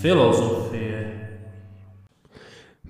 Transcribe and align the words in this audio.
Filozofie. 0.00 1.12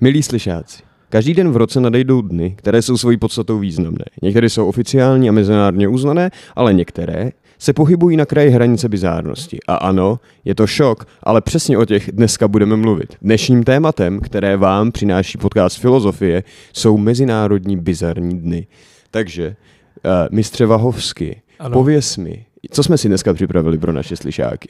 Milí 0.01 0.23
slyšáci, 0.23 0.83
každý 1.09 1.35
den 1.35 1.51
v 1.51 1.57
roce 1.57 1.81
nadejdou 1.81 2.23
dny, 2.23 2.55
které 2.59 2.83
jsou 2.83 2.97
svojí 2.97 3.17
podstatou 3.17 3.59
významné. 3.59 4.05
Některé 4.23 4.49
jsou 4.49 4.67
oficiální 4.67 5.29
a 5.29 5.33
mezinárodně 5.33 5.89
uznané, 5.89 6.31
ale 6.57 6.75
některé 6.75 7.31
se 7.59 7.73
pohybují 7.73 8.17
na 8.17 8.27
kraji 8.27 8.51
hranice 8.51 8.89
bizárnosti. 8.89 9.59
A 9.69 9.75
ano, 9.75 10.21
je 10.45 10.55
to 10.55 10.67
šok, 10.67 11.07
ale 11.23 11.41
přesně 11.41 11.79
o 11.79 11.85
těch 11.85 12.13
dneska 12.13 12.49
budeme 12.49 12.77
mluvit. 12.77 13.17
Dnešním 13.23 13.65
tématem, 13.65 14.21
které 14.21 14.57
vám 14.57 14.93
přináší 14.93 15.39
podcast 15.39 15.79
Filozofie, 15.79 16.45
jsou 16.73 16.99
Mezinárodní 16.99 17.77
bizarní 17.77 18.41
dny. 18.41 18.67
Takže, 19.11 19.57
uh, 20.05 20.11
mistře 20.31 20.67
Vahovsky, 20.67 21.43
Ano. 21.59 21.73
pověs 21.73 22.17
mi, 22.17 22.47
co 22.71 22.83
jsme 22.83 22.99
si 22.99 23.09
dneska 23.09 23.35
připravili 23.35 23.79
pro 23.79 23.93
naše 23.93 24.17
slyšáky? 24.17 24.69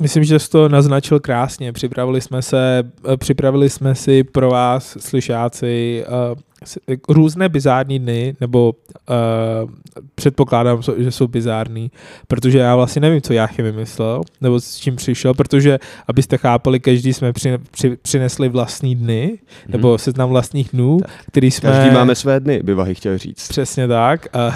Myslím, 0.00 0.24
že 0.24 0.38
jsi 0.38 0.50
to 0.50 0.68
naznačil 0.68 1.20
krásně. 1.20 1.72
Připravili 1.72 2.20
jsme 2.20 2.42
se, 2.42 2.82
eh, 3.12 3.16
připravili 3.16 3.70
jsme 3.70 3.94
si 3.94 4.24
pro 4.24 4.50
vás, 4.50 4.96
slyšáci, 5.00 6.04
eh, 6.06 6.10
různé 7.08 7.48
bizární 7.48 7.98
dny, 7.98 8.36
nebo 8.40 8.72
uh, 9.64 9.70
předpokládám, 10.14 10.80
že 10.96 11.10
jsou 11.10 11.28
bizární, 11.28 11.90
protože 12.28 12.58
já 12.58 12.76
vlastně 12.76 13.00
nevím, 13.00 13.22
co 13.22 13.32
Jáchy 13.32 13.62
vymyslel, 13.62 14.22
nebo 14.40 14.60
s 14.60 14.76
čím 14.76 14.96
přišel, 14.96 15.34
protože, 15.34 15.78
abyste 16.08 16.36
chápali, 16.36 16.80
každý 16.80 17.12
jsme 17.12 17.32
při, 17.32 17.58
při, 17.70 17.96
přinesli 18.02 18.48
vlastní 18.48 18.96
dny, 18.96 19.38
nebo 19.68 19.98
seznam 19.98 20.28
vlastních 20.28 20.68
dnů, 20.72 20.98
který 21.26 21.50
jsme... 21.50 21.70
Mhm. 21.70 21.78
Každý 21.78 21.94
máme 21.94 22.14
své 22.14 22.40
dny, 22.40 22.60
by 22.62 22.74
Vahy 22.74 22.94
chtěl 22.94 23.18
říct. 23.18 23.48
Přesně 23.48 23.88
tak. 23.88 24.26
A 24.32 24.54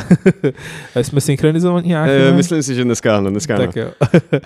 jsme 1.02 1.20
synchronizovaní 1.20 1.88
nějak? 1.88 2.10
E, 2.10 2.32
myslím 2.32 2.62
si, 2.62 2.74
že 2.74 2.84
dneska 2.84 3.16
ano, 3.16 3.30
dneska 3.30 3.54
ano. 3.54 3.66
Tak 3.66 3.76
jo. 3.76 3.88
Uh, 4.32 4.40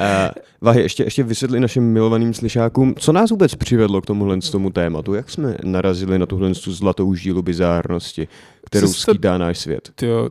Vahy, 0.62 0.80
ještě, 0.82 1.04
ještě 1.04 1.22
vysvětli 1.22 1.60
našim 1.60 1.84
milovaným 1.84 2.34
slyšákům, 2.34 2.94
co 2.98 3.12
nás 3.12 3.30
vůbec 3.30 3.54
přivedlo 3.54 4.00
k 4.00 4.06
tomuhle 4.06 4.42
z 4.42 4.50
tomu 4.50 4.70
tématu, 4.70 5.14
jak 5.14 5.30
jsme 5.30 5.56
narazili 5.64 6.18
na 6.18 6.26
tuhle 6.26 6.54
tu 6.54 6.72
zlatou 6.72 7.14
žílu 7.14 7.42
bizárnosti, 7.42 8.28
kterou 8.66 8.88
jste- 8.92 9.12
skýtá 9.12 9.38
náš 9.38 9.58
svět. 9.58 9.90
Tyjo, 9.94 10.30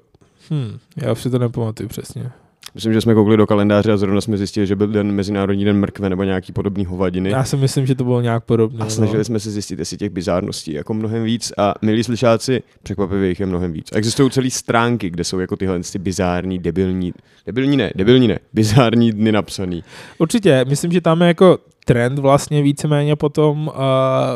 hm, 0.52 0.77
já 0.97 1.11
už 1.11 1.21
si 1.21 1.29
to 1.29 1.39
nepamatuju 1.39 1.89
přesně. 1.89 2.31
Myslím, 2.75 2.94
že 2.94 3.02
jsme 3.02 3.14
koukli 3.14 3.38
do 3.38 3.47
kalendáře 3.47 3.91
a 3.91 3.97
zrovna 3.97 4.22
jsme 4.22 4.38
zjistili, 4.38 4.67
že 4.67 4.75
byl 4.75 4.88
den 4.88 5.11
Mezinárodní 5.11 5.66
den 5.66 5.80
mrkve 5.80 6.09
nebo 6.09 6.23
nějaký 6.23 6.53
podobný 6.53 6.86
hovadiny. 6.86 7.30
Já 7.30 7.44
si 7.44 7.58
myslím, 7.58 7.86
že 7.86 7.95
to 7.95 8.03
bylo 8.03 8.22
nějak 8.22 8.44
podobné. 8.44 8.86
A 8.86 8.89
snažili 8.89 9.25
jsme 9.25 9.39
se 9.39 9.52
zjistit, 9.52 9.80
jestli 9.80 9.97
těch 9.97 10.09
bizárností 10.09 10.73
jako 10.73 10.94
mnohem 10.94 11.23
víc 11.23 11.53
a 11.58 11.73
milí 11.81 12.03
slyšáci, 12.03 12.64
překvapivě 12.83 13.30
jich 13.30 13.39
je 13.39 13.45
mnohem 13.45 13.73
víc. 13.73 13.89
Existují 13.94 14.31
celé 14.31 14.49
stránky, 14.49 15.09
kde 15.09 15.23
jsou 15.23 15.39
jako 15.39 15.55
tyhle 15.55 15.80
ty 15.92 15.99
bizární, 15.99 16.59
debilní, 16.59 17.14
debilní 17.45 17.77
ne, 17.77 17.92
debilní 17.95 18.27
ne, 18.27 18.39
bizární 18.53 19.11
dny 19.11 19.31
napsaný. 19.31 19.83
Určitě, 20.17 20.66
myslím, 20.69 20.92
že 20.92 21.02
tam 21.02 21.22
je 21.22 21.27
jako 21.27 21.58
trend 21.92 22.20
vlastně 22.20 22.61
víceméně 22.61 23.16
potom 23.16 23.67
uh, 23.67 23.73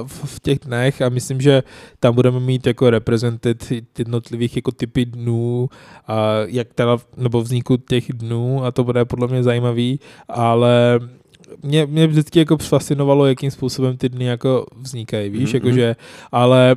v, 0.07 0.39
těch 0.39 0.59
dnech 0.59 1.01
a 1.01 1.09
myslím, 1.09 1.41
že 1.41 1.63
tam 1.99 2.15
budeme 2.15 2.39
mít 2.39 2.67
jako 2.67 2.89
reprezentit 2.89 3.71
jednotlivých 3.97 4.55
jako 4.55 4.71
typy 4.71 5.05
dnů, 5.05 5.69
uh, 6.09 6.15
jak 6.45 6.73
teda, 6.73 6.97
nebo 7.17 7.41
vzniku 7.41 7.77
těch 7.77 8.13
dnů 8.13 8.63
a 8.65 8.71
to 8.71 8.83
bude 8.83 9.05
podle 9.05 9.27
mě 9.27 9.43
zajímavý, 9.43 9.99
ale 10.29 10.99
mě, 11.63 11.85
mě 11.85 12.07
vždycky 12.07 12.39
jako 12.39 12.57
fascinovalo, 12.57 13.25
jakým 13.25 13.51
způsobem 13.51 13.97
ty 13.97 14.09
dny 14.09 14.25
jako 14.25 14.65
vznikají, 14.77 15.29
víš, 15.29 15.53
Mhm. 15.53 15.55
jakože, 15.55 15.95
ale 16.31 16.75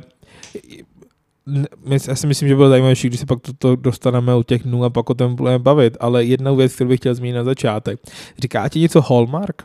já 2.07 2.15
si 2.15 2.27
myslím, 2.27 2.49
že 2.49 2.55
bylo 2.55 2.69
zajímavější, 2.69 3.07
když 3.07 3.19
se 3.19 3.25
pak 3.25 3.39
to, 3.41 3.53
to 3.53 3.75
dostaneme 3.75 4.35
u 4.35 4.43
těch 4.43 4.63
dnů 4.63 4.83
a 4.83 4.89
pak 4.89 5.09
o 5.09 5.13
tom 5.13 5.35
budeme 5.35 5.59
bavit, 5.59 5.97
ale 5.99 6.25
jedna 6.25 6.51
věc, 6.53 6.75
kterou 6.75 6.87
bych 6.87 6.99
chtěl 6.99 7.15
zmínit 7.15 7.33
na 7.35 7.43
začátek. 7.43 7.99
Říká 8.41 8.69
ti 8.69 8.79
něco 8.79 9.01
Hallmark? 9.01 9.63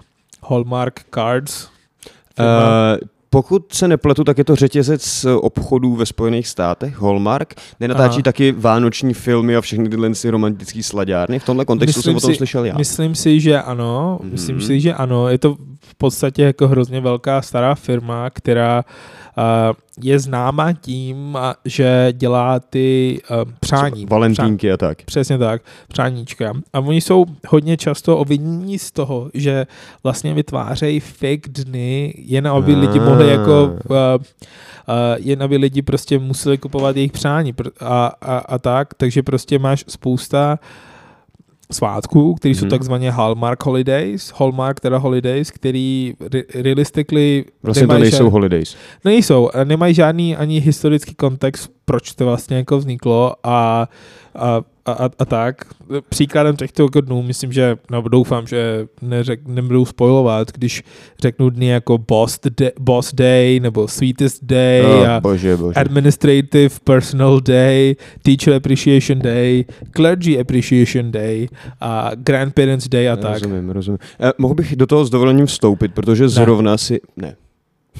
Hallmark 0.48 1.00
Cards? 1.14 1.68
Firma? 2.36 2.58
Uh, 2.60 3.08
pokud 3.30 3.72
se 3.72 3.88
nepletu, 3.88 4.24
tak 4.24 4.38
je 4.38 4.44
to 4.44 4.56
řetězec 4.56 5.26
obchodů 5.40 5.96
ve 5.96 6.06
Spojených 6.06 6.48
státech, 6.48 7.02
Hallmark. 7.02 7.54
Nenatáčí 7.80 8.14
Aha. 8.14 8.22
taky 8.22 8.52
vánoční 8.52 9.14
filmy 9.14 9.56
a 9.56 9.60
všechny 9.60 9.88
tyhle 9.88 10.10
ty 10.10 10.30
romantické 10.30 10.82
sladárny. 10.82 11.38
V 11.38 11.44
tomhle 11.44 11.64
kontextu 11.64 11.98
Myslím 11.98 12.12
jsem 12.12 12.16
o 12.16 12.20
tom 12.20 12.30
si- 12.30 12.36
slyšel 12.36 12.64
já. 12.64 12.78
Myslím 12.78 13.14
si, 13.14 13.40
že 13.40 13.62
ano. 13.62 14.18
Myslím 14.22 14.60
si, 14.60 14.80
že 14.80 14.94
ano. 14.94 15.28
Je 15.28 15.38
to 15.38 15.54
v 15.80 15.94
podstatě 15.94 16.42
jako 16.42 16.68
hrozně 16.68 17.00
velká 17.00 17.42
stará 17.42 17.74
firma, 17.74 18.30
která 18.30 18.76
uh, 18.78 19.23
je 20.02 20.18
známa 20.18 20.72
tím, 20.72 21.38
že 21.64 22.08
dělá 22.12 22.60
ty 22.60 23.18
uh, 23.30 23.52
přání. 23.60 24.06
Valentínky 24.06 24.72
a 24.72 24.76
tak. 24.76 25.02
Přesně 25.02 25.38
tak, 25.38 25.62
přáníčka. 25.88 26.52
A 26.72 26.80
oni 26.80 27.00
jsou 27.00 27.24
hodně 27.48 27.76
často 27.76 28.18
obvinění 28.18 28.78
z 28.78 28.90
toho, 28.90 29.30
že 29.34 29.66
vlastně 30.02 30.34
vytvářejí 30.34 31.00
fake 31.00 31.48
dny, 31.48 32.14
jen 32.18 32.48
aby 32.48 32.74
lidi 32.74 33.00
mohli 33.00 33.28
jako, 33.28 33.64
uh, 33.64 33.96
uh, 33.96 34.20
jen 35.16 35.42
aby 35.42 35.56
lidi 35.56 35.82
prostě 35.82 36.18
museli 36.18 36.58
kupovat 36.58 36.96
jejich 36.96 37.12
přání 37.12 37.54
a, 37.80 38.06
a, 38.20 38.38
a 38.38 38.58
tak, 38.58 38.94
takže 38.94 39.22
prostě 39.22 39.58
máš 39.58 39.84
spousta 39.88 40.58
svátků, 41.72 42.34
které 42.34 42.54
jsou 42.54 42.64
Mhm. 42.64 42.70
takzvaně 42.70 43.10
Hallmark 43.10 43.64
Holidays, 43.64 44.32
Hallmark 44.36 44.80
teda 44.80 44.98
Holidays, 44.98 45.50
který 45.50 46.14
re- 46.32 46.42
realistically 46.62 47.44
Vlastně 47.62 47.86
to 47.86 47.98
nejsou 47.98 48.24
žád- 48.24 48.32
holidays. 48.32 48.76
Nejsou, 49.04 49.50
a 49.54 49.64
nemají 49.64 49.94
žádný 49.94 50.36
ani 50.36 50.60
historický 50.60 51.14
kontext, 51.14 51.70
proč 51.84 52.14
to 52.14 52.24
vlastně 52.24 52.56
jako 52.56 52.78
vzniklo 52.78 53.34
a, 53.44 53.88
a, 54.34 54.62
a, 54.86 54.92
a, 54.92 55.10
a 55.18 55.24
tak. 55.24 55.56
Příkladem 56.08 56.56
těchto 56.56 56.82
jako 56.82 57.00
dnů, 57.00 57.22
myslím, 57.22 57.52
že, 57.52 57.76
no 57.90 58.02
doufám, 58.02 58.46
že 58.46 58.86
neřek, 59.02 59.40
nebudu 59.46 59.84
spoilovat, 59.84 60.52
když 60.52 60.82
řeknu 61.20 61.50
dny 61.50 61.66
jako 61.66 61.98
Boss, 61.98 62.40
day, 62.58 62.70
boss 62.80 63.14
Day 63.14 63.60
nebo 63.60 63.88
Sweetest 63.88 64.44
Day 64.44 64.82
Oh, 64.86 65.08
a 65.08 65.20
bože, 65.20 65.56
bože. 65.56 65.80
Administrative 65.80 66.74
Personal 66.84 67.40
Day, 67.40 67.96
Teacher 68.22 68.54
Appreciation 68.54 69.18
Day, 69.18 69.64
Clergy 69.96 70.40
Appreciation 70.40 71.10
Day 71.10 71.48
a 71.80 72.10
Grandparents 72.14 72.88
Day 72.88 73.10
a 73.10 73.16
tak. 73.16 73.32
Rozumím, 73.32 73.70
rozumím. 73.70 73.98
Eh, 74.20 74.32
mohl 74.38 74.54
bych 74.54 74.76
do 74.76 74.86
toho 74.86 75.04
s 75.04 75.10
dovolením 75.10 75.46
vstoupit, 75.46 75.94
protože 75.94 76.28
zrovna 76.28 76.76
si... 76.78 77.00
Ne. 77.16 77.36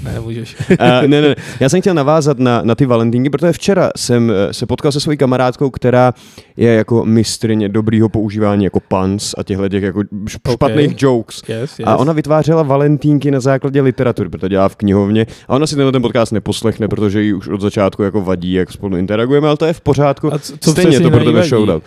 Ne, 0.03 0.21
můžeš. 0.21 0.57
Uh, 0.71 0.77
ne, 1.07 1.23
ne, 1.23 1.35
já 1.61 1.69
jsem 1.69 1.81
chtěl 1.81 1.95
navázat 1.95 2.39
na, 2.39 2.63
na 2.63 2.75
ty 2.75 2.87
valentínky, 2.87 3.31
protože 3.31 3.53
včera 3.53 3.91
jsem 3.97 4.31
eh, 4.31 4.53
se 4.53 4.67
potkal 4.67 4.93
se 4.93 5.01
svojí 5.01 5.19
kamarádkou, 5.19 5.71
která 5.71 6.13
je 6.57 6.75
jako 6.75 7.05
mistrině 7.05 7.69
dobrýho 7.69 8.09
používání 8.09 8.65
jako 8.65 8.81
puns 8.81 9.35
a 9.39 9.43
těchto 9.43 9.69
těch 9.69 9.83
jako 9.83 10.03
špatných 10.29 10.91
Ok. 10.91 11.03
jokes. 11.03 11.43
Yes, 11.49 11.79
yes. 11.79 11.89
A 11.89 11.97
ona 11.97 12.13
vytvářela 12.13 12.63
valentínky 12.63 13.31
na 13.31 13.41
základě 13.41 13.81
literatury, 13.81 14.29
protože 14.29 14.49
dělá 14.49 14.69
v 14.69 14.77
knihovně. 14.77 15.27
A 15.49 15.55
ona 15.55 15.67
si 15.67 15.77
tenhle 15.77 15.93
ten 15.93 16.03
podcast 16.03 16.33
neposlechne, 16.33 16.89
protože 16.89 17.23
jí 17.23 17.35
už 17.35 17.49
od 17.49 17.61
začátku 17.61 18.03
jako 18.03 18.21
vadí, 18.21 18.53
jak 18.53 18.73
spolu 18.73 18.97
interagujeme, 18.97 19.49
ale 19.49 19.57
to 19.57 19.65
je 19.67 19.73
v 19.73 19.81
pořádku. 19.81 20.35
A 20.35 20.39
co- 20.39 20.57
co 20.61 20.71
Stejně 20.71 21.01
to 21.01 21.11
pro 21.11 21.25
tebe 21.25 21.43
showdown. 21.49 21.81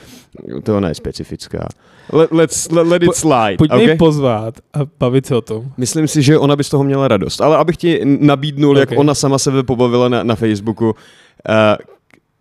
To 0.63 0.77
ona 0.77 0.89
je 0.89 0.95
specifická. 0.95 1.67
Let, 2.11 2.31
let's, 2.31 2.71
let, 2.71 2.87
let 2.87 3.03
it 3.03 3.15
slide, 3.15 3.57
Pojďme 3.57 3.75
okay? 3.77 3.89
ji 3.89 3.95
pozvat 3.95 4.53
a 4.73 4.79
bavit 4.99 5.25
se 5.25 5.35
o 5.35 5.41
tom. 5.41 5.65
Myslím 5.77 6.07
si, 6.07 6.21
že 6.21 6.37
ona 6.37 6.55
by 6.55 6.63
z 6.63 6.69
toho 6.69 6.83
měla 6.83 7.07
radost. 7.07 7.41
Ale 7.41 7.57
abych 7.57 7.77
ti 7.77 7.96
nabídnul, 8.03 8.71
okay. 8.71 8.81
jak 8.81 8.99
ona 8.99 9.15
sama 9.15 9.37
sebe 9.37 9.63
pobavila 9.63 10.09
na, 10.09 10.23
na 10.23 10.35
Facebooku, 10.35 10.85
uh, 10.89 10.93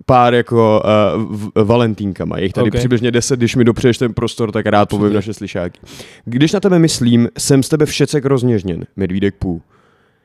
pár 0.07 0.35
jako 0.35 0.83
uh, 0.85 1.37
v, 1.37 1.65
valentínkama. 1.65 2.39
Je 2.39 2.45
jich 2.45 2.53
tady 2.53 2.65
Ok. 2.65 2.69
okay. 2.69 2.79
přibližně 2.79 3.11
10, 3.11 3.39
když 3.39 3.57
mi 3.57 3.65
dopřeješ 3.65 3.99
ten 3.99 4.15
prostor, 4.15 4.53
tak 4.53 4.67
rád 4.67 4.89
povím 4.89 5.13
naše 5.13 5.35
slyšáky. 5.35 5.81
Když 6.25 6.53
na 6.53 6.61
tebe 6.61 6.79
myslím, 6.79 7.29
jsem 7.39 7.63
z 7.63 7.69
tebe 7.69 7.87
všecek 7.87 8.25
rozněžněn, 8.25 8.85
medvídek 8.97 9.35
pů. 9.35 9.63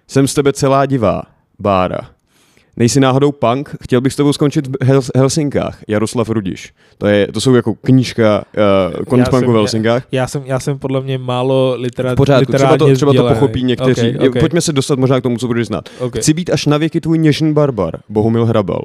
Jsem 0.08 0.28
z 0.28 0.34
tebe 0.34 0.54
celá 0.54 0.86
divá, 0.86 1.24
Bára. 1.60 2.10
Nejsi 2.82 3.00
náhodou 3.00 3.32
punk? 3.32 3.76
Chtěl 3.84 4.02
bych 4.02 4.14
s 4.14 4.16
tebou 4.16 4.34
skončit 4.34 4.68
v 4.68 4.72
Hels- 4.72 5.12
Helsinkách. 5.16 5.80
Jaroslav 5.88 6.30
Rudiš. 6.30 6.74
To, 6.98 7.08
je, 7.08 7.28
to 7.28 7.42
jsou 7.42 7.56
jako 7.56 7.74
knížka 7.76 8.44
uh, 8.98 9.06
konec 9.06 9.28
Já 9.28 9.30
punku 9.30 9.46
jsem- 9.46 9.54
v 9.54 9.56
Helsinkách. 9.56 10.04
Já 10.12 10.28
jsem, 10.28 10.42
já 10.46 10.60
jsem 10.60 10.80
podle 10.80 11.02
mě 11.02 11.18
málo 11.18 11.76
literat, 11.78 12.18
pořádku, 12.18 12.54
třeba 12.54 12.78
to, 12.78 12.94
třeba 12.94 13.14
to 13.14 13.28
pochopí 13.28 13.64
někteří. 13.64 14.16
Okay, 14.16 14.30
okay. 14.30 14.40
Pojďme 14.40 14.62
se 14.62 14.74
dostat 14.74 15.00
možná 15.00 15.20
k 15.20 15.24
tomu, 15.24 15.38
co 15.38 15.48
budeš 15.48 15.68
znát. 15.68 15.90
Okay. 16.00 16.22
Chci 16.22 16.34
být 16.34 16.50
až 16.50 16.66
na 16.66 16.78
věky 16.78 17.02
tvůj 17.02 17.18
něžný 17.18 17.54
barbar, 17.54 18.00
Bohumil 18.10 18.46
Hrabal. 18.46 18.82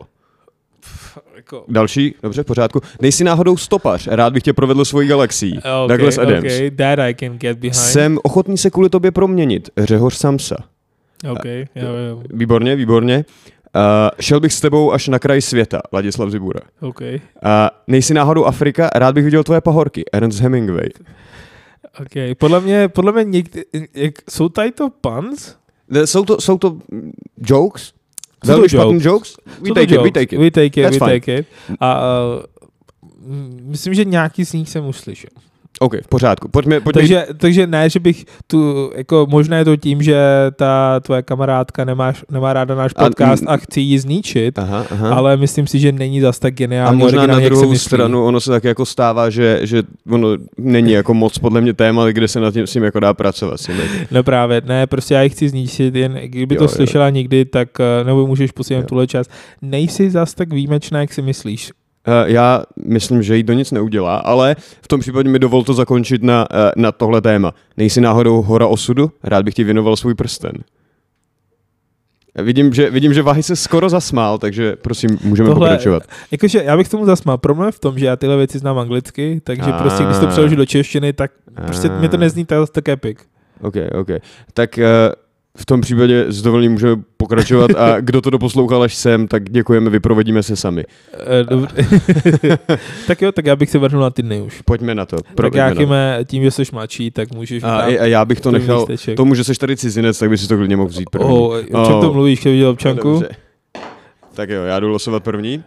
Jako, 1.37 1.65
Další, 1.69 2.15
dobře, 2.23 2.43
v 2.43 2.47
pořádku. 2.47 2.81
Nejsi 3.00 3.25
náhodou 3.25 3.56
stopař, 3.56 4.06
rád 4.11 4.32
bych 4.32 4.43
tě 4.43 4.53
provedl 4.53 4.85
svojí 4.85 5.09
galaxií. 5.09 5.59
okay, 5.59 5.88
Douglas 5.88 6.19
Adams. 6.19 6.44
Okay, 6.44 6.70
that 6.70 6.99
I 6.99 7.15
can 7.15 7.38
get 7.38 7.59
behind. 7.59 7.75
Jsem 7.75 8.19
ochotný 8.23 8.59
se 8.59 8.70
kvůli 8.70 8.91
tobě 8.91 9.11
proměnit, 9.11 9.70
Řehoř 9.79 10.15
Samsa. 10.15 10.56
Okay, 11.31 11.67
jo, 11.75 11.88
jo. 12.09 12.23
Výborně, 12.31 12.76
výborně. 12.76 13.17
Uh, 13.17 13.23
šel 14.21 14.41
bych 14.41 14.53
s 14.53 14.61
tebou 14.61 14.93
až 14.93 15.09
na 15.09 15.19
kraj 15.19 15.43
světa, 15.43 15.81
Ladislav 15.93 16.31
Zibura. 16.31 16.61
Okay, 16.81 17.15
Uh, 17.45 17.51
nejsi 17.87 18.15
náhodou 18.15 18.45
Afrika, 18.45 18.91
rád 18.95 19.15
bych 19.15 19.25
viděl 19.25 19.45
tvoje 19.45 19.61
pahorky, 19.61 20.05
Ernst 20.13 20.41
Hemingway. 20.41 20.89
okay. 22.01 22.35
Podle 22.35 22.61
mě, 22.61 22.89
podle 22.89 23.13
mě 23.13 23.25
někdy, 23.25 23.65
jak, 23.95 24.15
jsou 24.31 24.49
tady 24.49 24.73
to 24.73 24.91
puns? 24.91 25.55
Ne, 25.89 26.07
Jsou 26.07 26.25
to, 26.25 26.41
jsou 26.41 26.59
to 26.59 26.79
jokes? 27.49 27.83
Jsou 27.83 27.93
to 28.41 28.47
Velmi 28.53 28.69
špatný 28.69 28.93
jokes. 28.95 29.05
jokes? 29.05 29.37
We 29.47 29.53
Jsou 29.69 29.75
to 29.75 29.75
take 29.75 29.83
it, 29.85 29.91
we 29.91 29.97
jokes. 29.97 30.13
take 30.13 30.37
it. 30.37 30.41
We 30.41 30.51
take 30.51 30.67
it, 30.67 30.83
That's 30.85 30.99
we 31.01 31.07
fine. 31.07 31.21
take 31.21 31.39
it. 31.39 31.47
A 31.81 32.01
uh, 32.01 32.43
myslím, 33.63 33.95
že 33.95 34.05
nějaký 34.05 34.45
z 34.45 34.53
nich 34.53 34.69
jsem 34.69 34.87
už 34.87 34.97
slyšel. 34.97 35.31
OK, 35.81 35.94
v 36.05 36.08
pořádku. 36.08 36.49
Pojďme, 36.49 36.81
pojďme 36.81 37.00
Takže, 37.00 37.26
takže 37.37 37.67
ne, 37.67 37.90
že 37.90 38.00
bych 38.00 38.25
tu, 38.46 38.90
jako 38.96 39.26
možná 39.31 39.58
je 39.58 39.64
to 39.64 39.76
tím, 39.76 40.02
že 40.02 40.17
ta 40.56 41.00
tvoje 41.00 41.23
kamarádka 41.23 41.84
nemáš, 41.84 42.25
nemá 42.31 42.52
ráda 42.52 42.75
náš 42.75 42.93
A- 42.96 43.05
podcast 43.05 43.44
a, 43.46 43.52
m- 43.52 43.58
chci 43.58 43.81
ji 43.81 43.99
zničit, 43.99 44.58
Aha, 44.58 44.87
aha. 44.90 45.14
ale 45.14 45.37
myslím 45.37 45.67
si, 45.67 45.78
že 45.78 45.93
není 45.93 46.20
zas 46.20 46.38
tak 46.38 46.52
a 46.55 46.56
geniální 46.56 46.99
možná 46.99 47.26
na 47.26 47.38
druhou 47.40 47.75
stranu 47.75 48.25
ono 48.25 48.40
se 48.40 48.50
tak 48.50 48.64
jako 48.64 48.87
stává, 48.87 49.31
že, 49.31 49.61
že 49.62 49.82
ono 50.11 50.28
není 50.58 50.93
jako 50.93 51.14
moc 51.14 51.38
podle 51.38 51.61
mě 51.61 51.73
téma, 51.73 52.06
kde 52.06 52.29
se 52.29 52.40
nad 52.40 52.55
tím, 52.55 52.67
s 52.67 52.72
tím 52.72 52.82
jako 52.84 53.00
dá 53.00 53.14
pracovat. 53.14 53.61
S 53.61 53.67
tím. 53.67 53.76
No 54.11 54.22
právě, 54.22 54.62
ne, 54.64 54.87
prostě 54.87 55.14
já 55.14 55.22
ji 55.22 55.29
chci 55.31 55.49
zničit, 55.49 55.94
jen 55.94 56.20
kdyby 56.25 56.55
Jo, 56.55 56.58
to 56.58 56.64
jo. 56.64 56.69
slyšela 56.69 57.11
někdy, 57.11 57.44
tak, 57.44 57.69
eh, 57.81 58.05
nebo 58.05 58.26
můžeš 58.26 58.50
posílat 58.50 58.87
tuhle 58.87 59.06
část. 59.06 59.31
Nejsi 59.62 60.11
zas 60.11 60.34
tak 60.34 60.52
výjimečná, 60.52 61.00
jak 61.00 61.12
si 61.12 61.22
myslíš. 61.22 61.70
Uh, 62.06 62.31
já 62.31 62.62
myslím, 62.85 63.23
že 63.23 63.37
jí 63.37 63.44
to 63.44 63.53
nic 63.53 63.70
neudělá, 63.73 64.17
ale 64.17 64.56
v 64.82 64.88
tom 64.88 65.00
případě 65.00 65.29
mi 65.29 65.38
dovol 65.38 65.64
to 65.64 65.75
zakončit 65.75 66.23
na, 66.23 66.47
uh, 66.50 66.56
na 66.76 66.93
tohle 66.93 67.20
téma. 67.20 67.55
Nejsi 67.76 68.00
náhodou 68.00 68.43
hora 68.43 68.67
osudu? 68.67 69.11
Rád 69.25 69.44
bych 69.44 69.55
ti 69.55 69.64
věnoval 69.64 69.97
svůj 69.97 70.14
prsten. 70.14 70.53
Vidím, 72.43 72.73
že, 72.75 72.91
vidím, 72.91 73.14
že 73.14 73.23
Vahy 73.23 73.43
se 73.43 73.56
skoro 73.56 73.88
zasmál, 73.88 74.38
takže 74.38 74.76
prosím, 74.76 75.19
můžeme 75.25 75.49
Tohle- 75.49 75.69
pokračovat. 75.69 76.03
Jakože 76.31 76.62
já 76.64 76.76
bych 76.76 76.88
tomu 76.88 77.06
zasmál. 77.06 77.38
Problém 77.38 77.67
je 77.67 77.73
v 77.73 77.79
tom, 77.79 77.99
že 77.99 78.06
já 78.06 78.17
tyhle 78.17 78.37
věci 78.37 78.58
znám 78.58 78.79
anglicky, 78.79 79.41
takže 79.44 79.73
A. 79.73 79.79
prostě 79.79 80.05
když 80.05 80.19
to 80.19 80.26
přeložím 80.26 80.56
do 80.56 80.67
češtiny, 80.67 81.12
tak 81.12 81.31
prostě 81.67 81.88
mi 81.88 82.08
to 82.08 82.17
nezní 82.17 82.44
tak, 82.44 82.70
tak 82.70 82.88
epic. 82.88 83.19
OK, 83.61 83.75
OK. 84.00 84.08
Tak 84.55 84.79
uh, 84.79 84.85
v 85.56 85.67
tom 85.67 85.81
případě 85.81 86.25
s 86.29 86.43
dovolením 86.43 86.73
můžeme 86.73 87.03
pokračovat 87.17 87.70
a 87.76 88.00
kdo 88.00 88.20
to 88.20 88.31
doposlouchal 88.31 88.82
až 88.82 88.94
sem, 88.94 89.29
tak 89.29 89.50
děkujeme, 89.50 89.91
vyprovedíme 89.91 90.43
se 90.43 90.56
sami. 90.56 90.85
Eh, 91.14 92.58
tak 93.06 93.23
jo, 93.23 93.32
tak 93.32 93.47
já 93.47 93.56
bych 93.56 93.70
se 93.70 93.79
vrhnul 93.79 94.03
na 94.03 94.11
ty 94.11 94.23
dny 94.23 94.41
už. 94.41 94.62
Pojďme 94.62 94.94
na 94.94 95.06
to. 95.06 95.17
Tak 95.35 95.55
já. 95.55 95.75
Kime, 95.75 96.19
tím, 96.25 96.43
že 96.43 96.50
jsi 96.50 96.62
mladší, 96.73 97.11
tak 97.11 97.35
můžeš 97.35 97.62
A, 97.62 97.76
a 97.79 98.05
já 98.05 98.25
bych 98.25 98.41
to 98.41 98.50
nechal, 98.50 98.79
lísteček. 98.79 99.17
tomu, 99.17 99.35
že 99.35 99.44
jsi 99.44 99.55
tady 99.55 99.76
cizinec, 99.76 100.19
tak 100.19 100.31
by 100.31 100.38
si 100.38 100.49
to 100.49 100.56
klidně 100.56 100.76
mohl 100.76 100.88
vzít 100.88 101.11
první. 101.11 101.29
O, 101.29 101.49
o 101.49 101.61
čem 101.61 101.94
O. 101.94 102.00
to 102.00 102.12
mluvíš, 102.12 102.41
když 102.41 102.53
viděl 102.53 102.69
občanku? 102.69 103.12
Dobře. 103.12 103.29
Tak 104.35 104.50
jo, 104.50 104.62
já 104.62 104.81
jdu 104.81 104.88
losovat 104.88 105.25
první. 105.25 105.64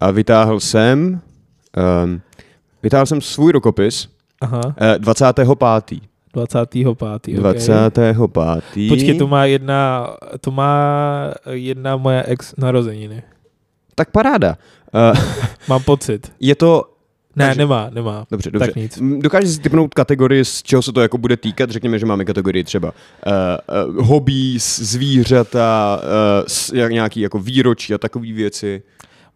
A 0.00 0.10
vytáhl 0.10 0.60
jsem, 0.60 1.20
um, 2.04 2.20
vytáhl 2.82 3.06
jsem 3.06 3.20
svůj 3.20 3.52
rukopis 3.52 4.08
Aha, 4.40 4.60
uh, 4.66 4.72
25. 6.32 6.84
25. 6.94 7.38
Okay. 7.38 8.28
25. 8.32 8.88
Počkej, 8.88 9.18
to 9.18 9.26
má 9.28 9.44
jedna, 9.44 10.10
to 10.40 10.50
má 10.50 10.74
jedna 11.50 11.96
moje 11.96 12.22
ex 12.22 12.54
narozeniny. 12.58 13.22
Tak 13.94 14.10
paráda. 14.10 14.56
Uh, 14.94 15.18
Mám 15.68 15.82
pocit. 15.82 16.32
je 16.40 16.54
to... 16.54 16.94
Ne, 17.36 17.46
Takže- 17.46 17.58
nemá, 17.58 17.90
nemá. 17.90 18.26
Dobře, 18.30 18.50
dobře. 18.50 18.66
Tak 18.66 18.76
nic. 18.76 18.98
Dokážeš 19.18 19.50
si 19.50 19.60
typnout 19.60 19.94
kategorii, 19.94 20.44
z 20.44 20.62
čeho 20.62 20.82
se 20.82 20.92
to 20.92 21.00
jako 21.00 21.18
bude 21.18 21.36
týkat? 21.36 21.70
Řekněme, 21.70 21.98
že 21.98 22.06
máme 22.06 22.24
kategorii 22.24 22.64
třeba 22.64 22.92
uh, 22.92 23.94
uh, 23.96 24.06
hobbies, 24.06 24.80
zvířata, 24.80 26.00
uh, 26.02 26.08
s, 26.46 26.72
jak, 26.72 26.92
nějaký 26.92 27.20
jako 27.20 27.38
výročí 27.38 27.94
a 27.94 27.98
takové 27.98 28.32
věci. 28.32 28.82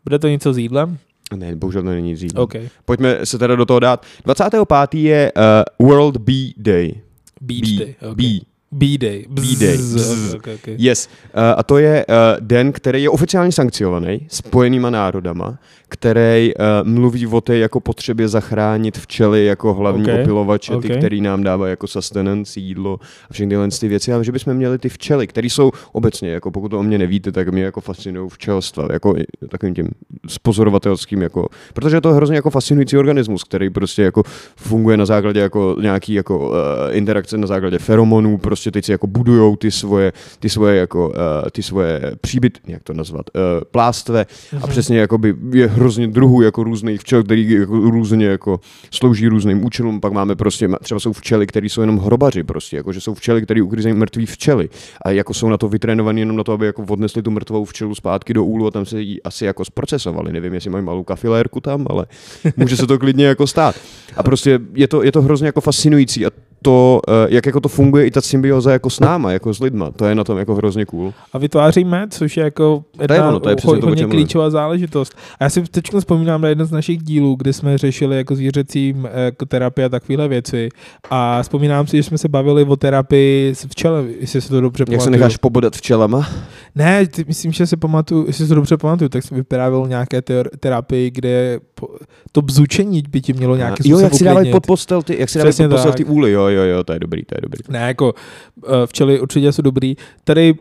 Bude 0.05 0.19
to 0.19 0.29
něco 0.29 0.53
s 0.53 0.59
jídlem? 0.59 0.99
Ne, 1.37 1.57
bohužel 1.57 1.83
to 1.83 1.89
není 1.89 2.15
dřív. 2.15 2.31
OK. 2.35 2.55
Pojďme 2.85 3.27
se 3.27 3.39
teda 3.39 3.57
do 3.57 3.67
toho 3.67 3.81
dát. 3.81 4.07
25. 4.25 4.95
je 4.95 5.33
uh, 5.81 5.87
World 5.89 6.17
Bee 6.17 6.53
Day. 6.57 6.95
Beach 7.41 7.61
Bee. 7.61 7.79
day. 7.79 7.95
Okay. 8.01 8.15
Bee. 8.15 8.52
B-Day. 8.73 9.25
B-Day. 9.29 9.77
Bzz. 9.77 10.35
Okay, 10.35 10.55
okay. 10.55 10.75
Yes. 10.79 11.09
Uh, 11.35 11.41
a 11.57 11.63
to 11.63 11.79
je 11.79 12.07
uh, 12.09 12.15
den, 12.41 12.73
který 12.73 13.03
je 13.03 13.11
oficiálně 13.11 13.53
sankciovaný 13.53 14.27
spojenýma 14.29 14.91
národama, 14.91 15.59
který 15.89 16.53
uh, 16.55 16.89
mluví 16.89 17.27
o 17.27 17.41
té 17.41 17.59
jako 17.59 17.81
potřebě 17.81 18.29
zachránit 18.29 18.99
včely 18.99 19.45
jako 19.45 19.75
hlavní 19.75 20.13
Ok, 20.13 20.21
opilovače, 20.21 20.73
ok. 20.73 20.83
ty, 20.83 20.89
který 20.89 21.21
nám 21.21 21.43
dávají 21.43 21.71
jako 21.71 21.87
sustenance, 21.87 22.61
jídlo 22.61 22.99
a 23.31 23.33
všechny 23.33 23.49
tyhle 23.49 23.69
ty 23.81 23.89
věci, 23.89 24.13
ale 24.13 24.25
že 24.25 24.33
bychom 24.33 24.55
měli 24.55 24.79
ty 24.79 24.89
včely, 24.89 25.27
které 25.27 25.47
jsou 25.47 25.71
obecně, 25.93 26.31
jako 26.31 26.51
pokud 26.51 26.69
to 26.69 26.79
o 26.79 26.83
mě 26.83 26.99
nevíte, 26.99 27.33
tak 27.33 27.49
mě 27.49 27.63
jako 27.63 27.81
fascinují 27.81 28.31
včelstva, 28.31 28.89
jako 28.93 29.15
takovým 29.49 29.75
tím 29.75 29.89
spozorovatelským, 30.29 31.23
jako, 31.23 31.49
protože 31.73 31.97
je 31.97 32.01
to 32.01 32.13
hrozně 32.13 32.37
jako 32.37 32.51
fascinující 32.51 32.97
organismus, 32.97 33.45
který 33.45 33.71
prostě 33.71 34.03
jako 34.03 34.23
funguje 34.57 34.97
na 34.97 35.07
základě 35.07 35.41
jako 35.41 35.77
nějaký 35.81 36.15
jako 36.15 36.49
uh, 36.49 36.57
interakce 36.91 37.39
na 37.39 37.47
základě 37.47 37.79
feromonů, 37.79 38.39
prostě 38.39 38.62
teď 38.71 38.85
si 38.85 38.93
jako 38.93 39.07
budujou 39.07 39.57
ty 39.57 39.71
svoje, 39.71 40.13
ty 40.39 40.49
svoje 40.49 40.77
jako, 40.77 41.09
uh, 41.09 41.15
ty 41.53 41.63
svoje 41.63 42.01
příbyt, 42.21 42.59
jak 42.67 42.83
to 42.83 42.93
nazvat, 42.93 43.27
uh, 43.35 43.43
plástve 43.71 44.27
a 44.63 44.67
přesně 44.67 44.99
jakoby 44.99 45.35
je 45.53 45.67
hrozně 45.67 46.07
druhů 46.07 46.43
jako 46.43 46.65
různých 46.65 47.01
včel, 47.01 47.23
který 47.23 47.51
jako 47.51 47.73
různě 47.73 48.27
jako 48.27 48.61
slouží 48.91 49.29
různým 49.29 49.65
účelům, 49.65 50.01
pak 50.01 50.13
máme 50.13 50.37
prostě, 50.37 50.69
třeba 50.83 51.01
jsou 51.01 51.13
včely, 51.13 51.47
které 51.47 51.67
jsou 51.67 51.81
jenom 51.81 51.99
hrobaři 51.99 52.43
prostě, 52.43 52.77
jako 52.77 52.93
že 52.93 53.01
jsou 53.01 53.15
včely, 53.15 53.43
které 53.43 53.63
uklízejí 53.63 53.95
mrtví 53.95 54.27
včely. 54.27 54.69
A 55.05 55.11
jako 55.11 55.35
jsou 55.35 55.49
na 55.49 55.57
to 55.57 55.69
vytrénovaní 55.69 56.21
jenom 56.21 56.37
na 56.37 56.45
to, 56.45 56.53
aby 56.53 56.67
jako 56.67 56.83
odnesli 56.89 57.23
tu 57.23 57.31
mrtvou 57.31 57.65
včelu 57.65 57.95
zpátky 57.95 58.35
do 58.35 58.45
úlu 58.45 58.67
a 58.67 58.71
tam 58.71 58.87
se 58.87 59.01
ji 59.01 59.23
asi 59.23 59.45
jako 59.45 59.65
zprocesovali, 59.65 60.33
nevím, 60.33 60.55
jestli 60.55 60.71
mají 60.71 60.85
malou 60.85 61.05
kafilérku 61.05 61.61
tam, 61.61 61.87
ale 61.91 62.07
může 62.57 62.77
se 62.77 62.87
to 62.87 62.99
klidně 62.99 63.27
jako 63.27 63.47
stát. 63.47 63.77
A 64.17 64.23
prostě 64.23 64.61
je 64.75 64.89
to, 64.89 65.03
je 65.03 65.13
to 65.13 65.23
hrozně 65.23 65.47
jako 65.47 65.61
fascinující 65.61 66.27
a 66.27 66.31
to, 66.63 67.01
eh, 67.09 67.13
jak 67.29 67.47
jako 67.47 67.61
to 67.61 67.69
funguje 67.69 68.07
i 68.07 68.11
ta 68.11 68.21
symbioza 68.21 68.73
jako 68.73 68.91
s 68.91 69.01
náma, 69.01 69.33
jako 69.33 69.55
s 69.55 69.61
lidma, 69.61 69.91
to 69.91 70.05
je 70.07 70.15
na 70.15 70.25
tom 70.25 70.39
jako 70.39 70.55
hrozně 70.55 70.87
cool. 70.87 71.13
A 71.33 71.39
vytváří 71.39 71.85
med, 71.85 72.15
což 72.15 72.37
je 72.37 72.45
jako 72.45 72.85
jedna 73.01 73.29
ono, 73.29 73.41
to 73.41 73.49
je 73.49 73.57
ho- 73.65 73.77
to, 73.79 73.87
hodně 73.87 74.07
klíčová 74.07 74.51
záležitost. 74.51 75.15
A 75.41 75.45
já 75.45 75.51
si 75.51 75.63
teď 75.63 75.85
vzpomínám 75.99 76.41
na 76.41 76.49
jeden 76.49 76.67
z 76.67 76.71
našich 76.71 77.03
dílů, 77.03 77.35
kdy 77.35 77.53
jsme 77.53 77.79
řešili 77.79 78.17
jako 78.17 78.37
zvířecí 78.37 78.95
eh, 79.05 79.25
jako 79.25 79.47
terapie 79.47 79.85
a 79.87 79.89
takovéhle 79.89 80.29
věci. 80.29 80.69
A 81.11 81.43
vzpomínám 81.43 81.87
si, 81.87 81.97
že 81.97 82.03
jsme 82.03 82.19
se 82.19 82.29
bavili 82.29 82.65
o 82.65 82.77
terapii 82.77 83.51
s 83.55 83.65
včelem, 83.67 84.11
jestli 84.21 84.41
se 84.41 84.49
to 84.49 84.61
dobře 84.61 84.83
Jak 84.83 84.89
se 84.89 84.97
pamatuju. 84.97 85.11
necháš 85.13 85.37
pobodat 85.37 85.77
včelama? 85.77 86.29
Ne, 86.75 87.07
ty, 87.07 87.25
myslím, 87.29 87.53
že 87.53 87.67
si 87.67 87.77
pamatuju, 87.77 88.25
jestli 88.27 88.45
si 88.45 88.49
to 88.49 88.55
dobře 88.55 88.77
pamatuju, 88.77 89.09
tak 89.09 89.23
jsem 89.23 89.37
vyprávěl 89.37 89.87
nějaké 89.89 90.21
ter- 90.23 90.49
terapii, 90.61 91.11
kde 91.11 91.61
po, 91.75 91.89
to 92.33 92.43
bzučení 92.43 93.03
by 93.11 93.21
ti 93.21 93.33
mělo 93.33 93.57
nějakým 93.57 93.93
jo, 93.93 93.99
jak 93.99 94.15
si 94.15 94.25
dávají 94.25 94.51
pod 94.51 94.67
postel 94.67 95.03
ty, 95.03 95.17
jak 95.21 95.29
si 95.29 95.39
dávají 95.39 95.55
pod 95.57 95.69
postel 95.69 95.93
ty 95.93 96.05
úly, 96.05 96.31
jo, 96.33 96.49
jo, 96.53 96.63
jo, 96.63 96.85
to 96.85 96.93
je 96.93 96.99
dobrý, 96.99 97.25
to 97.25 97.35
je 97.35 97.41
dobrý. 97.43 97.59
Ne, 97.69 97.79
jako 97.79 98.15
eh, 98.67 98.87
včely 98.87 99.21
určitě 99.21 99.53
jsou 99.53 99.63
dobrý. 99.63 99.95
Tady 100.25 100.55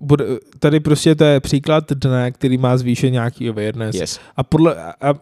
bude, 0.00 0.24
tady 0.58 0.80
prostě 0.80 1.14
to 1.14 1.24
je 1.24 1.40
příklad 1.40 1.92
dne, 1.92 2.32
který 2.32 2.58
má 2.58 2.76
zvýšen 2.76 3.12
nějaký 3.12 3.48
awareness. 3.48 3.96
Yes. 3.96 4.20
A 4.36 4.42
podle, 4.42 4.76
a, 4.84 4.94
a 5.00 5.14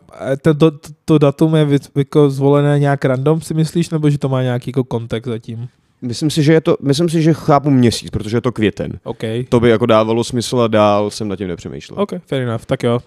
to, 0.42 0.54
to, 0.54 0.70
to 1.04 1.18
datum 1.18 1.54
je 1.54 1.66
jako 1.96 2.30
zvolené 2.30 2.78
nějak 2.78 3.04
random, 3.04 3.40
si 3.40 3.54
myslíš, 3.54 3.90
nebo 3.90 4.10
že 4.10 4.18
to 4.18 4.28
má 4.28 4.42
nějaký 4.42 4.70
jako 4.70 4.84
kontext 4.84 5.28
zatím? 5.28 5.68
Myslím 6.02 6.30
si, 6.30 6.42
že 6.42 6.52
je 6.52 6.60
to, 6.60 6.76
myslím 6.82 7.08
si, 7.08 7.22
že 7.22 7.32
chápu 7.32 7.70
měsíc, 7.70 8.10
protože 8.10 8.36
je 8.36 8.40
to 8.40 8.52
květen. 8.52 8.92
OK. 9.04 9.22
To 9.48 9.60
by 9.60 9.70
jako 9.70 9.86
dávalo 9.86 10.24
smysl 10.24 10.60
a 10.60 10.68
dál 10.68 11.10
jsem 11.10 11.28
nad 11.28 11.36
tím 11.36 11.48
nepřemýšlel. 11.48 12.02
OK, 12.02 12.10
fair 12.26 12.42
enough, 12.42 12.64
tak 12.66 12.82
jo. 12.82 13.00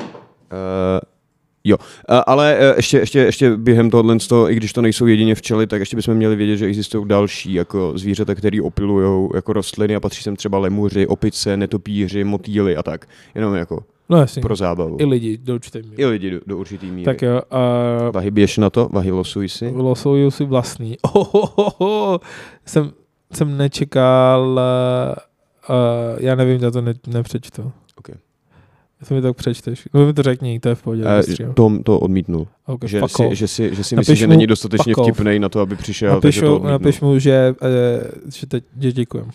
Uh, 0.00 0.06
jo, 1.68 1.76
ale 2.26 2.58
uh, 2.58 2.76
ještě, 2.76 2.98
ještě, 2.98 3.18
ještě 3.18 3.56
během 3.56 3.90
tohohle, 3.90 4.16
i 4.48 4.54
když 4.54 4.72
to 4.72 4.82
nejsou 4.82 5.06
jedině 5.06 5.34
včely, 5.34 5.66
tak 5.66 5.80
ještě 5.80 5.96
bychom 5.96 6.14
měli 6.14 6.36
vědět, 6.36 6.56
že 6.56 6.66
existují 6.66 7.08
další 7.08 7.54
jako 7.54 7.92
zvířata, 7.98 8.34
které 8.34 8.62
opilují 8.62 9.28
jako 9.34 9.52
rostliny 9.52 9.94
a 9.96 10.00
patří 10.00 10.22
sem 10.22 10.36
třeba 10.36 10.58
lemuři, 10.58 11.06
opice, 11.06 11.56
netopíři, 11.56 12.24
motýly 12.24 12.76
a 12.76 12.82
tak. 12.82 13.08
Jenom 13.34 13.54
jako 13.54 13.84
No 14.08 14.18
jasně. 14.18 14.42
pro 14.42 14.56
zábavu. 14.56 14.96
I 15.00 15.04
lidi 15.04 15.38
do 15.38 15.54
určité 15.54 15.82
míry. 15.82 15.94
I 15.96 16.06
lidi 16.06 16.30
do, 16.30 16.40
do 16.46 16.58
určitý 16.58 16.90
míry. 16.90 17.04
Tak 17.04 17.22
jo, 17.22 17.40
uh, 17.52 18.12
Vahy, 18.14 18.30
běž 18.30 18.58
na 18.58 18.70
to, 18.70 18.88
Vahy, 18.92 19.10
losuj 19.10 19.48
si. 19.48 19.72
losuju 19.74 20.30
si 20.30 20.44
vlastní. 20.44 20.96
Ohohoho, 21.02 22.20
jsem, 22.66 22.90
jsem 23.32 23.56
nečekal, 23.56 24.60
uh, 25.68 26.18
já 26.20 26.34
nevím, 26.34 26.62
já 26.62 26.70
to 26.70 26.80
ne, 26.80 26.94
nepřečtu. 27.06 27.72
Ok. 27.98 28.08
To 29.08 29.14
mi 29.14 29.22
tak 29.22 29.36
přečteš. 29.36 29.88
No 29.94 30.06
mi 30.06 30.12
to 30.12 30.22
řekni, 30.22 30.60
to 30.60 30.68
je 30.68 30.74
v 30.74 30.82
pohodě. 30.82 31.02
Uh, 31.46 31.54
Tom 31.54 31.82
to 31.82 31.98
odmítnul. 31.98 32.46
okay, 32.66 32.88
že, 32.88 33.00
si, 33.08 33.36
že, 33.36 33.48
si, 33.48 33.74
že 33.74 33.84
si 33.84 33.96
Napiš 33.96 34.08
myslí, 34.08 34.16
že 34.16 34.26
mu 34.26 34.30
není 34.30 34.46
dostatečně 34.46 34.94
vtipnej 35.02 35.38
na 35.38 35.48
to, 35.48 35.60
aby 35.60 35.76
přišel, 35.76 36.12
Napišu, 36.14 36.46
odmítnul. 36.46 36.70
napiš 36.70 37.00
mu, 37.00 37.18
že, 37.18 37.54
uh, 37.62 38.30
že, 38.34 38.46
teď, 38.46 38.64
že 38.80 38.92
děkujem. 38.92 39.30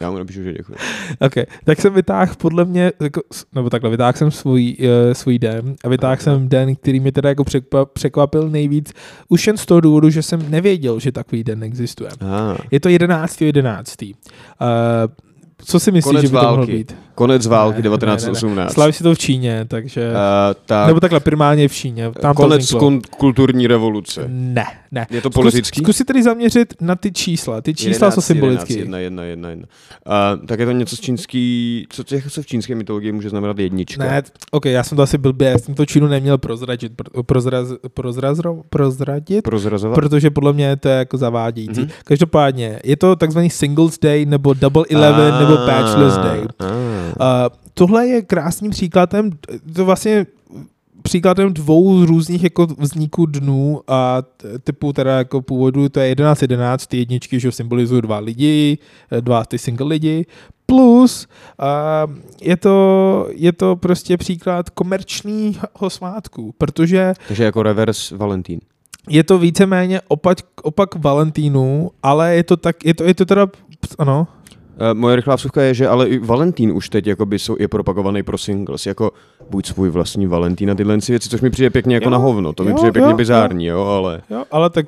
Já 0.00 0.10
mu 0.10 0.18
napíšu, 0.18 0.42
že 0.42 0.52
děkuji. 0.52 0.74
OK, 1.20 1.34
tak 1.64 1.80
jsem 1.80 1.94
vytáhl 1.94 2.34
podle 2.38 2.64
mě, 2.64 2.92
jako, 3.00 3.20
nebo 3.54 3.70
takhle, 3.70 3.90
vytáhl 3.90 4.12
jsem 4.18 4.30
svůj, 4.30 4.76
uh, 4.80 4.86
svůj 5.12 5.38
den 5.38 5.74
a 5.84 5.88
vytáhl 5.88 6.12
Aha. 6.12 6.22
jsem 6.22 6.48
den, 6.48 6.76
který 6.76 7.00
mě 7.00 7.12
teda 7.12 7.28
jako 7.28 7.42
překva- 7.42 7.86
překvapil 7.86 8.48
nejvíc, 8.48 8.92
už 9.28 9.46
jen 9.46 9.56
z 9.56 9.66
toho 9.66 9.80
důvodu, 9.80 10.10
že 10.10 10.22
jsem 10.22 10.50
nevěděl, 10.50 11.00
že 11.00 11.12
takový 11.12 11.44
den 11.44 11.62
existuje. 11.62 12.10
Aha. 12.20 12.58
Je 12.70 12.80
to 12.80 12.88
11. 12.88 13.42
11. 13.42 14.02
Uh, 14.02 14.08
co 15.64 15.80
si 15.80 15.92
myslíš, 15.92 16.10
Konec 16.10 16.22
že 16.22 16.28
by 16.28 16.36
to 16.36 16.48
mohlo 16.50 16.66
být? 16.66 16.96
Konec 17.18 17.46
války 17.46 17.82
Ne, 17.82 17.88
ne, 17.88 17.90
ne, 17.90 17.96
ne. 17.96 18.16
1918. 18.16 18.72
Slaví 18.72 18.92
si 18.92 19.02
to 19.02 19.14
v 19.14 19.18
Číně, 19.18 19.64
takže... 19.68 20.10
Uh, 20.10 20.16
tak, 20.66 20.86
nebo 20.86 21.00
takhle 21.00 21.20
primárně 21.20 21.68
v 21.68 21.72
Číně. 21.72 22.10
Tam 22.20 22.34
konec 22.34 22.72
kon- 22.72 23.00
kulturní 23.18 23.66
revoluce. 23.66 24.24
Ne, 24.28 24.64
Ne. 24.92 25.06
Je 25.10 25.20
to 25.22 25.28
Zkus, 25.30 25.34
politický? 25.42 25.80
zkus 25.82 25.96
si 25.96 26.04
tedy 26.04 26.22
zaměřit 26.22 26.74
na 26.80 26.96
ty 26.96 27.12
čísla. 27.12 27.60
Ty 27.60 27.74
čísla 27.74 27.90
11, 28.06 28.14
jsou 28.14 28.20
symbolické. 28.20 28.72
11, 28.72 28.78
jedna, 28.80 28.98
jedna, 28.98 29.22
jedna, 29.24 29.48
jedna. 29.50 29.66
Uh, 30.40 30.46
tak 30.46 30.60
je 30.60 30.66
to 30.66 30.72
něco 30.72 30.96
z 30.96 31.00
čínský, 31.00 31.86
co, 31.90 32.04
co, 32.04 32.16
co 32.30 32.42
v 32.42 32.46
čínské 32.46 32.74
mytologii 32.74 33.12
může 33.12 33.30
znamenat 33.30 33.58
jednička? 33.58 34.04
Ne, 34.04 34.22
ok, 34.50 34.64
já 34.66 34.82
jsem 34.82 34.96
to 34.96 35.02
asi 35.02 35.18
blbě, 35.18 35.48
já 35.50 35.58
jsem 35.58 35.74
to 35.74 35.86
Čínu 35.86 36.06
neměl 36.06 36.38
prozradit, 36.38 36.92
pro- 36.96 37.22
prozraz, 37.22 37.68
prozraz, 37.94 38.38
prozradit, 38.70 39.42
Prozrazovat? 39.42 39.94
protože 39.94 40.30
podle 40.30 40.52
mě 40.52 40.76
to 40.76 40.88
je 40.88 40.94
jako 40.96 41.16
zavádějící. 41.18 41.80
Mhm. 41.80 41.88
Mm-hmm. 41.88 42.02
Každopádně, 42.04 42.80
je 42.84 42.96
to 42.96 43.16
takzvaný 43.16 43.50
Singles 43.50 43.98
Day, 43.98 44.26
nebo 44.26 44.54
Double 44.54 44.84
Eleven, 44.90 45.34
Ah, 45.34 45.40
nebo 45.40 45.56
Bachelor's 45.56 46.16
Day. 46.16 46.40
ah. 46.58 46.64
Uh, 47.20 47.56
tohle 47.74 48.06
je 48.06 48.22
krásným 48.22 48.70
příkladem, 48.70 49.30
to 49.74 49.84
vlastně 49.84 50.26
příkladem 51.02 51.54
dvou 51.54 52.04
různých 52.04 52.42
jako 52.42 52.66
vzniků 52.66 53.26
dnů 53.26 53.80
a 53.88 54.22
typu 54.64 54.92
teda 54.92 55.18
jako 55.18 55.42
původu, 55.42 55.88
to 55.88 56.00
je 56.00 56.08
11, 56.08 56.42
11, 56.42 56.86
ty 56.86 56.98
jedničky, 56.98 57.40
že 57.40 57.52
symbolizují 57.52 58.02
dva 58.02 58.18
lidi, 58.18 58.78
eh, 59.12 59.20
dva 59.20 59.44
ty 59.44 59.58
single 59.58 59.86
lidi, 59.86 60.26
plus 60.66 61.28
uh, 61.58 62.14
je, 62.42 62.56
to, 62.56 63.28
je 63.30 63.52
to 63.52 63.76
prostě 63.76 64.16
příklad 64.16 64.70
komerčního 64.70 65.90
svátku, 65.90 66.54
protože 66.58 67.14
Takže 67.28 67.44
jako 67.44 67.62
reverse 67.62 68.16
Valentín. 68.16 68.60
je 69.08 69.24
to 69.24 69.38
víceméně 69.38 70.00
opak, 70.08 70.38
opak 70.62 70.94
Valentínu, 70.94 71.90
ale 72.02 72.34
je 72.34 72.42
to 72.42 72.56
tak, 72.56 72.84
je 72.84 72.94
to, 72.94 73.04
je 73.04 73.14
to 73.14 73.24
teda, 73.24 73.46
ano, 73.98 74.26
Uh, 74.78 74.94
moje 74.94 75.16
rychlá 75.16 75.36
vsuvka 75.36 75.62
je, 75.62 75.74
že 75.74 75.88
ale 75.88 76.08
i 76.08 76.18
Valentín 76.18 76.72
už 76.72 76.88
teď 76.88 77.06
jakoby 77.06 77.38
jsou, 77.38 77.56
je 77.58 77.68
propagovaný 77.68 78.22
pro 78.22 78.38
singles, 78.38 78.86
jako 78.86 79.10
buď 79.50 79.66
svůj 79.66 79.90
vlastní 79.90 80.26
Valentín 80.26 80.70
a 80.70 80.74
tyhle 80.74 80.96
věci, 81.08 81.28
což 81.28 81.40
mi 81.40 81.50
přijde 81.50 81.70
pěkně 81.70 81.94
jako 81.94 82.04
Jo, 82.04 82.10
na 82.10 82.16
hovno, 82.16 82.52
to 82.52 82.64
mi 82.64 82.70
jo, 82.70 82.76
přijde 82.76 82.92
pěkně 82.92 83.10
jo, 83.10 83.16
bizární, 83.16 83.66
jo, 83.66 83.82
ale... 83.84 84.22
Jo, 84.30 84.44
ale 84.50 84.70
tak 84.70 84.86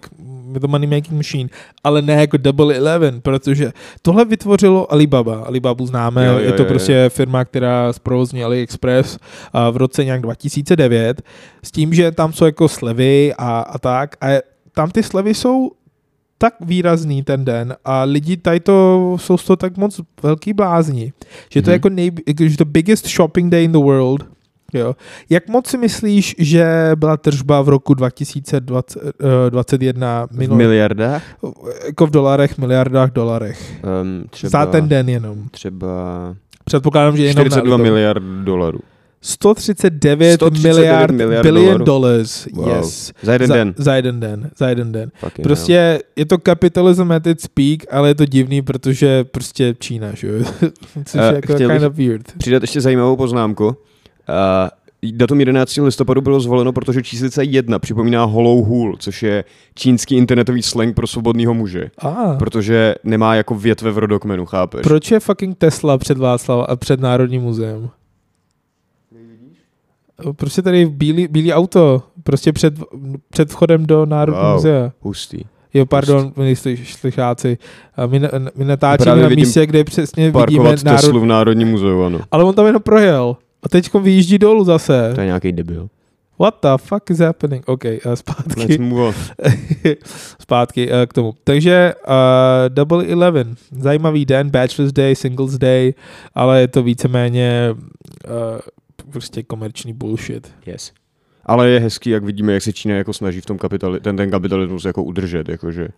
je 0.55 0.61
to 0.61 0.69
money 0.69 0.87
making 0.89 1.17
machine. 1.17 1.49
Ale 1.85 2.03
ne 2.03 2.13
jako 2.13 2.37
Double 2.37 2.77
Eleven, 2.77 3.21
protože 3.21 3.73
tohle 4.03 4.25
vytvořilo 4.25 4.93
Alibaba. 4.93 5.39
Alibabu 5.39 5.87
známe, 5.87 6.27
Jo, 6.27 6.33
jo, 6.33 6.39
je 6.39 6.53
to 6.53 6.63
jo, 6.63 6.69
prostě 6.69 7.09
firma, 7.09 7.45
která 7.45 7.93
zprovozní 7.93 8.45
AliExpress 8.45 9.19
v 9.71 9.77
roce 9.77 10.05
nějak 10.05 10.21
2009 10.21 11.23
s 11.63 11.71
tím, 11.71 11.95
že 11.95 12.13
tam 12.13 12.33
jsou 12.33 12.45
jako 12.45 12.69
slevy 12.69 13.35
a, 13.39 13.61
a 13.61 13.79
tak 13.79 14.17
a 14.21 14.39
tam 14.75 14.91
ty 14.91 15.03
slevy 15.03 15.35
jsou 15.35 15.71
tak 16.39 16.55
výrazný 16.61 17.23
ten 17.23 17.45
den 17.45 17.77
a 17.85 18.03
lidi 18.05 18.37
tady 18.37 18.61
to 18.61 19.17
jsou 19.21 19.39
z 19.39 19.45
toho 19.45 19.57
tak 19.57 19.77
moc 19.77 20.01
velký 20.23 20.53
blázni, 20.53 21.13
že 21.53 21.63
to 21.63 21.71
je 21.71 21.75
Mhm. 21.75 21.79
jako 21.79 21.89
nej, 21.89 22.11
jako, 22.29 22.45
že 22.49 22.57
the 22.57 22.65
biggest 22.65 23.09
shopping 23.09 23.53
day 23.53 23.65
in 23.65 23.73
the 23.73 23.79
world. 23.79 24.25
Jo. 24.75 24.97
Jak 25.31 25.49
moc 25.49 25.67
si 25.67 25.79
myslíš, 25.79 26.35
že 26.39 26.91
byla 26.95 27.17
tržba 27.17 27.63
v 27.63 27.69
roku 27.69 27.95
2021 27.95 30.27
V 30.27 30.31
minulý, 30.39 30.59
miliardách? 30.59 31.23
jako 31.87 32.07
v 32.07 32.11
dolarech, 32.11 32.59
miliardách 32.59 33.11
dolarech? 33.13 33.73
Um, 34.03 34.25
třeba, 34.31 34.51
Za 34.51 34.67
ten 34.67 34.89
den 34.89 35.09
jenom. 35.09 35.39
Třeba 35.51 35.87
Předpokládám, 36.65 37.17
že 37.17 37.23
jenom 37.25 37.47
42 37.47 37.77
na 37.77 37.83
miliard 37.85 38.23
dolarů. 38.45 38.79
139, 39.23 40.35
139 40.35 40.75
miliard, 40.77 41.11
miliard 41.15 41.43
billion 41.43 41.67
dolarů. 41.67 41.85
dollars. 41.85 42.47
Wow. 42.53 42.69
Yes. 42.69 43.13
Za 43.23 43.33
jeden 43.33 43.49
za, 43.49 43.55
den. 43.55 43.75
Za 43.77 43.95
jeden 43.97 44.21
den. 44.21 44.51
Za 44.57 44.69
jeden 44.69 44.93
den. 44.93 45.11
Fucking 45.21 45.47
Prostě 45.47 46.01
je 46.17 46.27
to 46.27 46.37
capitalism 46.47 47.13
at 47.13 47.27
its 47.27 47.47
peak, 47.49 47.81
ale 47.91 48.09
je 48.09 48.15
to 48.15 48.25
divný, 48.27 48.63
protože 48.63 49.25
prostě 49.25 49.75
Čína, 49.79 50.09
že 50.15 50.27
jo? 50.29 50.45
Což 51.05 51.21
Eh, 51.21 51.27
je 51.27 51.35
jako 51.35 51.55
chtěl 51.55 51.71
kind 51.71 51.83
of 51.85 51.95
weird. 51.95 52.33
Přidat 52.39 52.63
ještě 52.63 52.81
zajímavou 52.81 53.17
poznámku. 53.17 53.77
Uh, 54.29 55.11
datum 55.13 55.41
11. 55.41 55.77
listopadu 55.77 56.21
bylo 56.21 56.41
zvoleno, 56.41 56.73
protože 56.73 57.03
číslice 57.03 57.45
1 57.45 57.79
připomíná 57.79 58.25
hollow 58.25 58.65
hůl, 58.65 58.97
což 58.99 59.23
je 59.23 59.45
čínský 59.75 60.15
internetový 60.17 60.63
slang 60.63 60.95
pro 60.97 61.07
svobodného 61.07 61.55
muže. 61.55 61.91
Ah. 61.99 62.37
Protože 62.39 62.95
nemá 63.05 63.35
jako 63.35 63.55
větve 63.55 63.91
v 63.91 63.99
rodokmenu, 63.99 64.47
chápeš? 64.47 64.83
Proč 64.83 65.11
je 65.11 65.21
fucking 65.21 65.59
Tesla 65.59 65.99
před 65.99 66.19
Václav 66.19 66.67
a 66.69 66.77
před 66.77 67.01
Národním 67.01 67.43
muzeem? 67.43 67.91
Proč 70.37 70.57
je 70.57 70.63
tady 70.63 70.87
bílý, 70.87 71.29
bílý 71.29 71.53
auto? 71.53 72.03
Prostě 72.23 72.53
před, 72.53 72.75
před 73.31 73.51
vchodem 73.51 73.87
do 73.87 74.07
Národního 74.07 74.47
Wow. 74.47 74.55
muzea. 74.55 74.93
Hustý. 75.01 75.39
Jo, 75.75 75.87
pardon, 75.87 76.33
milí 76.37 76.55
slyš- 76.55 76.85
slyšáci. 76.99 77.59
A 77.97 78.07
My, 78.07 78.21
my 78.57 78.65
natáčíme 78.65 79.17
na 79.23 79.29
místě, 79.29 79.67
kde 79.67 79.85
přesně 79.85 80.23
vidíme 80.25 80.41
Parkovat 80.47 80.85
národ... 80.85 81.01
Teslu 81.01 81.21
v 81.21 81.27
Národním 81.27 81.69
muzeu, 81.69 82.03
ano. 82.03 82.19
Ale 82.31 82.45
on 82.45 82.55
tam 82.55 82.67
jenom 82.67 82.83
projel. 82.83 83.37
A 83.63 83.69
teď 83.69 83.95
vyjíždí 83.95 84.39
dolů 84.39 84.65
zase. 84.65 85.13
To 85.15 85.21
je 85.21 85.27
nějaký 85.27 85.53
debil. 85.53 85.89
What 86.39 86.59
the 86.63 86.69
fuck 86.77 87.11
is 87.11 87.19
happening? 87.19 87.69
OK, 87.69 87.85
uh, 87.85 87.91
Let's 88.05 88.21
zpátky. 88.21 88.79
move 88.79 89.03
on. 89.09 89.15
zpátky 90.41 90.89
uh, 90.89 90.95
k 91.07 91.13
tomu. 91.13 91.35
Takže 91.45 91.95
uh, 92.09 92.15
Double 92.69 93.07
Eleven. 93.07 93.55
Zajímavý 93.71 94.25
den, 94.25 94.51
Bachelor's 94.51 94.93
Day, 94.93 95.17
Singles 95.17 95.59
Day, 95.59 95.95
ale 96.35 96.61
je 96.61 96.69
to 96.69 96.83
víceméně 96.83 97.71
uh, 97.75 97.83
prostě 99.13 99.43
komerční 99.43 99.93
bullshit. 99.93 100.53
Yes. 100.67 100.93
Ale 101.47 101.69
je 101.69 101.81
hezký, 101.81 102.11
jak 102.11 102.25
vidíme, 102.25 102.53
jak 102.53 102.63
se 102.63 102.73
Čína 102.73 102.95
jako 102.95 103.13
snaží 103.13 103.41
v 103.41 103.47
tom 103.47 103.57
kapitali- 103.59 104.01
ten, 104.01 104.17
ten 104.17 104.31
kapitalismus 104.31 104.85
jako 104.85 105.03
udržet, 105.05 105.49
jakože. 105.49 105.89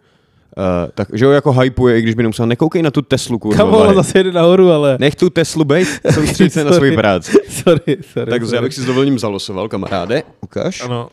Uh, 0.56 0.90
tak, 0.94 1.08
že 1.12 1.26
ho 1.26 1.32
jako 1.32 1.52
hypuje, 1.52 1.98
i 1.98 2.02
když 2.02 2.14
by 2.14 2.22
nemusel, 2.22 2.46
nekoukej 2.46 2.82
na 2.82 2.90
tu 2.90 3.02
Teslu, 3.02 3.38
kurva. 3.38 3.56
Kamo, 3.56 3.94
zase 3.94 4.18
jede 4.18 4.32
nahoru, 4.32 4.70
ale... 4.70 4.96
Nech 5.00 5.14
tu 5.14 5.30
Teslu 5.30 5.64
bejt, 5.64 5.88
soustřed 6.14 6.52
se 6.52 6.64
na 6.64 6.72
svoji 6.76 6.96
práci. 6.96 7.32
sorry, 7.48 7.96
sorry. 8.12 8.30
Tak 8.30 8.42
já 8.42 8.48
sorry. 8.48 8.62
bych 8.62 8.74
si 8.74 8.80
s 8.80 8.84
dovolením 8.84 9.18
zalosoval, 9.18 9.68
kamaráde. 9.68 10.22
Ukaž. 10.40 10.80
Ano. 10.80 11.08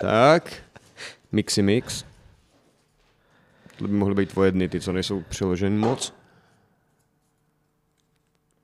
Tak. 0.00 0.52
Mixy 1.32 1.62
mix. 1.62 2.04
To 3.78 3.88
by 3.88 3.94
mohly 3.94 4.14
být 4.14 4.28
tvoje 4.28 4.52
dny, 4.52 4.68
ty, 4.68 4.80
co 4.80 4.92
nejsou 4.92 5.22
přeloženy 5.28 5.76
moc. 5.76 6.12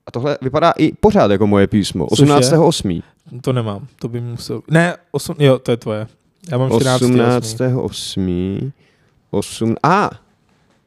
A 0.07 0.11
tohle 0.11 0.37
vypadá 0.41 0.71
i 0.71 0.91
pořád 0.91 1.31
jako 1.31 1.47
moje 1.47 1.67
písmo. 1.67 2.07
Což 2.07 2.19
je? 2.19 2.25
18.8. 2.25 3.03
To 3.41 3.53
nemám, 3.53 3.87
to 3.99 4.07
by 4.07 4.21
musel... 4.21 4.61
Ne, 4.71 4.95
osm, 5.11 5.35
jo, 5.39 5.59
to 5.59 5.71
je 5.71 5.77
tvoje. 5.77 6.07
Já 6.51 6.57
mám 6.57 6.79
14. 6.79 7.01
18.8. 7.01 8.71
8. 9.31 9.77
A. 9.83 10.19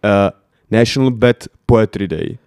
Uh, 0.02 0.30
National 0.70 1.10
Bad 1.10 1.46
Poetry 1.66 2.06
Day. 2.06 2.38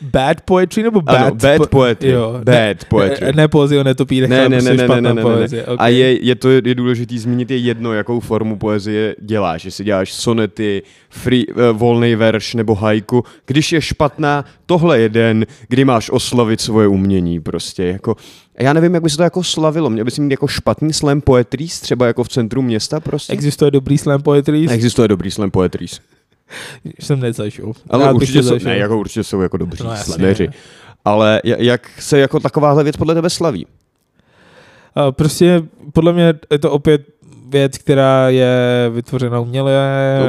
Bad 0.00 0.40
poetry 0.40 0.82
nebo 0.82 1.00
bad? 1.00 1.16
Ano, 1.16 1.34
bad 1.34 1.58
po- 1.58 1.66
poetry. 1.66 2.10
Jo. 2.10 2.32
Bad 2.32 2.46
ne, 2.46 2.74
poetry. 2.88 3.26
Ne, 3.26 3.32
ne 3.32 3.48
poezie 3.48 3.80
o 3.80 3.84
netopírech, 3.84 4.30
Ne, 4.30 4.48
ne, 4.48 4.62
ne, 4.62 4.62
ne, 4.62 4.76
ne, 4.76 4.88
ne, 4.88 5.00
ne, 5.00 5.14
ne. 5.14 5.22
poezie. 5.22 5.64
A 5.64 5.72
okay. 5.72 5.94
je, 5.94 6.26
je 6.26 6.34
to 6.34 6.50
je 6.50 6.74
důležitý 6.74 7.18
zmínit 7.18 7.50
je 7.50 7.56
jedno, 7.56 7.92
jakou 7.92 8.20
formu 8.20 8.56
poezie 8.56 9.16
děláš. 9.20 9.64
Jestli 9.64 9.84
děláš 9.84 10.12
sonety, 10.12 10.82
free, 11.10 11.46
uh, 11.46 11.62
volný 11.72 12.14
verš 12.14 12.54
nebo 12.54 12.74
haiku. 12.74 13.24
Když 13.46 13.72
je 13.72 13.80
špatná, 13.80 14.44
tohle 14.66 15.00
je 15.00 15.08
den, 15.08 15.46
kdy 15.68 15.84
máš 15.84 16.10
oslavit 16.10 16.60
svoje 16.60 16.88
umění 16.88 17.40
prostě. 17.40 17.84
Jako, 17.84 18.16
a 18.58 18.62
já 18.62 18.72
nevím, 18.72 18.94
jak 18.94 19.02
by 19.02 19.10
se 19.10 19.16
to 19.16 19.22
jako 19.22 19.42
slavilo. 19.42 19.90
Měl 19.90 20.04
bys 20.04 20.18
mít 20.18 20.30
jako 20.30 20.46
špatný 20.46 20.92
slam 20.92 21.20
poetries, 21.20 21.80
třeba 21.80 22.06
jako 22.06 22.24
v 22.24 22.28
centru 22.28 22.62
města 22.62 23.00
prostě? 23.00 23.32
Existuje 23.32 23.70
dobrý 23.70 23.98
slam 23.98 24.22
poetry, 24.22 24.66
Existuje 24.70 25.08
dobrý 25.08 25.30
slam 25.30 25.50
poetries. 25.50 26.00
Jsem 27.00 27.20
nezažil. 27.20 27.72
Ale 27.90 28.04
Rád 28.04 28.12
bych 28.12 28.16
určitě 28.16 28.42
jsou, 28.42 28.58
ne, 28.64 28.76
jako 28.76 28.98
určitě 28.98 29.24
jsou 29.24 29.40
jako 29.40 29.56
dobří 29.56 29.84
No, 29.84 29.96
slameři. 29.96 30.48
Ale 31.04 31.40
ja- 31.44 31.56
jak 31.58 31.90
se 31.98 32.18
jako 32.18 32.40
takováhle 32.40 32.84
věc 32.84 32.96
podle 32.96 33.14
tebe 33.14 33.30
slaví? 33.30 33.66
A 34.94 35.12
prostě 35.12 35.62
podle 35.92 36.12
mě 36.12 36.34
je 36.50 36.58
to 36.58 36.70
opět 36.70 37.02
věc, 37.48 37.78
která 37.78 38.28
je 38.28 38.56
vytvořena 38.94 39.40
uměle. 39.40 39.72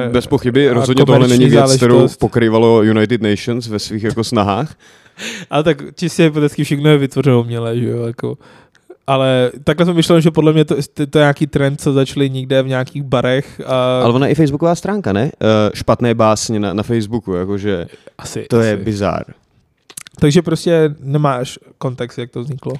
No, 0.05 0.11
bez 0.13 0.27
pochyby, 0.27 0.69
rozhodně 0.69 1.05
tohle 1.05 1.27
není 1.27 1.45
věc, 1.45 1.75
kterou 1.77 2.07
pokrývalo 2.19 2.83
United 2.83 3.21
Nations 3.21 3.67
ve 3.67 3.79
svých 3.79 4.03
jako 4.03 4.23
snahách. 4.23 4.75
Ale 5.49 5.63
tak 5.63 5.77
čistě 5.95 6.23
hypoteticky 6.23 6.63
všechno 6.63 6.89
je 6.89 6.97
vytvořeno 6.97 7.41
uměle, 7.41 7.77
že 7.79 7.89
jo, 7.89 8.03
jako. 8.05 8.37
Ale 9.11 9.51
takhle 9.63 9.85
jsem 9.85 9.95
myšlel, 9.95 10.21
že 10.21 10.31
podle 10.31 10.53
mě 10.53 10.65
to, 10.65 10.75
to, 10.93 11.17
je 11.17 11.21
nějaký 11.21 11.47
trend, 11.47 11.81
co 11.81 11.93
začali 11.93 12.29
někde 12.29 12.63
v 12.63 12.67
nějakých 12.67 13.03
barech 13.03 13.61
a 13.65 14.01
Ale 14.03 14.13
ona 14.13 14.27
je 14.27 14.31
i 14.31 14.35
facebooková 14.35 14.75
stránka, 14.75 15.13
ne? 15.13 15.23
Uh, 15.23 15.29
špatné 15.73 16.13
básně 16.13 16.59
na, 16.59 16.73
na 16.73 16.83
Facebooku, 16.83 17.33
jakože 17.33 17.87
asi, 18.17 18.45
to 18.49 18.59
asi. 18.59 18.67
je 18.67 18.77
bizár. 18.77 19.23
Takže 20.19 20.41
prostě 20.41 20.95
nemáš 20.99 21.59
kontext, 21.77 22.17
jak 22.17 22.31
to 22.31 22.41
vzniklo. 22.41 22.71
Uh, 22.71 22.77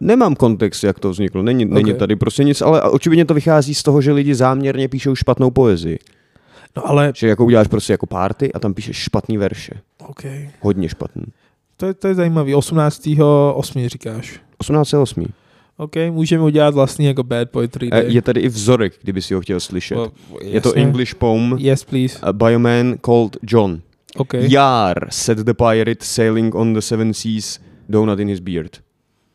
nemám 0.00 0.34
kontext, 0.34 0.84
jak 0.84 0.98
to 0.98 1.10
vzniklo, 1.10 1.42
není, 1.42 1.66
okay. 1.66 1.82
není 1.82 1.98
tady 1.98 2.16
prostě 2.16 2.44
nic, 2.44 2.62
ale 2.62 2.82
očividně 2.82 3.24
to 3.24 3.34
vychází 3.34 3.74
z 3.74 3.82
toho, 3.82 4.00
že 4.00 4.12
lidi 4.12 4.34
záměrně 4.34 4.88
píšou 4.88 5.14
špatnou 5.14 5.50
poezii. 5.50 5.98
No 6.76 6.88
ale, 6.88 7.12
Že 7.14 7.28
jako 7.28 7.44
uděláš 7.44 7.66
prostě 7.66 7.92
jako 7.92 8.06
party 8.06 8.52
a 8.52 8.58
tam 8.58 8.74
píšeš 8.74 8.96
špatný 8.96 9.38
verše. 9.38 9.72
OK. 10.06 10.22
Hodně 10.60 10.88
špatný. 10.88 11.24
To 11.76 11.86
je, 11.86 11.94
to 11.94 12.08
je 12.08 12.14
zajímavý. 12.14 12.54
18. 12.54 13.08
8. 13.54 13.88
říkáš. 13.88 14.40
18.8. 14.62 15.26
OK, 15.80 15.92
můžeme 16.10 16.44
udělat 16.44 16.74
vlastní 16.74 17.06
jako 17.06 17.22
bad 17.22 17.50
poetry. 17.50 17.90
Day. 17.90 18.04
je 18.14 18.22
tady 18.22 18.40
i 18.40 18.48
vzorek, 18.48 18.92
kdyby 19.02 19.22
si 19.22 19.34
ho 19.34 19.40
chtěl 19.40 19.60
slyšet. 19.60 19.96
O, 19.96 20.12
Je 20.42 20.60
to. 20.60 20.72
English 20.74 21.14
poem 21.14 21.54
Yes, 21.58 21.84
please. 21.84 22.18
uh, 22.26 22.32
by 22.32 22.54
a 22.54 22.58
man 22.58 22.98
called 23.04 23.36
John. 23.42 23.80
OK. 24.16 24.34
Jar 24.34 25.06
said 25.10 25.38
the 25.38 25.54
pirate 25.54 26.04
sailing 26.04 26.54
on 26.54 26.74
the 26.74 26.80
seven 26.80 27.14
seas, 27.14 27.60
donut 27.88 28.18
in 28.20 28.28
his 28.28 28.40
beard. 28.40 28.70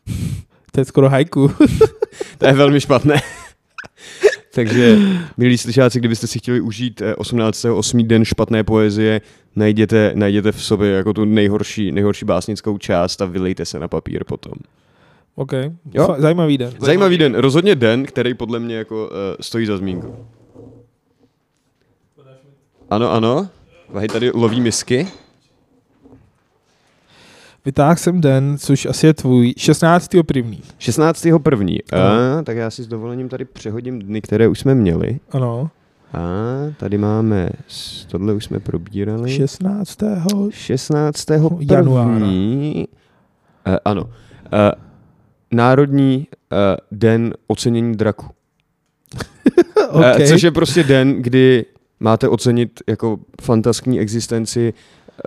To 0.72 0.80
je 0.80 0.84
skoro 0.84 1.08
hajku. 1.08 1.50
To 2.38 2.46
je 2.46 2.52
velmi 2.52 2.80
špatné. 2.80 3.14
Takže, 4.54 4.98
milí 5.36 5.58
slyšáci, 5.58 5.98
kdybyste 5.98 6.26
si 6.26 6.38
chtěli 6.38 6.60
užít 6.60 7.00
eh, 7.02 7.14
18.8. 7.14 8.06
den 8.06 8.24
špatné 8.24 8.64
poezie, 8.64 9.20
najděte, 9.56 10.12
najděte 10.14 10.52
v 10.52 10.62
sobě 10.64 10.90
jako 10.90 11.12
tu 11.12 11.24
nejhorší, 11.24 11.92
nejhorší 11.92 12.24
básnickou 12.24 12.78
část 12.78 13.22
a 13.22 13.24
vylejte 13.24 13.64
se 13.64 13.78
na 13.78 13.88
papír 13.88 14.24
potom. 14.24 14.52
OK. 15.34 15.52
Jo. 15.94 16.16
Zajímavý 16.18 16.58
den. 16.58 16.72
Zajímavý 16.80 17.18
den, 17.18 17.34
rozhodně 17.34 17.74
den, 17.74 18.04
který 18.06 18.34
podle 18.34 18.58
mě 18.60 18.76
jako 18.76 19.04
uh, 19.04 19.10
stojí 19.40 19.66
za 19.66 19.76
zmínku. 19.76 20.14
Ano, 22.90 23.12
ano. 23.12 23.48
Vahy 23.88 24.08
tady 24.08 24.30
loví 24.34 24.60
misky. 24.60 25.06
Vytáhl 27.64 27.96
jsem 27.96 28.20
den, 28.20 28.58
což 28.58 28.86
asi 28.86 29.06
je 29.06 29.14
tvůj, 29.14 29.54
16. 29.56 30.10
první. 30.26 30.60
16. 30.78 31.26
první. 31.42 31.78
A, 31.82 32.42
tak 32.42 32.56
já 32.56 32.70
si 32.70 32.82
s 32.82 32.86
dovolením 32.86 33.28
tady 33.28 33.44
přehodím 33.44 33.98
dny, 34.02 34.20
které 34.20 34.48
už 34.48 34.58
jsme 34.58 34.74
měli. 34.74 35.20
Ano. 35.30 35.70
A 36.12 36.18
tady 36.78 36.98
máme, 36.98 37.48
s- 37.68 38.04
tohle 38.04 38.32
už 38.32 38.44
jsme 38.44 38.60
probírali. 38.60 39.30
16. 39.36 39.98
16. 40.50 41.30
Januára. 41.70 42.14
první. 42.18 42.88
Uh, 43.66 43.76
ano. 43.84 44.02
Uh, 44.04 44.10
Národní 45.54 46.16
uh, 46.52 46.58
den 46.92 47.34
ocenění 47.46 47.94
draku. 47.96 48.26
Eh, 50.04 50.26
Což 50.26 50.42
je 50.42 50.50
prostě 50.50 50.82
den, 50.84 51.22
kdy 51.22 51.64
máte 52.00 52.28
ocenit 52.28 52.70
jako 52.86 53.18
fantaskní 53.42 54.00
existenci 54.00 54.72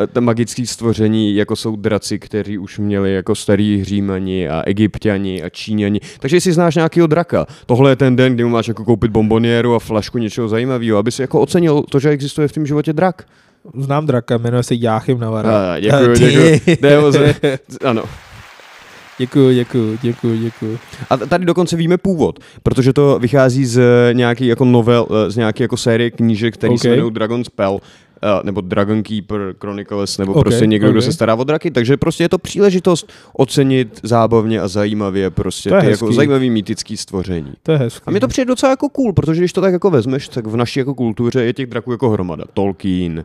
eh, 0.03 0.07
ta 0.07 0.19
magické 0.21 0.65
stvoření, 0.65 1.35
jako 1.35 1.55
jsou 1.55 1.75
draci, 1.75 2.19
kteří 2.19 2.57
už 2.57 2.79
měli 2.79 3.13
jako 3.13 3.35
starý 3.35 3.83
Římani 3.83 4.49
a 4.49 4.61
Egyptiani 4.65 5.43
a 5.43 5.49
Číňani. 5.49 5.99
Takže 6.19 6.37
jestli 6.37 6.53
znáš 6.53 6.75
nějakého 6.75 7.07
draka, 7.07 7.45
tohle 7.65 7.91
je 7.91 7.95
ten 7.95 8.15
den, 8.15 8.33
kdy 8.33 8.43
mu 8.43 8.49
máš 8.49 8.67
jako 8.67 8.85
koupit 8.85 9.11
bombonieru 9.11 9.75
a 9.75 9.79
flašku 9.79 10.17
něčeho 10.17 10.47
zajímavého, 10.47 10.97
aby 10.97 11.11
si 11.11 11.21
jako 11.21 11.41
ocenil 11.41 11.83
to, 11.89 11.99
že 11.99 12.09
existuje 12.09 12.47
v 12.47 12.51
tom 12.51 12.65
životě 12.65 12.93
drak. 12.93 13.25
Znám 13.77 14.05
draka, 14.05 14.37
jmenuje 14.37 14.63
se 14.63 14.75
Jáchym 14.75 15.19
Navara. 15.19 15.49
A, 15.73 15.77
o 17.07 17.11
z- 17.11 17.35
Ano. 17.85 18.03
Děkuju, 19.17 19.53
děkuju, 19.53 19.97
děkuju, 20.01 20.37
děkuju. 20.37 20.79
A 21.09 21.17
tady 21.17 21.45
dokonce 21.45 21.75
víme 21.75 21.97
původ, 21.97 22.39
protože 22.63 22.93
to 22.93 23.19
vychází 23.19 23.65
z 23.65 23.81
nějaký 24.13 24.47
jako 24.47 24.65
novel, 24.65 25.07
eh, 25.09 25.31
z 25.31 25.35
nějaké 25.35 25.63
jako 25.63 25.77
série 25.77 26.11
knížek, 26.11 26.53
které 26.53 26.73
OK. 26.73 26.79
se 26.79 26.87
jmenují 26.87 27.13
Dragon 27.13 27.43
Spell, 27.43 27.79
eh, 28.23 28.27
nebo 28.43 28.61
Dragon 28.61 29.03
Keeper 29.03 29.55
Chronicles, 29.61 30.17
nebo 30.17 30.33
OK, 30.33 30.43
prostě 30.43 30.65
někdo, 30.65 30.91
kdo 30.91 30.99
OK. 30.99 31.05
se 31.05 31.13
stará 31.13 31.35
o 31.35 31.43
draky, 31.43 31.71
takže 31.71 31.97
prostě 31.97 32.23
je 32.23 32.29
to 32.29 32.37
příležitost 32.37 33.11
ocenit 33.33 33.99
zábavně 34.03 34.61
a 34.61 34.67
zajímavě 34.67 35.29
prostě 35.29 35.69
To 35.69 35.75
je 35.75 35.81
ty 35.81 35.91
jako 35.91 36.13
zajímavý 36.13 36.49
mýtický 36.49 36.97
stvoření. 36.97 37.53
To 37.63 37.71
je 37.71 37.77
hezký. 37.77 38.03
A 38.05 38.11
mě 38.11 38.19
to 38.19 38.27
přijde 38.27 38.45
docela 38.45 38.69
jako 38.69 38.89
cool, 38.89 39.13
protože 39.13 39.41
když 39.41 39.53
to 39.53 39.61
tak 39.61 39.73
jako 39.73 39.89
vezmeš, 39.89 40.27
tak 40.29 40.47
v 40.47 40.55
naší 40.55 40.79
jako 40.79 40.95
kultuře 40.95 41.43
je 41.43 41.53
těch 41.53 41.65
draků 41.65 41.91
jako 41.91 42.09
hromada. 42.09 42.43
Tolkien, 42.53 43.23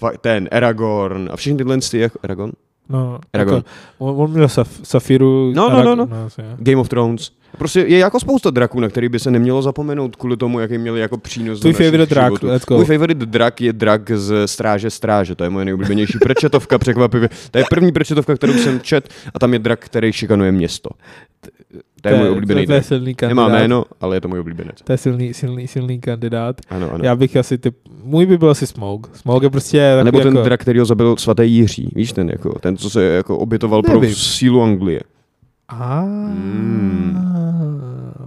uh, 0.00 0.10
ten 0.20 0.48
Aragorn 0.52 1.28
a 1.32 1.36
všechny 1.36 1.56
tyhle 1.56 1.78
ty, 1.90 1.98
jako 1.98 2.18
Aragon? 2.22 2.52
No, 2.88 3.18
Eragon. 3.32 3.54
jako, 3.54 3.68
on, 3.98 4.14
on 4.22 4.30
měl 4.30 4.48
saf, 4.48 4.68
Safiru. 4.82 5.52
No, 5.54 5.70
no, 5.70 5.82
no, 5.82 5.94
no. 5.94 6.08
jasně. 6.24 6.44
Game 6.58 6.76
of 6.76 6.88
Thrones. 6.88 7.30
Prostě 7.58 7.80
je 7.80 7.98
jako 7.98 8.20
spousta 8.20 8.50
draků, 8.50 8.80
na 8.80 8.88
který 8.88 9.08
by 9.08 9.18
se 9.18 9.30
nemělo 9.30 9.62
zapomenout 9.62 10.16
kvůli 10.16 10.36
tomu, 10.36 10.60
jaký 10.60 10.78
měli 10.78 11.00
jako 11.00 11.18
přínos 11.18 11.60
Tvůj 11.60 11.72
favorite 11.72 12.06
drak, 12.06 12.42
let's 12.42 12.66
go. 12.66 12.76
Můj 12.76 12.84
favorite 12.84 13.26
drak 13.26 13.60
je 13.60 13.72
drak 13.72 14.10
z 14.10 14.46
Stráže 14.46 14.90
Stráže, 14.90 15.34
to 15.34 15.44
je 15.44 15.50
moje 15.50 15.64
nejoblíbenější 15.64 16.18
prečetovka, 16.18 16.78
překvapivě. 16.78 17.28
To 17.50 17.58
je 17.58 17.64
první 17.70 17.92
prečetovka, 17.92 18.34
kterou 18.34 18.52
jsem 18.52 18.80
čet 18.80 19.08
a 19.34 19.38
tam 19.38 19.52
je 19.52 19.58
drak, 19.58 19.84
který 19.84 20.12
šikanuje 20.12 20.52
město. 20.52 20.90
To 22.02 22.08
je 22.08 22.16
můj 22.16 22.28
oblíbený 22.28 22.66
to, 22.66 22.66
to 22.66 22.74
je 22.74 22.82
silný 22.82 23.14
kandidát. 23.14 23.42
Nemá 23.46 23.58
jméno, 23.58 23.84
ale 24.00 24.16
je 24.16 24.20
to 24.20 24.28
můj 24.28 24.38
oblíbenec. 24.38 24.74
To 24.84 24.92
je 24.92 24.98
silný, 24.98 25.34
silný, 25.34 25.68
silný 25.68 26.00
kandidát. 26.00 26.60
Ano, 26.70 26.90
ano. 26.94 27.04
Já 27.04 27.16
bych 27.16 27.36
asi 27.36 27.58
typ, 27.58 27.76
můj 28.04 28.26
by 28.26 28.38
byl 28.38 28.50
asi 28.50 28.66
Smog. 28.66 29.16
Smog 29.16 29.42
je 29.42 29.50
prostě 29.50 29.92
nebo 30.02 30.18
ten 30.20 30.28
jako, 30.36 30.42
drak, 30.44 30.60
který 30.60 30.78
ho 30.78 30.84
zabil 30.84 31.16
svatý 31.16 31.52
Jiří, 31.52 31.88
víš 31.94 32.12
ten, 32.12 32.30
jako, 32.30 32.58
ten, 32.58 32.76
co 32.76 32.90
se 32.90 33.04
jako 33.04 33.38
obětoval 33.38 33.82
pro 33.82 34.00
sílu 34.12 34.62
Anglie. 34.62 35.00
A, 35.68 36.04
Mm. 36.04 37.18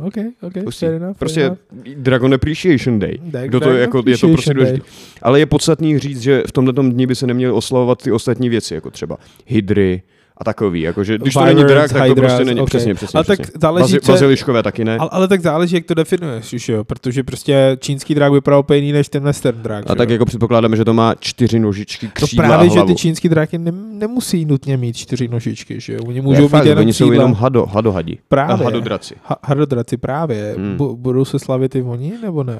OK, 0.08 0.14
OK, 0.42 0.56
Hustý. 0.66 0.86
fair 0.86 0.94
enough, 0.96 1.06
fair 1.06 1.16
Prostě 1.18 1.42
enough. 1.44 1.58
Dragon 1.98 2.34
Appreciation 2.34 3.00
Day. 3.00 3.20
Drag- 3.32 3.48
Kdo 3.48 3.60
to 3.60 3.66
Dragon 3.66 3.76
je, 3.76 3.82
jako, 3.82 4.04
je 4.06 4.18
to 4.18 4.28
prostě 4.28 4.54
důležité. 4.54 4.80
Ale 5.22 5.40
je 5.40 5.46
podstatný 5.46 6.00
říct, 6.00 6.22
že 6.22 6.44
v 6.48 6.52
tomto 6.52 6.72
dni 6.72 7.08
by 7.08 7.16
se 7.16 7.28
neměly 7.28 7.52
oslavovat 7.54 8.04
ty 8.04 8.12
ostatní 8.12 8.50
věci, 8.50 8.74
jako 8.74 8.92
třeba 8.92 9.18
hydry 9.46 10.02
a 10.38 10.44
takový. 10.44 10.82
Jakože, 10.82 11.18
když 11.18 11.34
to 11.34 11.46
není 11.46 11.64
drak, 11.64 11.94
tak 11.94 12.08
to 12.08 12.16
prostě 12.16 12.46
není. 12.46 12.62
ok. 12.62 12.68
Přesně, 12.70 12.94
přesně. 12.96 13.18
Ale 13.18 13.26
tak 13.26 13.40
přesně. 13.42 13.60
záleží, 13.62 13.98
Bazi- 13.98 14.12
Baziliškové 14.12 14.64
taky 14.64 14.86
ne. 14.86 14.98
Ale, 14.98 15.10
ale 15.14 15.28
tak 15.28 15.42
záleží, 15.42 15.76
jak 15.76 15.86
to 15.86 15.94
definuješ, 15.94 16.54
už 16.54 16.70
jo, 16.70 16.84
protože 16.84 17.24
prostě 17.24 17.78
čínský 17.80 18.16
drak 18.16 18.32
vypadá 18.32 18.60
úplně 18.60 18.80
jiný 18.80 18.92
než 18.92 19.10
ten 19.10 19.24
western 19.24 19.62
drak. 19.62 19.84
A 19.88 19.94
že 19.94 19.96
tak 19.98 20.10
jo? 20.10 20.14
jako 20.14 20.26
předpokládáme, 20.26 20.78
že 20.78 20.86
to 20.86 20.94
má 20.94 21.16
čtyři 21.20 21.60
nožičky, 21.60 22.08
to 22.08 22.14
křídla 22.14 22.46
právě, 22.48 22.70
a 22.70 22.74
že 22.74 22.84
ty 22.84 22.96
čínský 22.96 23.30
draky 23.30 23.58
ne, 23.58 23.72
nemusí 23.92 24.46
nutně 24.46 24.78
mít 24.78 24.98
čtyři 24.98 25.28
nožičky, 25.28 25.80
že 25.82 25.94
jo? 25.94 26.00
Oni 26.08 26.16
Je 26.18 26.22
můžou 26.22 26.42
mít 26.42 26.48
fakt, 26.50 26.66
jenom 26.66 26.84
oni 26.84 26.94
jsou 26.94 27.12
jenom 27.12 27.34
hado, 27.34 27.66
hadohadi. 27.66 28.18
Právě. 28.28 28.54
A 28.54 28.66
hadodraci. 28.66 29.16
Ha, 29.24 29.36
hadodraci 29.44 29.98
právě. 29.98 30.56
Hmm. 30.58 30.78
Budou 30.96 31.26
se 31.26 31.40
slavit 31.40 31.76
i 31.76 31.82
oni, 31.82 32.14
nebo 32.22 32.44
ne? 32.44 32.60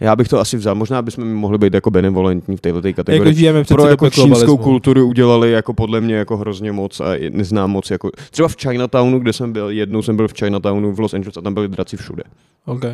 Já 0.00 0.16
bych 0.16 0.28
to 0.28 0.40
asi 0.40 0.56
vzal, 0.56 0.74
možná 0.74 1.02
bychom 1.02 1.34
mohli 1.34 1.58
být 1.58 1.74
jako 1.74 1.90
benevolentní 1.90 2.56
v 2.56 2.60
této 2.60 2.82
kategorii. 2.82 3.18
Jako 3.18 3.32
žijeme 3.38 3.64
pro 3.64 3.86
jako 3.86 4.10
čínskou 4.10 4.56
kulturu 4.56 5.06
udělali 5.06 5.50
jako 5.50 5.74
podle 5.74 6.00
mě 6.00 6.14
jako 6.14 6.36
hrozně 6.36 6.72
moc 6.72 7.00
a 7.00 7.30
neznám 7.30 7.70
moc 7.70 7.90
jako 7.90 8.10
třeba 8.30 8.48
v 8.48 8.56
Chinatownu, 8.56 9.18
kde 9.18 9.32
jsem 9.32 9.52
byl, 9.52 9.70
jednou 9.70 10.02
jsem 10.02 10.16
byl 10.16 10.28
v 10.28 10.32
Chinatownu 10.32 10.92
v 10.92 11.00
Los 11.00 11.14
Angeles 11.14 11.36
a 11.36 11.40
tam 11.40 11.54
byli 11.54 11.68
draci 11.68 11.96
všude. 11.96 12.22
OK. 12.64 12.84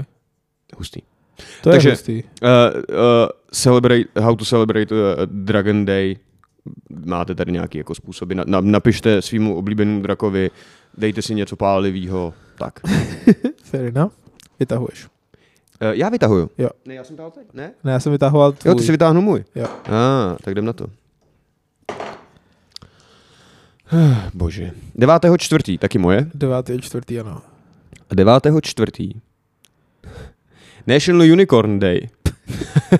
Hustý. 0.76 1.00
To 1.62 1.70
Takže- 1.70 1.88
je 1.88 1.92
hustý. 1.92 2.22
Uh, 2.22 2.48
uh, 2.88 3.28
celebrate, 3.50 4.04
how 4.20 4.36
to 4.36 4.44
celebrate 4.44 4.94
uh, 4.94 4.98
Dragon 5.26 5.84
Day. 5.84 6.16
Máte 7.04 7.34
tady 7.34 7.52
nějaký 7.52 7.78
jako 7.78 7.94
způsoby. 7.94 8.34
Na, 8.34 8.44
na, 8.46 8.60
napište 8.60 9.22
svýmu 9.22 9.56
oblíbenému 9.56 10.02
drakovi, 10.02 10.50
dejte 10.98 11.22
si 11.22 11.34
něco 11.34 11.56
pálivého. 11.56 12.34
Tak. 12.58 12.80
Fair 13.62 13.84
enough. 13.84 14.12
Vytahuješ. 14.60 15.06
Já 15.80 16.08
vytahuju. 16.08 16.50
Jo. 16.58 16.68
Ne, 16.86 16.94
já 16.94 17.04
jsem 17.04 17.16
tahal 17.16 17.30
teď. 17.30 17.46
Ne? 17.54 17.72
Ne, 17.84 17.92
já 17.92 18.00
jsem 18.00 18.12
vytahoval 18.12 18.52
tvůj. 18.52 18.70
Jo, 18.70 18.74
ty 18.74 18.82
si 18.82 18.92
vytáhnu 18.92 19.20
můj. 19.20 19.44
Jo. 19.54 19.66
A, 19.66 20.32
ah, 20.32 20.36
tak 20.44 20.52
jdem 20.52 20.64
na 20.64 20.72
to. 20.72 20.86
Bože. 24.34 24.70
9. 24.94 25.22
čtvrtý, 25.38 25.78
taky 25.78 25.98
moje. 25.98 26.30
9. 26.34 26.70
čtvrtý, 26.80 27.20
ano. 27.20 27.42
9. 28.14 28.46
čtvrtý. 28.62 29.12
National 30.88 31.22
Unicorn 31.32 31.78
Day. 31.78 32.00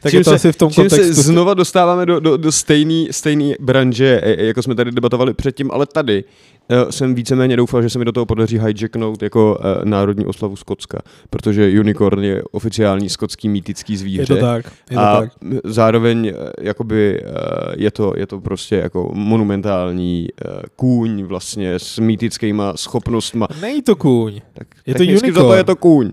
Tak 0.00 0.10
Čím 0.10 0.18
je 0.18 0.24
to 0.24 0.30
se- 0.30 0.36
asi 0.36 0.52
v 0.52 0.56
tom 0.56 0.70
Čím 0.70 0.90
se 0.90 0.96
kontextu. 0.96 1.22
znova 1.22 1.54
dostáváme 1.54 2.06
do, 2.06 2.20
do, 2.20 2.36
do 2.36 2.52
stejné 2.52 3.06
stejný 3.10 3.54
branže, 3.60 4.20
e, 4.24 4.44
jako 4.46 4.62
jsme 4.62 4.74
tady 4.74 4.90
debatovali 4.92 5.34
předtím, 5.34 5.70
ale 5.70 5.86
tady 5.86 6.24
uh, 6.24 6.90
jsem 6.90 7.14
víceméně 7.14 7.56
doufal, 7.56 7.82
že 7.82 7.90
se 7.90 7.98
mi 7.98 8.04
do 8.04 8.12
toho 8.12 8.26
podaří 8.26 8.58
hijacknout 8.58 9.22
jako 9.22 9.58
uh, 9.58 9.84
národní 9.84 10.26
oslavu 10.26 10.56
Skotska, 10.56 10.98
protože 11.30 11.80
unicorn 11.80 12.24
je 12.24 12.42
oficiální 12.52 13.08
skotský 13.08 13.48
mýtický 13.48 13.96
zvíře. 13.96 14.22
Je 14.22 14.26
to 14.26 14.36
tak. 14.36 14.72
Je 14.90 14.96
to 14.96 15.02
a 15.02 15.20
tak. 15.20 15.30
zároveň 15.64 16.26
eh, 16.26 16.52
jakoby 16.60 17.20
eh, 17.20 17.28
je 17.76 17.90
to, 17.90 18.12
je 18.16 18.26
to 18.26 18.40
prostě 18.40 18.76
jako 18.76 19.10
monumentální 19.14 20.28
eh, 20.44 20.48
kůň 20.76 21.22
vlastně 21.22 21.74
s 21.74 21.98
mýtickýma 21.98 22.76
schopnostma. 22.76 23.48
Není 23.60 23.82
to 23.82 23.96
kůň. 23.96 24.40
Tak 24.52 24.66
Je 24.86 24.94
to 24.94 25.02
unicorn. 25.02 25.56
je 25.56 25.64
to 25.64 25.76
kůň. 25.76 26.12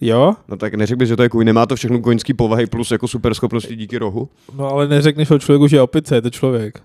Jo? 0.00 0.34
No 0.48 0.56
tak 0.56 0.74
neřekl 0.74 0.98
bys, 0.98 1.08
že 1.08 1.16
to 1.16 1.22
je 1.22 1.28
kůň. 1.28 1.46
Nemá 1.46 1.66
to 1.66 1.76
všechno 1.76 2.00
koňský 2.00 2.34
povahy 2.34 2.66
plus 2.66 2.90
jako 2.90 3.08
super 3.08 3.34
schopnosti 3.34 3.76
díky 3.76 3.98
rohu? 3.98 4.28
No 4.56 4.68
ale 4.70 4.88
neřekneš 4.88 5.30
o 5.30 5.38
člověku, 5.38 5.66
že 5.66 5.76
je 5.76 5.82
opice, 5.82 6.14
je 6.14 6.22
to 6.22 6.30
člověk. 6.30 6.80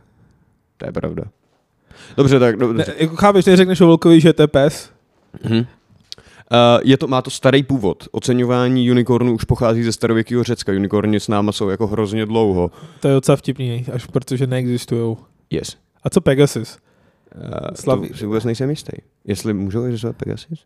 To 0.77 0.85
je 0.85 0.91
pravda. 0.91 1.23
Dobře, 2.17 2.39
tak 2.39 2.57
dobře. 2.57 2.85
Ne, 2.87 2.93
jako 2.97 3.15
chápeš, 3.15 3.45
neřekneš 3.45 3.81
o 3.81 3.85
volkovi, 3.87 4.21
že 4.21 4.33
to 4.33 4.41
je 4.43 4.47
pes? 4.47 4.89
Mhm. 5.43 5.57
Uh, 5.57 5.65
je 6.83 6.97
to, 6.97 7.07
má 7.07 7.21
to 7.21 7.29
starý 7.29 7.63
původ. 7.63 8.07
Oceňování 8.11 8.91
unicornů 8.91 9.33
už 9.33 9.43
pochází 9.43 9.83
ze 9.83 9.91
starověkého 9.91 10.43
Řecka. 10.43 10.71
Unicorny 10.71 11.19
s 11.19 11.27
náma 11.27 11.51
jsou 11.51 11.69
jako 11.69 11.87
hrozně 11.87 12.25
dlouho. 12.25 12.71
To 12.99 13.07
je 13.07 13.13
docela 13.13 13.35
vtipný, 13.35 13.85
až 13.93 14.05
protože 14.05 14.47
neexistují. 14.47 15.17
Yes. 15.49 15.77
A 16.03 16.09
co 16.09 16.21
Pegasus? 16.21 16.77
Uh, 17.35 17.43
Slaví- 17.75 18.09
to 18.09 18.17
si 18.17 18.25
vůbec 18.25 18.43
nejsem 18.43 18.69
jistý. 18.69 18.91
Jestli 19.25 19.53
můžou 19.53 19.83
existovat 19.83 20.15
Pegasus? 20.15 20.65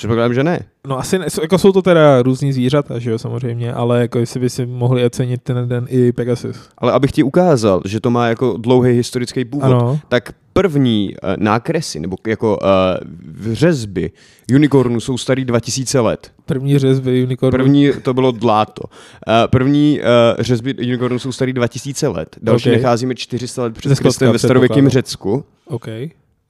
Předpokládám, 0.00 0.34
že 0.34 0.44
ne. 0.44 0.60
No 0.86 0.98
asi 0.98 1.18
ne, 1.18 1.30
jsou- 1.30 1.42
jako 1.42 1.58
jsou 1.58 1.72
to 1.72 1.82
teda 1.82 2.22
různý 2.22 2.52
zvířata, 2.52 2.98
že 2.98 3.10
jo, 3.10 3.18
samozřejmě, 3.18 3.72
ale 3.72 4.00
jako 4.00 4.18
jestli 4.18 4.40
by 4.40 4.50
si 4.50 4.66
mohli 4.66 5.04
ocenit 5.04 5.42
ten 5.42 5.68
den 5.68 5.86
i 5.88 6.12
Pegasus. 6.12 6.56
Ale 6.78 6.92
abych 6.92 7.12
ti 7.12 7.22
ukázal, 7.22 7.80
že 7.84 8.00
to 8.00 8.10
má 8.10 8.26
jako 8.28 8.56
dlouhý 8.58 8.92
historický 8.92 9.44
původ, 9.44 9.64
Ano. 9.64 10.00
tak 10.08 10.32
první 10.52 11.08
uh, 11.22 11.30
nákresy 11.38 12.00
nebo 12.00 12.16
jako 12.26 12.58
uh, 12.62 13.52
řezby 13.54 14.10
unicornů 14.54 15.00
jsou 15.00 15.18
starý 15.18 15.44
2000 15.44 16.00
let. 16.00 16.30
První 16.46 16.78
řezby 16.78 17.22
unicornu. 17.24 17.58
První 17.58 17.90
to 18.02 18.14
bylo 18.14 18.30
dláto. 18.32 18.82
Uh, 18.82 19.34
první 19.50 20.00
uh, 20.00 20.06
řezby 20.42 20.74
unicornů 20.74 21.18
jsou 21.18 21.32
starý 21.32 21.52
2000 21.52 22.08
let. 22.08 22.36
Další 22.42 22.70
Ok. 22.70 22.76
nacházíme 22.76 23.14
400 23.14 23.62
let 23.62 23.74
před 23.74 23.98
Kristem 23.98 24.32
ve 24.32 24.38
starověkém. 24.38 24.88
Řecku. 24.88 25.44
OK. 25.66 25.86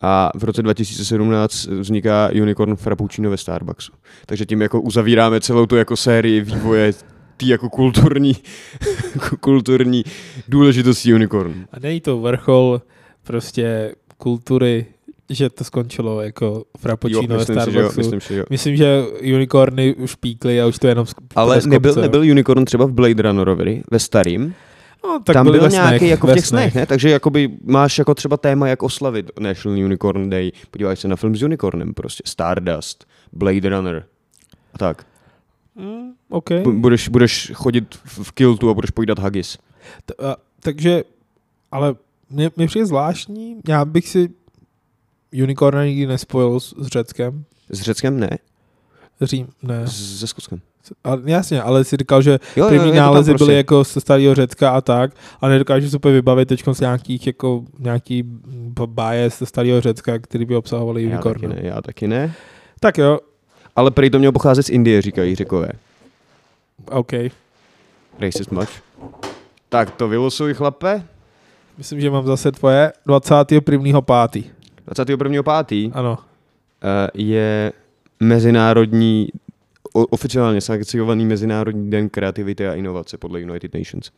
A 0.00 0.30
v 0.36 0.44
roce 0.44 0.62
2017 0.62 1.66
vzniká 1.66 2.30
Unicorn 2.42 2.76
Frappuccino 2.76 3.30
ve 3.30 3.36
Starbucksu. 3.36 3.92
Takže 4.26 4.46
tím 4.46 4.62
jako 4.62 4.80
uzavíráme 4.80 5.40
celou 5.40 5.66
tu 5.66 5.76
jako 5.76 5.96
sérii 5.96 6.40
vývoje 6.40 6.92
tý 7.36 7.48
jako 7.48 7.70
kulturní, 7.70 8.36
kulturní 9.40 10.04
důležitosti 10.48 11.14
unicorn. 11.14 11.66
A 11.72 11.78
není 11.78 12.00
to 12.00 12.20
vrchol 12.20 12.82
prostě 13.22 13.94
kultury, 14.16 14.86
že 15.30 15.50
to 15.50 15.64
skončilo 15.64 16.20
jako 16.20 16.64
frappuccino 16.78 17.36
ve 17.36 17.38
myslím 17.38 17.60
si, 17.60 17.72
že 17.72 17.78
jo, 17.78 17.90
Starbucksu. 17.90 18.00
myslím, 18.00 18.20
že 18.20 18.40
jo. 18.40 18.44
Myslím, 18.50 18.76
že 18.76 19.02
unicorny 19.34 19.94
už 19.94 20.14
píkly 20.14 20.60
a 20.60 20.66
už 20.66 20.78
to 20.78 20.86
jenom 20.86 21.06
Ale 21.36 21.60
nebyl, 21.66 21.94
nebyl 21.94 22.20
Unicorn 22.20 22.64
třeba 22.64 22.84
v 22.86 22.92
Blade 22.92 23.22
Runnerovi, 23.22 23.82
ve 23.90 23.98
starým? 23.98 24.54
No, 25.04 25.20
tak 25.24 25.34
Tam 25.34 25.46
byly 25.46 25.58
byl 25.58 25.68
ve 25.68 25.72
nějaký 25.72 25.98
snech, 25.98 26.10
jako 26.10 26.26
v 26.26 26.34
těch 26.34 26.46
snech, 26.46 26.74
ne? 26.74 26.86
Takže 26.86 27.10
jakoby 27.10 27.58
máš 27.64 27.98
jako 27.98 28.14
třeba 28.14 28.36
téma, 28.36 28.68
jak 28.68 28.82
oslavit 28.82 29.30
National 29.40 29.78
Unicorn 29.78 30.30
Day. 30.30 30.52
Podíváš 30.70 31.00
se 31.00 31.08
na 31.08 31.16
film 31.16 31.36
s 31.36 31.42
Unicornem 31.42 31.94
prostě. 31.94 32.22
Stardust, 32.26 33.06
Blade 33.32 33.68
Runner 33.68 34.06
a 34.74 34.78
tak. 34.78 35.06
Mm, 35.74 36.12
OK. 36.28 36.50
B- 36.50 36.72
budeš, 36.72 37.08
budeš 37.08 37.52
chodit 37.54 37.94
v 38.04 38.18
v 38.24 38.32
kiltu 38.32 38.70
a 38.70 38.74
budeš 38.74 38.90
pojídat 38.90 39.18
haggis. 39.18 39.58
T- 40.06 40.14
a, 40.26 40.36
takže, 40.60 41.04
ale 41.72 41.94
mě, 42.30 42.50
mě 42.56 42.66
přijde 42.66 42.86
zvláštní, 42.86 43.56
já 43.68 43.84
bych 43.84 44.08
si 44.08 44.30
unicorna 45.42 45.84
nikdy 45.84 46.06
nespojil 46.06 46.60
s, 46.60 46.74
s 46.78 46.86
Řeckem. 46.86 47.44
S 47.70 47.80
Řeckem 47.80 48.20
ne, 48.20 48.30
Řím, 49.20 49.48
ne. 49.62 49.86
s- 49.88 50.20
se 50.20 50.26
Skotskem. 50.26 50.60
Ale, 51.04 51.22
jasně, 51.24 51.62
ale 51.62 51.84
si 51.84 51.96
říkal, 51.96 52.22
že 52.22 52.38
Jo, 52.56 52.68
první 52.68 52.86
tam 52.90 52.96
nálezy 52.96 53.30
prostě. 53.30 53.44
byly 53.44 53.56
jako 53.56 53.84
ze 53.84 54.00
starého 54.00 54.34
Řecka 54.34 54.70
a 54.70 54.80
tak, 54.80 55.10
a 55.40 55.48
nedokážu 55.48 55.96
úplně 55.96 56.14
vybavit 56.14 56.48
teď 56.48 56.62
z 56.72 56.80
nějakých 56.80 57.26
jako 57.26 57.62
nějaký 57.78 58.22
b- 58.22 58.86
bias 58.86 59.38
ze 59.38 59.46
starého 59.46 59.80
Řecka, 59.80 60.18
který 60.18 60.44
by 60.44 60.56
obsahovaly 60.56 61.02
Já 61.04 61.10
taky 61.18 61.28
unicorny. 61.28 61.48
ne, 61.62 61.68
já 61.68 61.82
taky 61.82 62.08
ne. 62.08 62.34
Tak 62.80 62.98
jo, 62.98 63.18
Ale 63.76 63.90
prý 63.90 64.10
to 64.10 64.18
mělo 64.18 64.32
pocházet 64.32 64.62
z 64.62 64.68
Indie, 64.70 65.02
říkají 65.02 65.34
řekové. 65.34 65.68
OK. 66.90 67.12
Racist 68.18 68.52
much. 68.52 68.68
Tak 69.68 69.90
to 69.90 70.08
vylosuj, 70.08 70.54
chlape. 70.54 71.02
Myslím, 71.78 72.00
že 72.00 72.10
mám 72.10 72.26
zase 72.26 72.52
tvoje 72.52 72.92
21.5. 73.06 74.44
21.5. 74.88 75.90
Ano. 75.94 76.18
eh, 76.82 77.08
je 77.14 77.72
mezinárodní, 78.20 79.28
oficiálně 79.92 80.60
sankciovaný 80.60 81.26
Mezinárodní 81.26 81.90
den 81.90 82.08
kreativity 82.08 82.66
a 82.66 82.74
inovace 82.74 83.18
podle 83.18 83.40
United 83.40 83.74
Nations. 83.74 84.10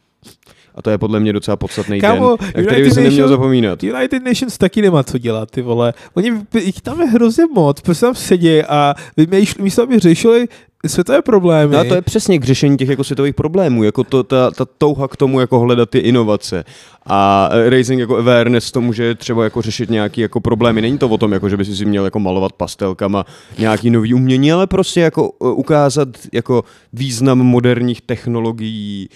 A 0.75 0.83
to 0.83 0.91
je 0.91 0.99
podle 0.99 1.21
mě 1.21 1.33
docela 1.33 1.57
podstatný 1.57 2.01
Kámo, 2.01 2.37
den, 2.41 2.51
na 2.57 2.63
který 2.63 2.83
by 2.83 2.91
se 2.91 3.01
neměl 3.01 3.29
zapomínat. 3.29 3.83
United 3.83 4.25
Nations 4.25 4.59
taky 4.59 4.83
nemá 4.83 5.03
co 5.03 5.19
dělat, 5.19 5.51
ty 5.51 5.63
vole. 5.63 5.95
Oni, 6.15 6.33
jich 6.61 6.81
tam 6.81 7.01
je 7.01 7.07
hrozně 7.07 7.45
moc, 7.55 7.81
prostě 7.81 8.07
tam 8.07 8.15
sedí 8.15 8.63
a 8.63 8.95
vymýšlí, 9.17 9.63
místo 9.63 9.83
aby 9.83 9.99
řešili 9.99 10.49
světové 10.87 11.23
problémy. 11.23 11.75
No 11.75 11.81
a 11.81 11.85
to 11.85 11.95
je 11.95 12.03
přesně 12.03 12.39
k 12.39 12.45
řešení 12.45 12.77
těch 12.77 12.89
jako 12.89 13.05
světových 13.05 13.35
problémů, 13.35 13.85
jako 13.85 14.05
to, 14.05 14.23
ta, 14.23 14.51
ta 14.51 14.65
touha 14.65 15.09
k 15.09 15.17
tomu 15.17 15.41
jako 15.41 15.61
hledat 15.61 15.91
ty 15.91 15.99
inovace 15.99 16.65
a 17.07 17.49
eh, 17.53 17.71
raising 17.71 18.01
jako 18.01 18.17
awareness 18.17 18.73
tomu, 18.73 18.93
že 18.93 19.05
je 19.05 19.15
třeba 19.15 19.45
jako 19.45 19.63
řešit 19.63 19.91
nějaký 19.91 20.21
jako 20.21 20.41
problémy. 20.41 20.81
Není 20.81 20.99
to 20.99 21.09
o 21.09 21.19
tom, 21.19 21.33
jako, 21.33 21.49
že 21.49 21.57
by 21.57 21.65
si 21.65 21.85
měl 21.85 22.05
jako 22.05 22.21
malovat 22.21 22.53
pastelkama 22.53 23.25
nějaký 23.59 23.91
nový 23.91 24.15
umění, 24.15 24.53
ale 24.53 24.67
prostě 24.67 25.01
jako 25.01 25.33
eh, 25.43 25.49
ukázat 25.49 26.09
jako 26.33 26.65
význam 26.93 27.39
moderních 27.39 28.01
technologií 28.01 29.09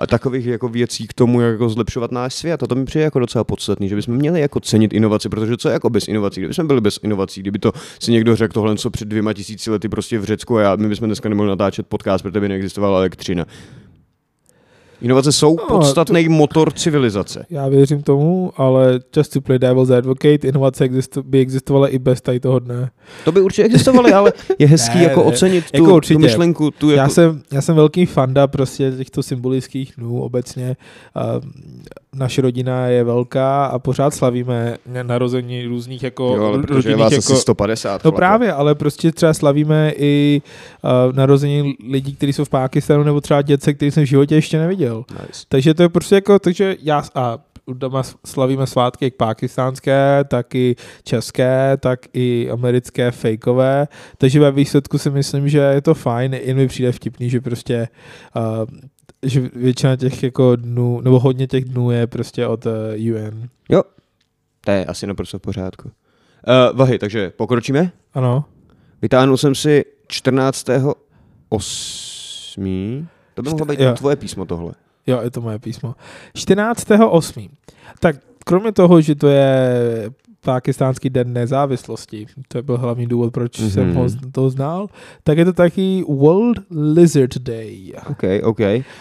a 0.00 0.06
takových 0.06 0.46
jako 0.46 0.68
věcí 0.68 1.06
k 1.06 1.12
tomu, 1.12 1.40
jak 1.40 1.52
jako 1.52 1.68
zlepšovat 1.68 2.12
náš 2.12 2.34
svět. 2.34 2.62
A 2.62 2.66
to 2.66 2.74
mi 2.74 2.84
přijde 2.84 3.04
jako 3.04 3.18
docela 3.18 3.44
podstatný, 3.44 3.88
že 3.88 3.96
bychom 3.96 4.14
měli 4.14 4.40
jako 4.40 4.60
cenit 4.60 4.92
inovaci, 4.92 5.28
protože 5.28 5.56
co 5.56 5.68
je 5.68 5.72
jako 5.72 5.90
bez 5.90 6.08
inovací? 6.08 6.40
Kdyby 6.40 6.54
jsme 6.54 6.64
byli 6.64 6.80
bez 6.80 7.00
inovací, 7.02 7.40
kdyby 7.40 7.58
to 7.58 7.72
si 8.00 8.12
někdo 8.12 8.36
řekl 8.36 8.52
tohle, 8.52 8.76
co 8.76 8.90
před 8.90 9.08
dvěma 9.08 9.32
tisíci 9.32 9.70
lety 9.70 9.88
prostě 9.88 10.18
v 10.18 10.24
Řecku 10.24 10.58
a 10.58 10.62
já, 10.62 10.76
my 10.76 10.88
bychom 10.88 11.08
dneska 11.08 11.28
nemohli 11.28 11.48
natáčet 11.48 11.86
podcast, 11.86 12.22
protože 12.22 12.40
by 12.40 12.48
neexistovala 12.48 12.98
elektřina. 12.98 13.46
Inovace 15.02 15.32
jsou 15.32 15.56
No, 15.56 15.66
podstatný 15.78 16.28
motor 16.28 16.72
civilizace. 16.72 17.46
Já 17.50 17.68
věřím 17.68 18.02
tomu, 18.02 18.52
ale 18.56 19.00
just 19.16 19.32
to 19.32 19.40
play 19.40 19.58
devil's 19.58 19.90
advocate, 19.90 20.34
inovace 20.48 20.84
existo- 20.90 21.22
by 21.22 21.40
existovaly 21.40 21.90
i 21.90 21.98
bez 21.98 22.20
tady 22.20 22.40
toho 22.40 22.58
dne. 22.58 22.90
To 23.24 23.32
by 23.32 23.40
určitě 23.40 23.62
existovaly, 23.64 24.12
ale 24.12 24.32
je 24.58 24.66
hezký 24.68 24.98
Ne, 24.98 25.04
jako 25.04 25.20
ne, 25.20 25.26
ocenit 25.26 25.70
tu, 25.70 25.82
jako 25.82 25.94
určitě. 25.96 26.14
tu 26.14 26.20
myšlenku. 26.20 26.70
Tu 26.70 26.90
jako, 26.90 26.98
Já, 27.00 27.08
jsem, 27.08 27.42
já 27.52 27.62
jsem 27.62 27.76
velký 27.76 28.06
fanda 28.06 28.46
prostě 28.46 28.92
těchto 28.96 29.22
symbolických 29.22 29.92
dnů 29.98 30.22
obecně. 30.22 30.76
A 31.14 31.22
naše 32.14 32.42
rodina 32.42 32.86
je 32.86 33.04
velká 33.04 33.66
a 33.66 33.78
pořád 33.78 34.14
slavíme 34.14 34.76
narození 35.02 35.66
různých 35.66 36.02
jako 36.02 36.34
jo, 36.36 36.44
ale 36.44 36.58
protože 36.58 36.96
vás 36.96 37.12
jako, 37.12 37.32
asi 37.32 37.36
150. 37.36 38.04
No 38.04 38.12
právě, 38.12 38.52
ale 38.52 38.74
prostě 38.74 39.12
třeba 39.12 39.34
slavíme 39.34 39.92
i 39.96 40.42
uh, 40.84 41.16
narození 41.16 41.74
lidí, 41.90 42.16
kteří 42.16 42.32
jsou 42.32 42.44
v 42.44 42.48
Pákistánu, 42.48 43.02
nebo 43.02 43.20
třeba 43.20 43.42
dětce, 43.42 43.74
který 43.74 43.90
jsem 43.90 44.02
v 44.04 44.06
životě 44.06 44.34
ještě 44.34 44.58
neviděl. 44.58 45.04
Nice. 45.10 45.44
Takže 45.48 45.74
to 45.74 45.82
je 45.82 45.88
prostě 45.88 46.14
jako, 46.14 46.38
takže 46.38 46.76
já 46.82 47.02
a 47.14 47.38
doma 47.74 48.02
slavíme 48.26 48.66
svátky 48.66 49.04
jak 49.04 49.14
pákistánské, 49.14 50.24
tak 50.28 50.54
i 50.54 50.76
české, 51.04 51.76
tak 51.80 52.00
i 52.12 52.50
americké 52.50 53.10
fejkové, 53.10 53.88
takže 54.18 54.40
ve 54.40 54.50
výsledku 54.50 54.98
si 54.98 55.10
myslím, 55.10 55.48
že 55.48 55.58
je 55.58 55.80
to 55.80 55.94
fajn, 55.94 56.34
jen 56.34 56.56
mi 56.56 56.68
přijde 56.68 56.92
vtipný, 56.92 57.30
že 57.30 57.40
prostě 57.40 57.88
uh, 58.36 58.42
že 59.22 59.40
většina 59.54 59.96
těch 59.96 60.22
jako 60.22 60.56
dnů, 60.56 61.00
nebo 61.00 61.18
hodně 61.18 61.46
těch 61.46 61.64
dnů 61.64 61.90
je 61.90 62.06
prostě 62.06 62.46
od 62.46 62.66
uh, 62.66 62.72
UN. 63.14 63.48
Jo, 63.68 63.82
to 64.64 64.70
je 64.70 64.84
asi 64.84 65.06
naprosto 65.06 65.38
v 65.38 65.42
pořádku. 65.42 65.88
Uh, 65.88 66.78
vahy, 66.78 66.98
takže 66.98 67.30
pokročíme? 67.30 67.92
Ano. 68.14 68.44
Vytáhnul 69.02 69.36
jsem 69.36 69.54
si 69.54 69.84
14. 70.08 70.66
8. 71.48 73.08
To 73.34 73.42
by 73.42 73.50
mohlo 73.50 73.66
být 73.66 73.80
Jo. 73.80 73.94
tvoje 73.94 74.16
písmo 74.16 74.44
tohle. 74.44 74.72
Jo, 75.06 75.20
je 75.22 75.30
to 75.30 75.40
moje 75.40 75.58
písmo. 75.58 75.94
14.8. 76.34 77.50
Tak 78.00 78.16
kromě 78.44 78.72
toho, 78.72 79.00
že 79.00 79.14
to 79.14 79.28
je 79.28 79.80
pákistánský 80.44 81.10
den 81.10 81.32
nezávislosti, 81.32 82.26
to 82.48 82.62
byl 82.62 82.78
hlavní 82.78 83.06
důvod, 83.06 83.32
proč 83.32 83.60
mm-hmm. 83.60 83.68
jsem 83.68 83.94
ho 83.94 84.06
to 84.32 84.50
znal, 84.50 84.88
tak 85.22 85.38
je 85.38 85.44
to 85.44 85.52
taky 85.52 86.04
World 86.08 86.58
Lizard 86.70 87.38
Day. 87.38 87.92
OK, 88.10 88.22
OK. 88.42 88.60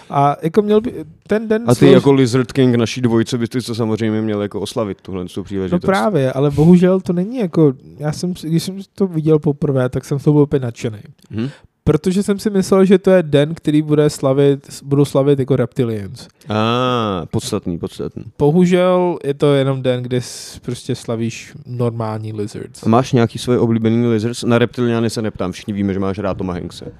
A 0.09 0.35
jako 0.41 0.61
měl 0.61 0.81
by, 0.81 0.93
ten 1.27 1.47
den... 1.47 1.63
A 1.67 1.75
ty 1.75 1.85
slož- 1.85 1.91
jako 1.93 2.11
Lizard 2.11 2.51
King 2.51 2.75
naší 2.75 3.01
dvojce 3.01 3.37
bys 3.37 3.49
ty 3.49 3.61
to 3.61 3.75
samozřejmě 3.75 4.21
měl 4.21 4.41
jako 4.41 4.61
oslavit 4.61 5.01
tuhle 5.01 5.25
tu 5.25 5.39
No 5.39 5.43
příležitost. 5.43 5.85
právě, 5.85 6.33
ale 6.33 6.51
bohužel 6.51 7.01
to 7.01 7.13
není 7.13 7.37
jako, 7.37 7.73
já 7.97 8.11
jsem, 8.11 8.33
když 8.43 8.63
jsem 8.63 8.79
to 8.95 9.07
viděl 9.07 9.39
poprvé, 9.39 9.89
tak 9.89 10.05
jsem 10.05 10.19
to 10.19 10.31
byl 10.31 10.41
úplně 10.41 10.59
nadšený. 10.59 10.99
Hm? 11.31 11.49
Protože 11.87 12.23
jsem 12.23 12.39
si 12.39 12.49
myslel, 12.49 12.85
že 12.85 12.97
to 12.97 13.11
je 13.11 13.23
den, 13.23 13.55
který 13.55 13.81
bude 13.81 14.09
slavit, 14.09 14.81
budou 14.83 15.05
slavit 15.05 15.39
jako 15.39 15.55
reptilians. 15.55 16.27
A, 16.49 17.25
podstatný, 17.31 17.77
podstatný. 17.77 18.23
Bohužel 18.37 19.17
je 19.23 19.33
to 19.33 19.53
jenom 19.53 19.81
den, 19.81 20.03
kde 20.03 20.21
s- 20.21 20.59
prostě 20.59 20.95
slavíš 20.95 21.53
normální 21.65 22.33
lizards. 22.33 22.83
A 22.83 22.89
máš 22.89 23.13
nějaký 23.13 23.39
svoje 23.39 23.59
oblíbený 23.59 24.07
lizards? 24.07 24.43
Na 24.43 24.57
reptiliány 24.57 25.09
se 25.09 25.21
neptám, 25.21 25.51
všichni 25.51 25.73
víme, 25.73 25.93
že 25.93 25.99
máš 25.99 26.17
rád 26.17 26.37
Toma 26.37 26.53
Hankse. 26.53 26.91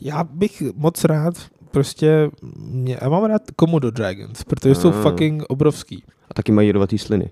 Já 0.00 0.24
bych 0.24 0.62
moc 0.76 1.04
rád 1.04 1.34
prostě, 1.70 2.30
mě, 2.56 2.98
já 3.02 3.08
mám 3.08 3.24
rád 3.24 3.42
Komodo 3.56 3.90
Dragons, 3.90 4.44
protože 4.44 4.74
jsou 4.74 4.88
Ah. 4.88 5.02
fucking 5.02 5.42
obrovský. 5.48 6.02
A 6.30 6.34
taky 6.34 6.52
mají 6.52 6.68
jedovatý 6.68 6.98
sliny. 6.98 7.30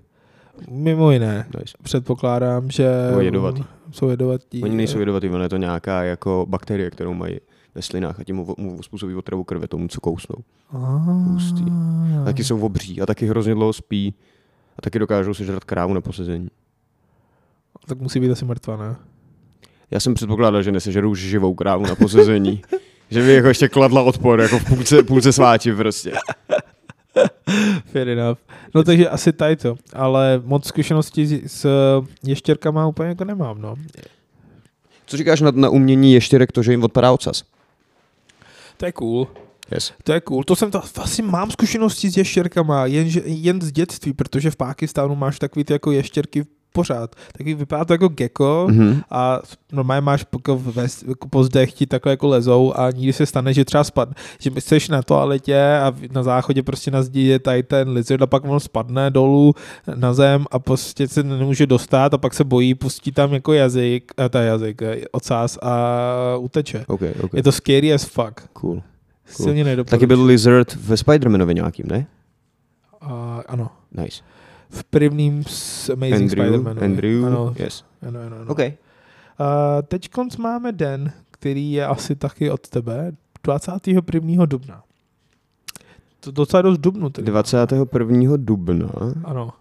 Mimo 0.71 1.11
jiné, 1.13 1.47
Nice. 1.59 1.75
předpokládám, 1.83 2.71
že 2.71 2.91
Nebo 3.09 3.21
jedovatý. 3.21 3.63
jsou 3.93 4.09
jedovatí. 4.09 4.63
Oni 4.63 4.75
nejsou 4.77 4.99
jedovatý, 4.99 5.29
ono 5.29 5.43
je 5.43 5.49
to 5.49 5.57
nějaká 5.57 6.03
jako 6.03 6.47
bakterie, 6.49 6.91
kterou 6.91 7.15
mají 7.15 7.39
ve 7.75 7.83
slinách 7.83 8.21
a 8.21 8.25
tím 8.25 8.37
mu, 8.37 8.55
mu 8.59 8.83
způsobí 8.83 9.15
otravu 9.15 9.45
krve 9.45 9.69
tomu, 9.69 9.89
co 9.89 10.01
kousnou. 10.01 10.37
Hustý. 10.71 11.65
A 12.21 12.25
taky 12.25 12.45
jsou 12.45 12.61
obří 12.61 13.01
a 13.01 13.07
taky 13.07 13.27
hrozně 13.27 13.55
dlouho 13.55 13.73
spí 13.73 14.15
a 14.79 14.83
taky 14.83 14.99
dokážou 14.99 15.35
sežrat 15.35 15.65
krávu 15.65 15.95
na 15.95 16.01
posezení. 16.01 16.49
Tak 17.87 18.01
musí 18.01 18.21
být 18.21 18.31
asi 18.31 18.45
mrtvá, 18.45 18.77
ne? 18.77 18.97
Já 19.91 20.01
jsem 20.01 20.15
předpokládal, 20.15 20.63
že 20.63 20.73
nesežerou 20.73 21.15
živou 21.15 21.55
krávu 21.55 21.87
na 21.87 21.95
posezení. 21.95 22.63
že 23.11 23.23
by 23.23 23.35
jako 23.35 23.49
ještě 23.49 23.69
kladla 23.69 24.03
odpor, 24.03 24.41
jako 24.41 24.59
v 24.59 24.65
půlce, 24.65 25.03
půlce 25.03 25.33
sváči 25.33 25.75
prostě. 25.75 26.13
Fair 27.93 28.09
enough. 28.09 28.39
No 28.75 28.85
takže 28.85 29.09
asi 29.09 29.33
tady 29.33 29.57
to, 29.57 29.77
ale 29.93 30.43
moc 30.45 30.67
zkušeností 30.67 31.43
s, 31.47 31.67
ještěrkama 32.23 32.87
úplně 32.87 33.09
jako 33.09 33.25
nemám, 33.25 33.63
no. 33.63 33.77
Co 35.07 35.17
říkáš 35.17 35.41
na, 35.41 35.51
na 35.51 35.69
umění 35.69 36.13
ještěrek, 36.13 36.53
to, 36.53 36.63
že 36.63 36.73
jim 36.73 36.85
odpadá 36.85 37.13
ocas? 37.13 37.43
To 38.77 38.87
je 38.87 38.93
cool. 38.93 39.29
Yes. 39.75 39.93
To 40.05 40.13
je 40.13 40.21
cool. 40.21 40.45
To 40.45 40.57
jsem 40.57 40.71
to, 40.71 40.83
vlastně 40.97 41.25
mám 41.25 41.51
zkušenosti 41.51 42.11
s 42.11 42.17
ještěrkama, 42.17 42.87
jen, 42.87 43.07
jen 43.25 43.63
z 43.63 43.73
dětství, 43.73 44.13
protože 44.13 44.51
v 44.51 44.57
Pákistánu 44.57 45.15
máš 45.15 45.39
takový 45.39 45.65
ty 45.65 45.73
jako 45.73 45.93
ještěrky 45.93 46.47
pořád. 46.75 47.17
Taky 47.39 47.55
vypadá 47.55 47.85
to 47.85 47.95
jako 47.95 48.09
gecko 48.09 48.67
Mhm. 48.71 49.01
a 49.11 49.41
normálně 49.73 50.01
máš 50.01 50.27
jako 50.33 50.59
ve, 50.59 50.87
jako 51.09 51.29
po 51.29 51.45
zdech 51.45 51.73
ti 51.73 51.87
takhle 51.87 52.13
jako 52.13 52.29
lezou 52.29 52.73
a 52.77 52.91
nikdy 52.91 53.13
se 53.13 53.27
stane, 53.27 53.55
že 53.55 53.65
třeba 53.65 53.85
spadne, 53.85 54.15
že 54.39 54.51
jsi 54.59 54.79
na 54.91 55.03
toaletě 55.03 55.63
a 55.83 55.93
na 56.13 56.23
záchodě 56.23 56.63
prostě 56.63 56.91
na 56.91 57.03
zdi 57.03 57.21
je 57.23 57.39
tady 57.39 57.63
ten 57.63 57.89
lizard 57.89 58.23
a 58.23 58.27
pak 58.27 58.45
on 58.45 58.61
spadne 58.61 59.11
dolů 59.11 59.55
na 59.95 60.15
zem 60.15 60.45
a 60.51 60.59
prostě 60.59 61.09
se 61.09 61.23
nemůže 61.23 61.67
dostat 61.67 62.15
a 62.15 62.19
pak 62.19 62.35
se 62.35 62.45
bojí, 62.45 62.75
pustí 62.75 63.13
tam 63.13 63.35
jako 63.35 63.53
jazyk, 63.53 64.13
a 64.17 64.29
ta 64.29 64.41
jazyk, 64.43 64.83
eh, 64.83 64.97
ocás 65.13 65.59
a 65.63 65.77
uteče. 66.39 66.85
OK, 66.89 67.01
OK. 67.23 67.35
Je 67.35 67.43
to 67.43 67.53
scary 67.53 67.93
as 67.95 68.05
fuck. 68.05 68.41
Cool. 68.53 68.83
Silně 69.27 69.65
nedoporučuji. 69.65 69.91
Taky 69.91 70.07
byl 70.07 70.25
Lizard 70.25 70.75
ve 70.75 70.95
Spider-Manovi 70.95 71.55
nějakým, 71.55 71.87
ne? 71.89 72.07
A, 73.01 73.43
ano. 73.49 73.71
Nice. 73.93 74.23
V 74.75 74.85
prvním 74.85 75.45
s 75.47 75.91
Amazing 75.91 76.23
Andrew, 76.23 76.55
Spider-Man. 76.55 76.85
Andrew, 76.85 77.25
Ano, 77.27 77.55
yes. 77.59 77.85
ano, 78.09 78.21
ano, 78.27 78.37
ano. 78.37 78.47
OK. 78.53 78.61
A 79.39 79.83
teď 79.83 80.09
konc 80.11 80.37
máme 80.37 80.73
den, 80.73 81.13
který 81.31 81.73
je 81.73 81.87
asi 81.87 82.17
taky 82.17 82.51
od 82.51 82.69
tebe, 82.69 83.13
21. 83.45 84.47
dubna. 84.47 84.83
To 86.21 86.31
docela 86.31 86.63
dost 86.63 86.79
dubnu 86.79 87.11
tedy. 87.11 87.27
21. 87.27 88.37
dubna. 88.37 88.89
Ano. 89.25 89.53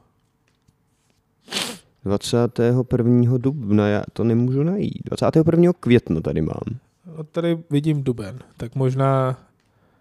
21. 2.05 3.37
dubna, 3.37 3.87
já 3.87 4.03
to 4.13 4.23
nemůžu 4.23 4.63
najít. 4.63 5.01
21. 5.05 5.73
května 5.79 6.21
tady 6.21 6.41
mám. 6.41 6.61
No, 7.17 7.23
tady 7.23 7.57
vidím 7.69 8.03
duben, 8.03 8.39
tak 8.57 8.75
možná 8.75 9.37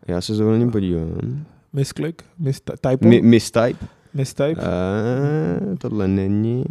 Já 0.08 0.20
se 0.20 0.32
dovolením 0.32 0.70
podívám. 0.70 1.44
misklik, 1.72 2.24
mistype, 2.38 2.96
Mi, 3.08 3.22
mistype? 3.22 3.86
Mistype. 4.14 4.60
Uh, 4.60 5.76
tohle 5.78 6.08
není. 6.08 6.64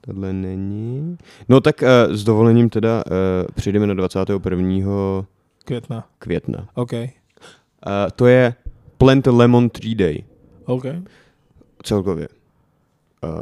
Tohle 0.00 0.32
není. 0.32 1.18
No 1.48 1.60
tak 1.60 1.82
uh, 1.82 2.14
s 2.14 2.24
dovolením 2.24 2.68
teda 2.68 3.04
uh, 3.06 3.12
přejdeme 3.54 3.86
na 3.86 3.94
21. 3.94 5.26
května. 5.64 6.06
května. 6.18 6.68
OK. 6.74 6.92
Uh, 6.92 7.00
to 8.16 8.26
je 8.26 8.54
Plant 8.98 9.26
Lemon 9.26 9.70
Tree 9.70 9.94
Day 9.94 10.24
OK. 10.64 10.84
celkově. 11.82 12.28
Uh, 13.24 13.40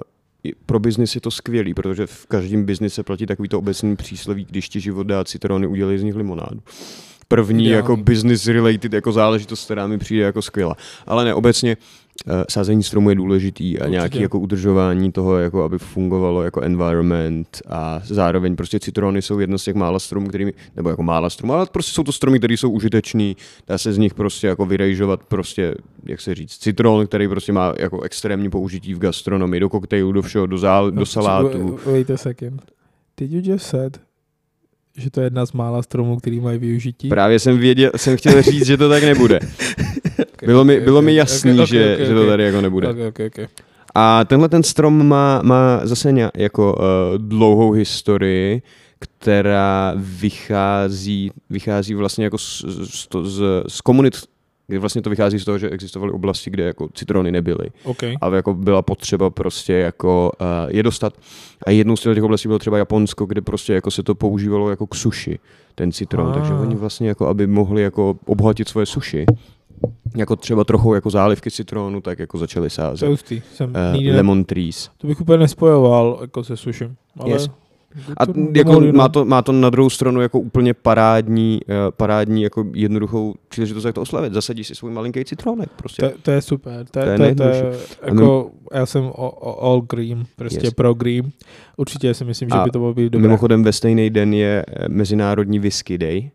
pro 0.67 0.79
biznis 0.79 1.15
je 1.15 1.21
to 1.21 1.31
skvělý, 1.31 1.75
protože 1.75 2.07
v 2.07 2.27
každém 2.27 2.65
biznise 2.65 3.03
platí 3.03 3.27
takovýto 3.27 3.59
obecný 3.59 3.97
přísloví, 3.97 4.45
když 4.45 4.69
ti 4.69 4.81
život 4.81 5.07
dá 5.07 5.25
citrony, 5.25 5.67
udělej 5.67 5.99
z 5.99 6.03
nich 6.03 6.15
limonádu. 6.15 6.61
První 7.29 7.65
Ideální. 7.65 7.77
jako 7.77 7.97
business 7.97 8.47
related 8.47 8.93
jako 8.93 9.13
záležitost, 9.13 9.65
která 9.65 9.87
mi 9.87 9.99
přijde 9.99 10.25
jako 10.25 10.43
skvělá. 10.43 10.77
Ale 11.07 11.25
ne, 11.25 11.35
obecně 11.35 11.77
uh, 11.77 11.83
sázení 12.49 12.83
stromu 12.83 13.11
je 13.11 13.17
důležitý 13.17 13.79
a 13.79 13.89
nějaký 13.89 14.21
jako 14.23 14.39
udržování 14.39 15.13
toho, 15.13 15.37
jako 15.39 15.63
aby 15.63 15.79
fungovalo 15.79 16.43
jako 16.43 16.61
environment 16.61 17.63
a 17.69 18.01
zároveň 18.05 18.57
prostě 18.57 18.81
citrony 18.81 19.23
jsou 19.23 19.39
jedno 19.39 19.59
z 19.59 19.65
těch 19.65 19.75
mála 19.75 19.99
stromů, 19.99 20.29
kterými, 20.29 20.53
nebo 20.77 20.91
jako 20.91 21.03
mála 21.03 21.31
stromů, 21.31 21.53
ale 21.55 21.67
prostě 21.73 21.93
jsou 21.93 22.03
to 22.03 22.13
stromy, 22.13 22.39
které 22.39 22.55
jsou 22.55 22.71
užitečný, 22.71 23.37
dá 23.69 23.79
se 23.79 23.93
z 23.93 23.99
nich 23.99 24.15
prostě 24.15 24.47
jako 24.47 24.67
vyrejžovat 24.67 25.21
prostě, 25.25 25.75
jak 26.07 26.21
se 26.21 26.35
říct, 26.35 26.59
citron, 26.59 27.07
který 27.07 27.29
prostě 27.29 27.53
má 27.53 27.75
jako 27.79 28.01
extrémní 28.03 28.51
použití 28.51 28.95
v 28.95 28.99
gastronomii, 28.99 29.61
do 29.61 29.69
koktejlu, 29.69 30.13
do 30.13 30.23
všeho, 30.23 30.47
do, 30.47 30.59
zál, 30.59 30.91
do 30.91 31.07
salátu. 31.07 31.49
Wait- 31.59 31.93
Wait 31.93 32.11
a 32.11 32.17
second. 32.17 32.63
Did 33.17 33.33
you 33.33 33.53
just 33.53 33.67
said, 33.67 34.01
že 34.97 35.11
to 35.11 35.21
je 35.21 35.27
jedna 35.27 35.47
z 35.47 35.53
mála 35.53 35.83
stromů, 35.83 36.17
který 36.17 36.41
mají 36.41 36.59
využití? 36.59 37.09
Právě 37.09 37.39
jsem 37.39 37.59
věděl, 37.59 37.91
jsem 37.97 38.17
chtěl 38.17 38.43
říct, 38.43 38.67
že 38.67 38.77
to 38.77 38.89
tak 38.89 39.03
nebude. 39.03 39.39
Okay, 40.39 40.47
Bylo 40.47 40.65
mi, 40.65 40.75
okay, 40.75 40.85
bylo 40.85 41.03
mi 41.03 41.13
okay, 41.13 41.17
jasný, 41.17 41.53
okay, 41.53 41.67
že, 41.67 41.95
okay, 41.95 42.07
že 42.07 42.15
to 42.15 42.21
okay. 42.21 42.29
tady 42.29 42.45
jako 42.45 42.61
nebude. 42.61 42.89
Okay, 42.89 43.07
okay, 43.07 43.27
okay. 43.27 43.47
A 43.95 44.25
tenhle 44.25 44.49
ten 44.49 44.63
strom 44.63 45.07
má, 45.07 45.41
má 45.43 45.81
zase 45.83 46.13
nějak, 46.13 46.33
jako 46.37 46.75
uh, 46.75 47.19
dlouhou 47.19 47.73
historii, 47.73 48.63
která 48.99 49.93
vychází, 49.97 51.31
vychází 51.51 51.95
vlastně 51.95 52.25
jako 52.25 52.39
z, 52.39 52.65
z, 52.69 53.09
z, 53.23 53.43
z 53.69 53.81
komunit, 53.81 54.17
kdy 54.67 54.79
vlastně 54.79 55.03
to 55.03 55.11
vychází 55.11 55.39
z 55.39 55.45
toho, 55.45 55.59
že 55.59 55.71
existovaly 55.71 56.13
oblasti, 56.13 56.51
kde 56.51 56.65
jako 56.65 56.89
citrony 56.95 57.33
nebyly. 57.33 57.71
Okay. 57.85 58.15
A 58.21 58.35
jako 58.35 58.55
byla 58.55 58.83
potřeba 58.83 59.31
prostě 59.31 59.73
jako 59.73 60.33
uh, 60.41 60.47
je 60.69 60.83
dostat. 60.83 61.15
A 61.67 61.71
jednou 61.71 61.97
z 61.97 62.01
těch 62.01 62.23
oblastí 62.23 62.49
bylo 62.49 62.59
třeba 62.59 62.79
Japonsko, 62.79 63.27
kde 63.27 63.41
prostě 63.41 63.73
jako 63.73 63.91
se 63.91 64.03
to 64.03 64.15
používalo 64.15 64.71
jako 64.71 64.87
k 64.87 64.95
suši, 64.95 65.39
ten 65.75 65.93
citron. 65.93 66.29
Ah. 66.31 66.35
Takže 66.35 66.53
oni 66.55 66.75
vlastně 66.75 67.09
jako, 67.09 67.27
aby 67.27 67.47
mohli 67.47 67.83
jako 67.83 68.17
obohatit 68.27 68.69
svoje 68.69 68.87
suši, 68.87 69.27
jako 70.17 70.37
třeba 70.37 70.65
trochu 70.65 70.95
jako 70.95 71.11
zálivky 71.11 71.51
citronu, 71.51 72.01
tak 72.01 72.19
jako 72.19 72.39
začali 72.39 72.71
sázet. 72.71 73.07
Toasty. 73.07 73.43
Jsem 73.55 73.71
Uh, 73.71 73.97
nikdy 73.97 74.13
lemon 74.17 74.45
trees. 74.45 74.91
to 74.99 75.07
bych 75.07 75.21
úplně 75.21 75.39
nespojoval 75.39 76.19
jako 76.21 76.45
se 76.45 76.57
sušem. 76.57 76.95
Ale 77.19 77.31
Yes. 77.31 77.49
A 78.17 78.27
to- 78.27 78.33
jako 78.57 78.81
no. 78.81 78.93
má, 78.93 79.09
to, 79.09 79.25
má 79.25 79.43
to 79.43 79.53
na 79.53 79.71
druhou 79.71 79.91
stranu 79.91 80.21
jako 80.21 80.41
úplně 80.41 80.75
parádní, 80.75 81.61
uh, 81.69 81.75
parádní 81.97 82.43
jako 82.43 82.65
jednoduchou 82.75 83.35
příležitost, 83.49 83.85
jak 83.85 83.95
to 83.95 84.01
oslavit. 84.03 84.33
Zasadíš 84.33 84.67
si 84.67 84.75
svůj 84.75 84.91
malinký 84.91 85.25
citronek. 85.25 85.69
Prostě. 85.77 86.03
To, 86.03 86.11
to 86.23 86.31
je 86.31 86.43
super. 86.43 86.85
To, 86.91 87.01
To 87.01 87.09
je 87.23 87.35
to, 87.35 87.43
to, 87.43 87.49
je, 87.49 87.73
jako, 88.07 88.51
já 88.73 88.87
jsem 88.87 89.13
all 89.61 89.81
green, 89.81 90.25
prostě 90.37 90.61
Yes. 90.67 90.75
pro 90.75 90.95
green. 90.95 91.31
Určitě 91.77 92.15
si 92.15 92.25
myslím, 92.25 92.49
že 92.49 92.55
A 92.55 92.65
by 92.65 92.71
to 92.71 92.79
mohlo 92.79 92.95
být 92.95 93.05
dobré. 93.13 93.23
Mimochodem 93.29 93.63
ve 93.63 93.73
stejný 93.73 94.11
den 94.11 94.35
je 94.35 94.65
eh, 94.69 94.89
Mezinárodní 94.89 95.59
whisky 95.59 95.99
day, 95.99 96.31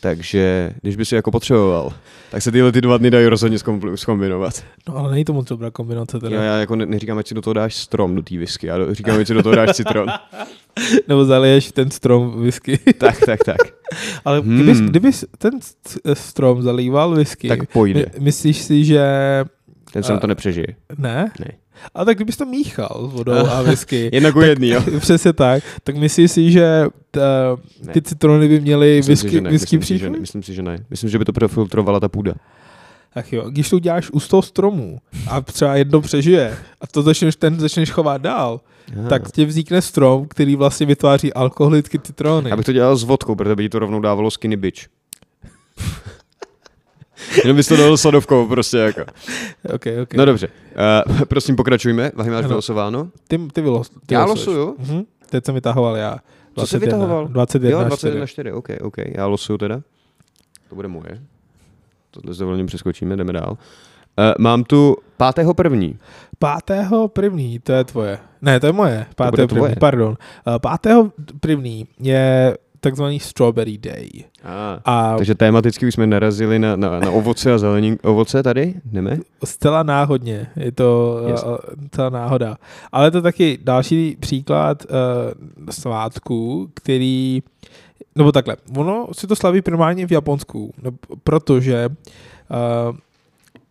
takže 0.00 0.72
když 0.82 0.96
by 0.96 1.04
si 1.04 1.14
jako 1.14 1.30
potřeboval, 1.30 1.92
tak 2.30 2.42
se 2.42 2.52
tyhle 2.52 2.72
ty 2.72 2.80
dva 2.80 2.98
dny 2.98 3.10
dají 3.10 3.26
rozhodně 3.26 3.58
zkombinovat. 3.94 4.64
No 4.88 4.96
ale 4.96 5.10
není 5.10 5.24
to 5.24 5.32
moc 5.32 5.48
dobrá 5.48 5.70
kombinace 5.70 6.18
teda. 6.20 6.36
Já, 6.36 6.42
já 6.42 6.56
jako 6.58 6.76
ne, 6.76 6.86
neříkám, 6.86 7.18
ať 7.18 7.28
si 7.28 7.34
do 7.34 7.42
toho 7.42 7.54
dáš 7.54 7.74
strom 7.74 8.14
do 8.14 8.22
té 8.22 8.38
whisky, 8.38 8.66
já 8.66 8.78
do, 8.78 8.94
říkám, 8.94 9.20
ať 9.20 9.26
si 9.26 9.34
do 9.34 9.42
toho 9.42 9.54
dáš 9.54 9.70
citron. 9.76 10.08
Nebo 11.08 11.24
zaliješ 11.24 11.72
ten 11.72 11.90
strom 11.90 12.42
whisky. 12.42 12.78
tak, 12.98 13.20
tak, 13.26 13.44
tak. 13.44 13.56
ale 14.24 14.40
Hmm. 14.40 14.54
kdybys, 14.56 14.80
kdybys 14.80 15.24
ten 15.38 15.58
st- 15.58 15.98
strom 16.14 16.62
zalíval 16.62 17.10
whisky, 17.14 17.48
Tak 17.48 17.72
pojde. 17.72 18.00
my, 18.18 18.24
myslíš 18.24 18.56
si, 18.62 18.84
že 18.84 19.04
Ten 19.92 20.02
a- 20.14 20.18
to 20.18 20.26
nepřežije. 20.26 20.66
ne? 20.98 21.30
Ne. 21.40 21.46
Ale 21.94 22.04
tak 22.06 22.16
kdybys 22.16 22.36
to 22.36 22.44
míchal 22.44 23.08
s 23.10 23.14
vodou 23.14 23.32
a 23.32 23.62
whisky, 23.62 24.10
Jedna 24.12 24.32
ku 24.32 24.40
jedný, 24.40 24.68
jo. 24.68 24.82
přesně 24.98 25.32
tak, 25.32 25.62
tak 25.84 25.96
myslíš 25.96 26.30
si, 26.32 26.52
že 26.52 26.86
ta, 27.10 27.20
ty 27.92 28.02
citrony 28.02 28.48
by 28.48 28.60
měly 28.60 28.96
Myslím 28.96 29.16
si, 29.16 29.22
whisky, 29.22 29.30
že 29.30 29.40
ne. 29.40 29.50
whisky 29.50 29.78
Myslím 29.78 29.98
si, 29.98 29.98
že 29.98 30.10
ne. 30.10 30.18
Myslím 30.18 30.42
si, 30.42 30.54
že 30.54 30.62
ne. 30.62 30.78
Myslím, 30.90 31.10
že 31.10 31.18
by 31.18 31.24
to 31.24 31.32
profiltrovala 31.32 32.00
ta 32.00 32.08
půda. 32.08 32.34
Ach 33.14 33.32
jo, 33.32 33.50
když 33.50 33.70
to 33.70 33.76
uděláš 33.76 34.10
u 34.10 34.20
toho 34.20 34.42
stromu 34.42 34.98
a 35.28 35.40
třeba 35.40 35.76
jedno 35.76 36.00
přežije 36.00 36.56
a 36.80 36.86
to 36.86 37.02
začneš, 37.02 37.36
ten 37.36 37.60
začneš 37.60 37.90
chovat 37.90 38.20
dál, 38.20 38.60
Aha. 38.98 39.08
tak 39.08 39.32
ti 39.32 39.44
vznikne 39.44 39.82
strom, 39.82 40.26
který 40.28 40.56
vlastně 40.56 40.86
vytváří 40.86 41.32
alkoholické 41.32 41.98
citrony. 41.98 42.50
Já 42.50 42.56
bych 42.56 42.66
to 42.66 42.72
dělal 42.72 42.96
s 42.96 43.02
vodkou, 43.04 43.34
protože 43.34 43.56
by 43.56 43.62
ti 43.62 43.68
to 43.68 43.78
rovnou 43.78 44.00
dávalo 44.00 44.30
skinny 44.30 44.56
bitch. 44.56 44.82
Jenom 47.44 47.56
bys 47.56 47.68
to 47.68 47.76
dal 47.76 47.96
sadovkou 47.96 48.46
prostě 48.48 48.76
jako. 48.78 49.00
Okay, 49.74 50.00
okay. 50.00 50.18
No 50.18 50.24
dobře, 50.24 50.48
uh, 51.08 51.24
prosím 51.24 51.56
pokračujme. 51.56 52.10
Vahy 52.14 52.30
máš 52.30 52.46
vylosováno? 52.46 53.08
Ty, 53.28 53.38
ty, 53.52 53.60
vylos, 53.60 53.90
ty 54.06 54.14
Já 54.14 54.24
losuješ. 54.24 54.46
losuju? 54.58 54.76
Mhm. 54.78 55.02
Teď 55.30 55.44
jsem 55.44 55.54
vytahoval 55.54 55.96
já. 55.96 56.16
Co 56.58 56.66
jsi 56.66 56.76
21, 56.78 56.86
vytahoval? 56.86 57.28
21, 57.28 57.70
jo, 57.70 57.84
21 57.84 58.10
21 58.20 58.26
4, 58.26 58.52
OK, 58.52 58.68
OK. 58.82 58.96
Já 59.16 59.26
losuju 59.26 59.58
teda. 59.58 59.80
To 60.68 60.74
bude 60.74 60.88
moje. 60.88 61.22
Tohle 62.10 62.34
s 62.34 62.38
dovolením 62.38 62.66
přeskočíme, 62.66 63.16
jdeme 63.16 63.32
dál. 63.32 63.50
Uh, 63.50 64.24
mám 64.38 64.64
tu 64.64 64.96
pátého 65.16 65.54
první. 65.54 65.98
Pátého 66.38 67.08
první, 67.08 67.58
to 67.58 67.72
je 67.72 67.84
tvoje. 67.84 68.18
Ne, 68.42 68.60
to 68.60 68.66
je 68.66 68.72
moje. 68.72 69.06
Pátého 69.16 69.48
první, 69.48 69.58
tvoje. 69.58 69.76
pardon. 69.80 70.08
Uh, 70.08 70.58
Pátého 70.58 71.12
první 71.40 71.86
je 72.00 72.58
takzvaný 72.80 73.20
Strawberry 73.20 73.78
Day. 73.78 74.08
Ah. 74.44 74.80
A 74.84 75.16
Takže 75.16 75.34
tematicky 75.34 75.86
už 75.86 75.94
jsme 75.94 76.06
narazili 76.06 76.58
na, 76.58 76.76
na, 76.76 77.00
na 77.00 77.10
ovoce 77.10 77.52
a 77.52 77.58
zelení. 77.58 77.96
Ovoce 78.02 78.42
tady? 78.42 78.74
Jdeme? 78.84 79.18
zcela 79.44 79.82
náhodně, 79.82 80.46
je 80.56 80.72
to 80.72 81.20
Yes. 81.28 81.42
uh, 81.44 81.56
celá 81.90 82.10
náhoda. 82.10 82.56
Ale 82.92 83.10
to 83.10 83.22
taky 83.22 83.58
další 83.62 84.16
příklad 84.20 84.84
uh, 84.84 84.94
svátků, 85.70 86.70
který, 86.74 87.42
nebo 88.16 88.32
takhle, 88.32 88.56
ono 88.76 89.06
si 89.12 89.26
to 89.26 89.36
slaví 89.36 89.62
primárně 89.62 90.06
v 90.06 90.12
Japonsku, 90.12 90.74
no, 90.82 90.90
protože 91.24 91.88
uh, 91.88 92.96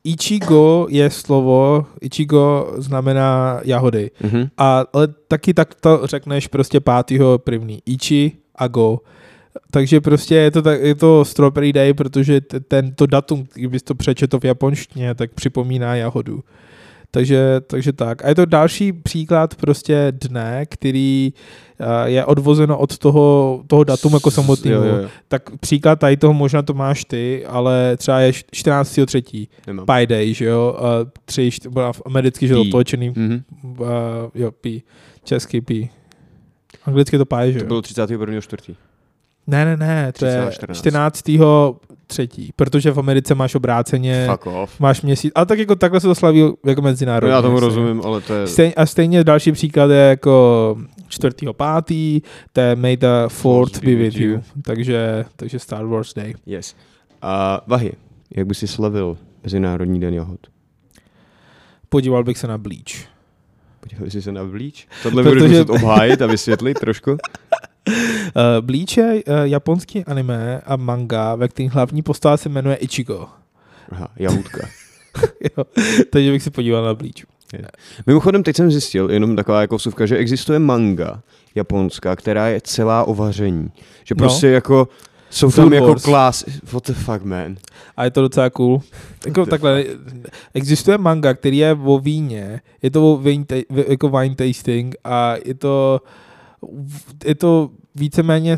Ichigo 0.04 0.88
je 0.90 1.10
slovo, 1.10 1.86
Ichigo 2.02 2.74
znamená 2.78 3.60
jahody. 3.64 4.12
Mhm. 4.24 4.48
A, 4.58 4.84
ale 4.94 5.08
taky 5.28 5.54
tak 5.54 5.76
to 5.76 6.02
řekneš 6.04 6.48
prostě 6.48 6.80
pátýho 6.80 7.40
první. 7.40 7.80
Ichi 7.86 8.32
a 8.58 8.68
go. 8.68 9.00
Takže 9.72 10.02
prostě 10.02 10.36
je 10.36 10.52
to, 10.52 10.62
tak, 10.62 10.82
je 10.82 10.96
to 10.96 11.26
Strawberry 11.26 11.74
Day, 11.74 11.94
protože 11.94 12.42
tento 12.42 13.06
datum, 13.06 13.48
kdybys 13.54 13.84
to 13.84 13.96
přečetl 13.96 14.40
v 14.40 14.46
japonštině, 14.46 15.16
tak 15.16 15.32
připomíná 15.32 15.96
jahodu. 15.96 16.44
Takže, 17.12 17.62
takže 17.68 17.94
tak. 17.94 18.26
A 18.26 18.30
je 18.30 18.36
to 18.36 18.46
další 18.46 18.94
příklad 18.94 19.56
prostě 19.56 20.14
dne, 20.22 20.66
který 20.70 21.34
eh, 21.80 22.10
je 22.10 22.26
odvozeno 22.26 22.78
od 22.78 22.98
toho, 22.98 23.64
toho 23.68 23.84
datumu 23.84 24.16
jako 24.16 24.32
samotného. 24.32 24.84
Jo, 24.84 24.96
jo, 24.96 25.02
jo. 25.02 25.10
Tak 25.28 25.58
příklad 25.60 26.00
tady 26.00 26.18
toho 26.18 26.34
možná 26.34 26.62
to 26.62 26.74
máš 26.74 27.06
ty, 27.06 27.46
ale 27.46 27.98
třeba 27.98 28.20
je 28.20 28.32
14.3. 28.32 29.48
Nemám. 29.68 29.86
Pi 29.86 30.08
Day, 30.08 30.34
že 30.34 30.46
jo? 30.46 30.78
Tři, 31.26 31.50
americky, 32.06 32.48
že 32.48 32.54
to 32.54 32.64
Pi. 32.64 32.70
otočený. 32.70 33.10
Mhm. 33.10 33.44
Uh, 33.64 33.88
jo, 34.36 34.52
Pi. 34.52 34.82
Český 35.24 35.62
Pi. 35.62 35.90
Anglicky 36.86 37.18
to 37.18 37.26
Pi, 37.26 37.54
že 37.54 37.60
To 37.60 37.66
bylo 37.66 37.82
31. 37.82 38.42
čtvrtý. 38.42 38.76
Ne, 39.48 39.66
ne, 39.66 39.78
ne, 39.78 40.14
to 40.20 40.26
je 40.26 40.48
14. 40.52 40.78
14. 40.78 41.24
třetí, 42.08 42.52
protože 42.56 42.92
v 42.92 43.00
Americe 43.00 43.36
máš 43.36 43.56
obráceně, 43.56 44.28
Fuck 44.32 44.46
off. 44.48 44.80
máš 44.80 45.02
měsíc, 45.02 45.32
ale 45.36 45.46
tak 45.46 45.60
jako 45.60 45.76
takhle 45.76 46.00
se 46.00 46.08
to 46.08 46.16
slaví 46.16 46.40
jako 46.66 46.82
No, 46.82 46.86
mezinárodně. 46.88 47.34
já 47.34 47.42
tomu 47.42 47.60
rozumím, 47.60 48.02
ale 48.06 48.22
to 48.22 48.34
je... 48.34 48.48
Stejně, 48.48 48.74
a 48.74 48.86
stejně 48.86 49.24
další 49.24 49.52
příklad 49.52 49.92
je 49.92 49.98
jako 49.98 50.76
4. 51.08 51.34
pátý, 51.52 52.22
to 52.54 52.62
je 52.62 52.76
May 52.76 52.98
the 52.98 53.08
4th 53.28 53.86
be 53.86 53.96
with 53.96 54.16
you. 54.16 54.42
Takže, 54.62 55.26
takže 55.36 55.60
Star 55.60 55.86
Wars 55.86 56.14
Day. 56.14 56.34
Yes. 56.46 56.76
A 57.22 57.62
Vahy, 57.68 57.92
jak 58.36 58.48
by 58.48 58.56
si 58.56 58.68
slavil 58.68 59.18
Mezinárodní 59.44 60.00
den 60.00 60.14
jahod? 60.14 60.40
Podíval 61.90 62.24
bych 62.24 62.38
se 62.38 62.48
na 62.48 62.58
Bleach. 62.58 63.17
Podívej 63.90 64.12
si 64.12 64.22
se 64.22 64.32
na 64.32 64.44
Bleach. 64.46 64.74
Tohle 65.04 65.24
Protože- 65.24 65.36
budeš 65.36 65.52
muset 65.52 65.70
obhájit 65.70 66.22
a 66.22 66.28
vysvětlit 66.28 66.80
trošku. 66.80 67.12
Uh, 67.12 67.18
Bleach 68.62 68.98
je 68.98 69.06
uh, 69.14 69.22
japonský 69.44 70.06
anime 70.06 70.62
a 70.66 70.76
manga, 70.76 71.36
ve 71.36 71.48
kterým 71.48 71.72
hlavní 71.72 72.02
postava 72.02 72.38
se 72.38 72.50
jmenuje 72.50 72.76
Ichigo. 72.76 73.28
Aha, 73.92 74.08
jahůdka. 74.16 74.68
jo, 75.58 75.64
takže 76.10 76.32
bych 76.32 76.44
se 76.44 76.52
podíval 76.52 76.84
na 76.84 76.94
Bleach. 76.94 77.26
Mimochodem, 78.08 78.44
teď 78.44 78.56
jsem 78.56 78.72
zjistil, 78.72 79.12
jenom 79.12 79.36
taková 79.36 79.62
jako 79.62 79.76
vsuvka, 79.76 80.06
že 80.06 80.18
existuje 80.18 80.60
manga 80.60 81.22
japonská, 81.56 82.16
která 82.16 82.48
je 82.48 82.62
celá 82.62 83.04
o 83.04 83.16
vaření. 83.16 83.72
Že 84.04 84.16
No. 84.16 84.20
prostě 84.20 84.48
jako 84.48 84.88
jsou 85.30 85.50
Food 85.50 85.66
tam 85.66 85.74
jako 85.74 85.88
Wars. 85.88 86.04
klás... 86.04 86.46
What 86.72 86.84
the 86.84 86.94
fuck, 86.94 87.24
man? 87.24 87.56
A 87.98 88.04
je 88.04 88.12
to 88.12 88.22
docela 88.22 88.50
cool. 88.50 88.82
Jako 89.26 89.46
takhle, 89.46 89.84
existuje 90.54 90.98
manga, 90.98 91.34
který 91.34 91.58
je 91.58 91.78
o 91.86 92.00
víně, 92.00 92.62
je 92.82 92.92
to 92.92 93.14
o 93.14 93.18
wine, 93.18 93.46
ta- 93.46 93.84
jako 93.88 94.10
wine 94.10 94.36
tasting 94.36 94.96
a 95.04 95.36
je 95.46 95.54
to, 95.54 96.02
je 97.26 97.36
to 97.36 97.70
víceméně 97.96 98.58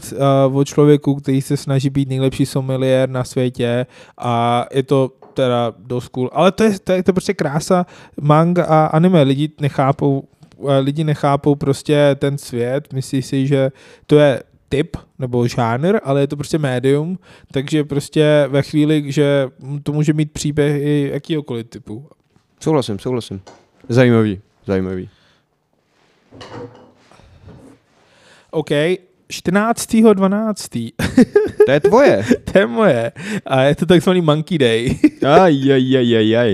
uh, 0.50 0.58
o 0.58 0.64
člověku, 0.64 1.16
který 1.16 1.42
se 1.42 1.58
snaží 1.58 1.90
být 1.90 2.10
nejlepší 2.10 2.46
sommelier 2.46 3.10
na 3.10 3.24
světě 3.24 3.86
a 4.18 4.66
je 4.74 4.84
to 4.84 5.12
teda 5.34 5.74
dost 5.78 6.08
cool. 6.08 6.30
Ale 6.34 6.52
to 6.52 6.64
je, 6.64 6.80
to 6.80 6.92
je, 6.92 7.04
to 7.04 7.10
je 7.10 7.14
prostě 7.14 7.34
krása 7.34 7.86
manga 8.22 8.64
a 8.66 8.86
anime. 8.86 9.22
Lidi 9.24 9.50
nechápou, 9.62 10.24
eh, 10.70 10.80
lidi 10.80 11.04
nechápou 11.04 11.56
prostě 11.56 12.16
ten 12.20 12.38
svět, 12.38 12.94
myslí 12.94 13.22
si, 13.22 13.48
že 13.48 13.72
to 14.08 14.20
je 14.20 14.44
typ 14.70 14.98
nebo 15.20 15.48
žánr, 15.48 16.00
ale 16.04 16.22
je 16.22 16.28
to 16.28 16.36
prostě 16.36 16.58
médium, 16.58 17.20
takže 17.52 17.84
prostě 17.84 18.46
ve 18.48 18.62
chvíli, 18.62 19.12
že 19.12 19.48
to 19.84 19.94
může 19.94 20.14
mít 20.14 20.32
příběhy 20.32 21.10
jakýhokoliv 21.14 21.68
typu. 21.68 22.10
Souhlasím, 22.60 23.00
souhlasím. 23.00 23.42
Zajímavý, 23.90 24.42
zajímavý. 24.66 25.10
OK, 28.52 28.70
14.12. 29.32 30.92
To 31.66 31.72
je 31.72 31.80
tvoje. 31.80 32.26
to 32.52 32.60
je 32.60 32.68
moje. 32.68 33.12
A 33.46 33.62
je 33.62 33.76
to 33.76 33.86
takzvaný 33.86 34.22
Monkey 34.22 34.58
Day. 34.58 34.98
Aj, 35.22 35.52
aj, 35.52 35.84
aj, 35.98 36.10
aj, 36.18 36.30
aj. 36.38 36.54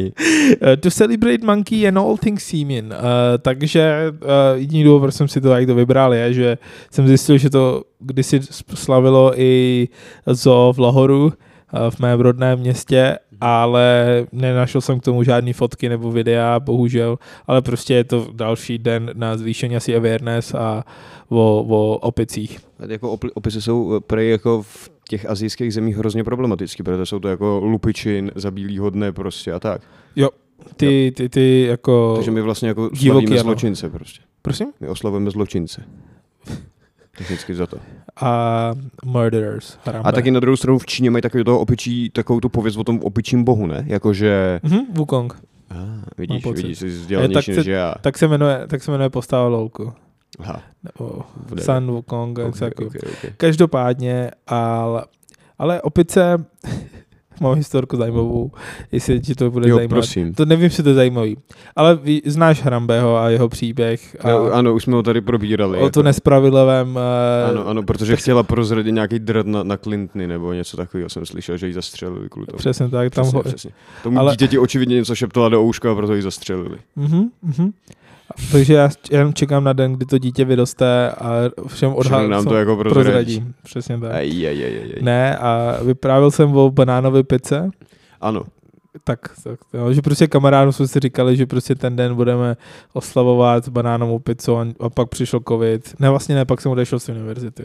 Uh, 0.60 0.76
to 0.82 0.90
celebrate 0.92 1.46
monkey 1.46 1.88
and 1.88 1.98
all 1.98 2.18
things 2.18 2.44
semen. 2.44 2.92
Uh, 2.92 3.38
takže 3.38 4.12
uh, 4.12 4.28
jediný 4.56 4.84
důvod, 4.84 5.00
proč 5.00 5.16
jsem 5.16 5.28
si 5.28 5.42
to 5.42 5.56
jak 5.56 5.68
to 5.68 5.76
vybral, 5.76 6.14
je, 6.14 6.34
že 6.34 6.58
jsem 6.92 7.08
zjistil, 7.08 7.38
že 7.38 7.50
to 7.50 7.84
kdysi 8.00 8.40
slavilo 8.74 9.42
i 9.42 9.88
zoo 10.26 10.74
v 10.74 10.80
Lahoru, 10.80 11.26
uh, 11.26 11.32
v 11.90 12.00
mém 12.00 12.20
rodném 12.20 12.60
městě, 12.60 13.18
ale 13.48 14.26
nenašel 14.32 14.82
jsem 14.82 15.00
k 15.00 15.04
tomu 15.04 15.24
žádný 15.24 15.54
fotky 15.54 15.90
nebo 15.90 16.12
videa, 16.12 16.60
bohužel, 16.60 17.20
ale 17.48 17.62
prostě 17.62 17.94
je 17.94 18.04
to 18.04 18.28
další 18.34 18.78
den 18.78 19.12
na 19.14 19.38
zvýšení 19.38 19.76
asi 19.76 19.96
awareness 19.96 20.54
a 20.54 20.84
o, 21.30 21.66
o 21.70 21.98
opicích. 21.98 22.60
A 22.80 22.92
Jako 22.92 23.18
opisy 23.34 23.62
jsou 23.62 23.96
eh, 23.96 24.00
prej 24.00 24.30
jako 24.30 24.62
v 24.62 24.92
těch 25.10 25.30
azijských 25.30 25.74
zemích 25.74 25.98
hrozně 25.98 26.24
problematický, 26.24 26.84
protože 26.84 27.06
jsou 27.06 27.20
to 27.20 27.28
jako 27.28 27.60
lupičin 27.64 28.32
za 28.36 28.52
bílýho 28.52 28.90
dne 28.90 29.12
prostě 29.12 29.52
a 29.52 29.60
tak. 29.60 29.82
Jo, 30.16 30.30
ty, 30.78 31.14
ty, 31.16 31.30
ty 31.30 31.66
jako... 31.70 32.14
Takže 32.16 32.32
my 32.32 32.42
vlastně 32.42 32.68
jako 32.68 32.82
Divoký, 32.82 33.08
slavíme 33.08 33.36
ano. 33.36 33.44
zločince 33.44 33.90
prostě. 33.90 34.22
Prosím? 34.42 34.68
My 34.80 34.88
oslavujeme 34.88 35.32
zločince. 35.32 35.84
Technicky 37.18 37.56
za 37.56 37.68
to. 37.68 37.78
A 38.22 38.72
murderers. 39.06 39.78
Harambe. 39.86 40.10
A 40.10 40.12
taky 40.12 40.32
na 40.32 40.40
druhou 40.40 40.56
stranu 40.58 40.78
v 40.80 40.86
Číně 40.86 41.12
mají 41.12 41.22
takový 41.22 41.44
toho 41.44 41.60
opičí, 41.60 42.10
takovou 42.10 42.40
tu 42.40 42.50
pověst 42.50 42.78
o 42.78 42.84
tom 42.84 43.00
opičím 43.04 43.44
bohu, 43.44 43.68
ne? 43.68 43.84
Jakože... 43.88 44.60
Mhm, 44.64 44.80
Wukong. 44.94 45.34
Ah, 45.70 46.02
vidíš, 46.18 46.46
vidíš, 46.46 46.80
jsi 46.80 46.86
Je, 46.86 46.92
tak 46.92 47.00
vzdělanější 47.00 47.52
se- 47.54 47.58
než 47.60 47.66
já. 47.68 47.96
Tak 48.02 48.18
se 48.18 48.28
jmenuje, 48.28 48.64
tak 48.68 48.84
se 48.84 48.92
jmenuje 48.92 49.10
postava 49.10 49.48
lolku. 49.48 49.94
Aha, 50.40 50.62
Nebo. 50.84 51.22
Sun 51.62 51.88
Wukong. 51.92 52.38
okay, 52.40 52.48
Okay, 52.50 52.88
okay, 52.88 53.12
okay. 53.18 53.32
Každopádně, 53.38 54.32
ale, 54.48 55.06
ale 55.60 55.82
opice, 55.82 56.46
mám 57.42 57.54
historku 57.56 57.98
zajímavou, 57.98 58.52
jestli 58.92 59.20
ti 59.20 59.36
to 59.36 59.52
bude 59.52 59.70
Jo, 59.70 59.76
zajímat. 59.76 59.90
prosím. 59.96 60.34
To 60.34 60.46
nevím, 60.46 60.64
jestli 60.64 60.84
to 60.84 60.90
je 60.90 60.96
zajímavý. 60.96 61.38
Ale 61.76 61.96
ví, 61.96 62.22
znáš 62.26 62.64
Hrambeho 62.64 63.18
a 63.18 63.30
jeho 63.30 63.50
příběh. 63.50 64.18
A 64.20 64.30
No, 64.30 64.44
ano, 64.54 64.74
už 64.74 64.84
jsme 64.84 64.96
ho 64.96 65.04
tady 65.04 65.22
probírali. 65.22 65.78
o 65.80 65.90
to 65.90 66.04
nespravedlivém... 66.04 67.00
eh, 67.46 67.50
Ano, 67.50 67.68
ano, 67.68 67.84
protože 67.84 68.16
chtěla 68.16 68.44
prozradit 68.44 68.94
nějaký 68.94 69.20
drt 69.20 69.48
na, 69.48 69.64
na 69.64 69.78
Clintony 69.78 70.28
nebo 70.28 70.54
něco 70.54 70.78
takového. 70.78 71.10
Jsem 71.10 71.26
slyšel, 71.26 71.58
že 71.58 71.68
ji 71.68 71.74
zastřelili 71.74 72.30
kvůli 72.30 72.48
tomu. 72.48 72.58
Přesně 72.58 72.90
tak. 72.90 73.14
Tam 73.14 73.24
Přesně, 73.24 73.38
ho, 73.38 73.44
přesně. 73.44 73.72
Tomu 74.04 74.20
Ale- 74.20 74.32
dítěti 74.32 74.58
očividně 74.60 74.96
něco 74.96 75.16
šeptala 75.16 75.50
do 75.50 75.62
ouška 75.64 75.92
a 75.92 75.96
proto 75.96 76.14
ji 76.16 76.22
zastřelili. 76.22 76.78
Mhm, 76.96 77.30
mhm. 77.44 77.72
Takže 78.52 78.74
já 78.74 78.90
jenom 79.12 79.34
čekám 79.34 79.64
na 79.64 79.74
den, 79.74 79.94
kdy 79.94 80.06
to 80.06 80.18
dítě 80.18 80.46
vyroste 80.46 81.10
a 81.12 81.32
všem 81.68 81.94
odhalím. 81.94 82.30
nám 82.32 82.46
to 82.46 82.56
jako 82.56 82.78
prozradí. 82.78 83.04
prozradím. 83.04 83.54
Přesně 83.64 83.98
tak. 84.00 84.12
Aj, 84.12 84.48
aj, 84.48 84.64
aj, 84.64 84.78
aj, 84.78 84.92
aj. 84.96 85.02
Ne, 85.02 85.38
a 85.38 85.80
vyprávěl 85.84 86.32
jsem 86.32 86.56
o 86.58 86.72
banánové 86.72 87.24
pice, 87.24 87.70
Ano, 88.22 88.44
tak, 89.04 89.20
tak 89.44 89.60
jo, 89.74 89.94
že 89.94 90.02
prostě 90.02 90.28
kamarádům 90.28 90.74
jsme 90.74 90.88
si 90.88 91.00
říkali, 91.00 91.38
že 91.38 91.46
prostě 91.46 91.76
ten 91.76 91.96
den 91.96 92.16
budeme 92.16 92.58
oslavovat 92.94 93.70
banánovou 93.70 94.20
pizzu 94.20 94.58
a, 94.58 94.66
a 94.80 94.90
pak 94.90 95.10
přišel 95.10 95.40
covid. 95.48 95.96
Ne, 96.00 96.10
vlastně 96.10 96.36
ne, 96.36 96.46
pak 96.46 96.62
jsem 96.62 96.72
odešel 96.72 97.00
z 97.00 97.10
univerzity. 97.10 97.64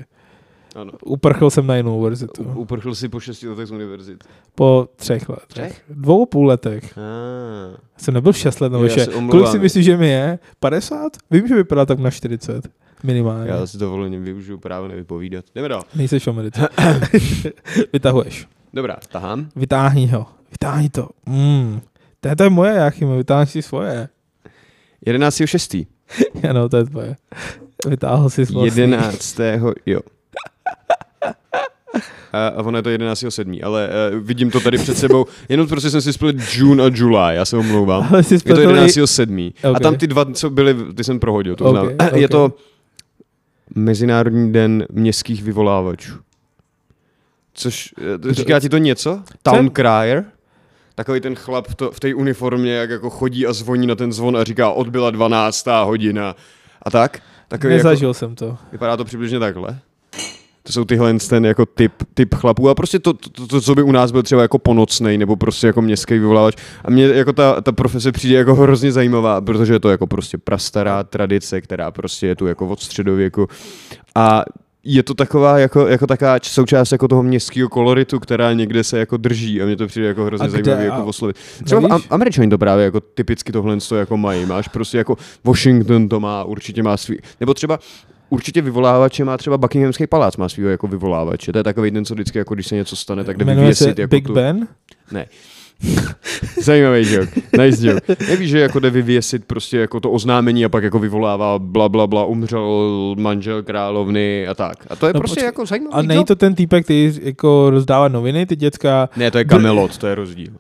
Ano. 0.77 0.93
Uprchl 1.05 1.51
jsem 1.51 1.67
na 1.67 1.77
jinou 1.77 1.97
univerzitu. 1.99 2.43
U- 2.43 2.61
Uprchl 2.61 2.95
si 2.95 3.09
po 3.09 3.21
šesti 3.21 3.49
letech 3.49 3.67
z 3.67 3.71
univerzity. 3.71 4.27
Po 4.55 4.89
třech 4.97 5.29
letech. 5.29 5.47
Třech? 5.47 5.83
Dvou 5.89 6.23
a 6.23 6.27
půl 6.27 6.47
letech. 6.47 6.99
Ah. 6.99 7.77
Jsem 7.97 8.15
nebyl 8.15 8.33
šest 8.33 8.61
let 8.61 8.73
nebo 8.73 8.85
omlouvám. 8.85 9.29
Kolik 9.31 9.47
si 9.49 9.59
myslíš, 9.59 9.85
že 9.85 9.97
mi 9.97 10.09
je? 10.09 10.39
50? 10.61 11.13
Vím, 11.31 11.49
že 11.49 11.55
vypadá 11.55 11.87
tak 11.87 11.99
na 11.99 12.11
40. 12.11 12.69
Minimálně. 13.03 13.51
Já 13.51 13.67
s 13.67 13.77
dovolením 13.77 14.25
využiju 14.25 14.59
právo 14.59 14.89
nevypovídat. 14.89 15.45
Jdeme 15.55 15.69
dál. 15.69 15.83
Nejseš 15.95 16.27
v 16.27 16.31
Americe. 16.31 16.69
Vytahuješ. 17.93 18.49
Dobrá, 18.75 18.97
tahám. 19.13 19.49
Vytáhni 19.57 20.07
ho. 20.07 20.27
Vytáhni 20.51 20.89
to. 20.89 21.09
Mm. 21.27 21.81
To, 22.21 22.29
je- 22.29 22.37
to 22.37 22.43
je 22.43 22.51
moje, 22.51 22.73
Jáchyme, 22.75 23.17
vytáhni 23.17 23.47
si 23.47 23.63
svoje. 23.63 24.09
11.6. 25.07 25.87
Ano, 26.51 26.69
to 26.69 26.77
je 26.77 26.85
tvoje. 26.85 27.17
Vytáhl 27.89 28.31
si 28.31 28.47
svoje. 28.47 28.67
11. 28.75 29.39
jo. 29.87 30.01
A, 32.33 32.49
a 32.49 32.63
ono 32.63 32.79
je 32.79 32.83
to 32.83 32.91
11.7. 32.91 33.61
Ale 33.65 33.89
uh, 34.13 34.19
vidím 34.19 34.51
to 34.51 34.61
tady 34.61 34.79
před 34.79 34.99
sebou. 34.99 35.27
Jenom 35.49 35.69
prostě 35.69 35.91
jsem 35.91 36.01
si 36.01 36.13
splet 36.13 36.37
June 36.55 36.85
a 36.85 36.91
July, 36.95 37.37
já 37.37 37.45
se 37.45 37.57
omlouvám. 37.57 38.09
Ale 38.11 38.23
jsi 38.23 38.35
Je 38.35 38.39
to 38.39 38.41
spletl 38.41 38.61
i- 38.61 38.67
11.7. 38.67 39.53
A 39.63 39.71
Ok. 39.71 39.81
tam 39.81 39.97
ty 39.97 40.07
dva, 40.07 40.25
co 40.33 40.51
byly, 40.51 40.77
ty 40.95 41.05
jsem 41.05 41.21
prohodil, 41.21 41.57
to 41.57 41.65
Ok, 41.65 41.71
znám. 41.73 41.87
ok. 41.87 42.17
Je 42.17 42.29
to 42.29 42.53
Mezinárodní 43.75 44.53
den 44.53 44.87
městských 44.93 45.43
vyvolávačů. 45.43 46.13
Což, 47.55 47.95
eh, 48.31 48.35
říká 48.35 48.61
ti 48.61 48.69
to 48.69 48.79
něco? 48.79 49.23
Town 49.43 49.71
crier? 49.71 50.25
Takový 50.95 51.21
ten 51.21 51.35
chlap 51.35 51.69
v, 51.69 51.75
to, 51.75 51.91
v 51.91 52.01
té 52.01 52.15
uniformě, 52.15 52.73
jak 52.73 52.91
jako 52.91 53.11
chodí 53.11 53.47
a 53.47 53.53
zvoní 53.53 53.87
na 53.87 53.95
ten 53.95 54.13
zvon 54.13 54.37
a 54.37 54.45
říká 54.45 54.71
odbyla 54.71 55.11
12. 55.11 55.67
hodina. 55.85 56.37
A 56.83 56.91
tak? 56.91 57.23
Takový 57.49 57.75
jako, 57.75 57.89
Nezažil 57.89 58.15
jsem 58.15 58.35
to. 58.35 58.57
vypadá 58.73 58.97
to 58.97 59.05
přibližně 59.05 59.39
takhle. 59.39 59.79
To 60.63 60.73
jsou 60.73 60.85
tyhle 60.85 61.15
ten 61.29 61.47
jako 61.47 61.67
typ, 61.67 61.93
typ 62.15 62.35
chlapů 62.35 62.69
a 62.69 62.75
prostě 62.75 62.99
to, 62.99 63.13
to, 63.13 63.47
to, 63.47 63.61
co 63.61 63.75
by 63.75 63.83
u 63.83 63.93
nás 63.93 64.13
byl 64.13 64.23
třeba 64.23 64.43
jako 64.43 64.59
ponocnej 64.59 65.19
nebo 65.19 65.37
prostě 65.37 65.67
jako 65.67 65.83
městský 65.83 66.15
vyvolávač. 66.15 66.57
A 66.85 66.91
mně 66.91 67.05
jako 67.05 67.33
ta, 67.33 67.61
ta 67.61 67.73
profese 67.73 68.13
přijde 68.13 68.37
jako 68.37 68.55
hrozně 68.55 68.93
zajímavá, 68.93 69.41
protože 69.41 69.73
je 69.73 69.81
to 69.81 69.91
jako 69.91 70.07
prostě 70.07 70.39
prastará 70.39 71.05
tradice, 71.05 71.61
která 71.61 71.91
prostě 71.91 72.27
je 72.27 72.37
tu 72.37 72.47
jako 72.47 72.69
od 72.69 72.81
středověku. 72.81 73.49
A 74.15 74.45
je 74.85 75.03
to 75.03 75.15
taková 75.15 75.59
jako, 75.59 75.87
jako 75.87 76.07
taková 76.07 76.39
součást 76.43 76.93
jako 76.93 77.09
toho 77.09 77.23
městského 77.23 77.69
koloritu, 77.69 78.21
která 78.21 78.53
někde 78.53 78.85
se 78.85 78.99
jako 78.99 79.17
drží 79.17 79.63
a 79.63 79.67
mě 79.67 79.77
to 79.77 79.87
přijde 79.87 80.09
jako 80.09 80.25
hrozně 80.25 80.73
A 80.73 80.81
jako 80.81 81.05
oslovit. 81.05 81.37
Třeba 81.65 81.81
nevíš? 81.81 82.07
Američani 82.11 82.49
to 82.49 82.59
právě 82.59 82.85
jako 82.85 83.01
typicky 83.01 83.53
tohle 83.53 83.77
to 83.89 83.97
jako 83.97 84.17
mají. 84.17 84.47
Máš 84.47 84.69
prostě 84.69 84.99
jako 84.99 85.17
Washington 85.45 86.09
to 86.09 86.21
má, 86.21 86.45
určitě 86.45 86.83
má 86.83 86.97
svý, 86.97 87.19
nebo 87.41 87.55
třeba 87.55 87.79
Určitě 88.31 88.63
vyvolávače 88.63 89.25
má 89.25 89.37
třeba 89.37 89.59
Buckinghamský 89.59 90.07
palác, 90.07 90.37
má 90.37 90.49
svýho 90.49 90.71
jako 90.71 90.87
vyvolávače. 90.87 91.53
To 91.53 91.59
je 91.59 91.65
takový 91.65 91.91
ten, 91.91 92.05
co 92.05 92.15
vždycky, 92.15 92.39
jako 92.39 92.55
když 92.55 92.67
se 92.67 92.75
něco 92.75 92.97
stane, 92.97 93.25
tak 93.25 93.37
jde 93.37 93.45
vyvěsit 93.45 93.99
jako 93.99 94.11
Big 94.11 94.27
tu... 94.27 94.35
Ben? 94.35 94.69
Ne. 95.13 95.27
Zajímavý 96.63 97.13
joke, 97.13 97.41
nice 97.59 97.87
joke. 97.87 98.17
Nevíš, 98.29 98.51
že 98.51 98.61
jako 98.61 98.79
jde 98.81 98.91
vyvěsit 98.91 99.45
prostě 99.45 99.79
jako 99.79 100.01
to 100.01 100.11
oznámení 100.11 100.65
a 100.65 100.69
pak 100.69 100.85
jako 100.85 100.99
vyvolává 100.99 101.59
bla 101.59 101.89
bla 101.89 102.07
bla, 102.07 102.25
umřel 102.25 103.15
manžel 103.19 103.63
královny 103.63 104.49
a 104.49 104.55
tak. 104.55 104.77
A 104.91 104.97
to 104.97 105.07
je 105.07 105.13
No 105.13 105.21
prostě 105.21 105.35
počkej, 105.35 105.47
jako 105.47 105.67
zajímavý 105.67 105.95
A 105.95 106.03
není 106.03 106.25
to 106.25 106.37
ten 106.37 106.55
týpek, 106.55 106.85
který 106.85 107.19
jako 107.23 107.71
rozdává 107.71 108.09
noviny, 108.09 108.47
ty 108.47 108.57
děcka? 108.57 109.09
Ne, 109.17 109.31
to 109.31 109.39
je 109.39 109.45
Camelot, 109.45 109.99
to 109.99 110.07
je 110.07 110.15
rozdíl. 110.15 110.53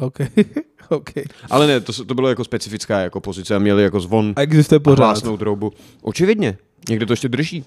OK. 0.00 0.18
OK. 0.96 1.10
Ale 1.50 1.66
ne, 1.66 1.80
to, 1.80 2.04
to 2.04 2.14
bylo 2.14 2.28
jako 2.28 2.44
specifická 2.44 3.00
jako 3.00 3.20
pozice 3.20 3.56
a 3.56 3.58
měli 3.58 3.82
jako 3.82 4.00
zvon 4.00 4.32
A 4.36 4.40
existuje 4.40 4.76
a 4.76 4.80
pořád. 4.80 5.04
hlásnou 5.04 5.36
troubu. 5.36 5.72
Očividně, 6.02 6.58
někde 6.88 7.06
to 7.06 7.12
ještě 7.12 7.28
drží. 7.28 7.64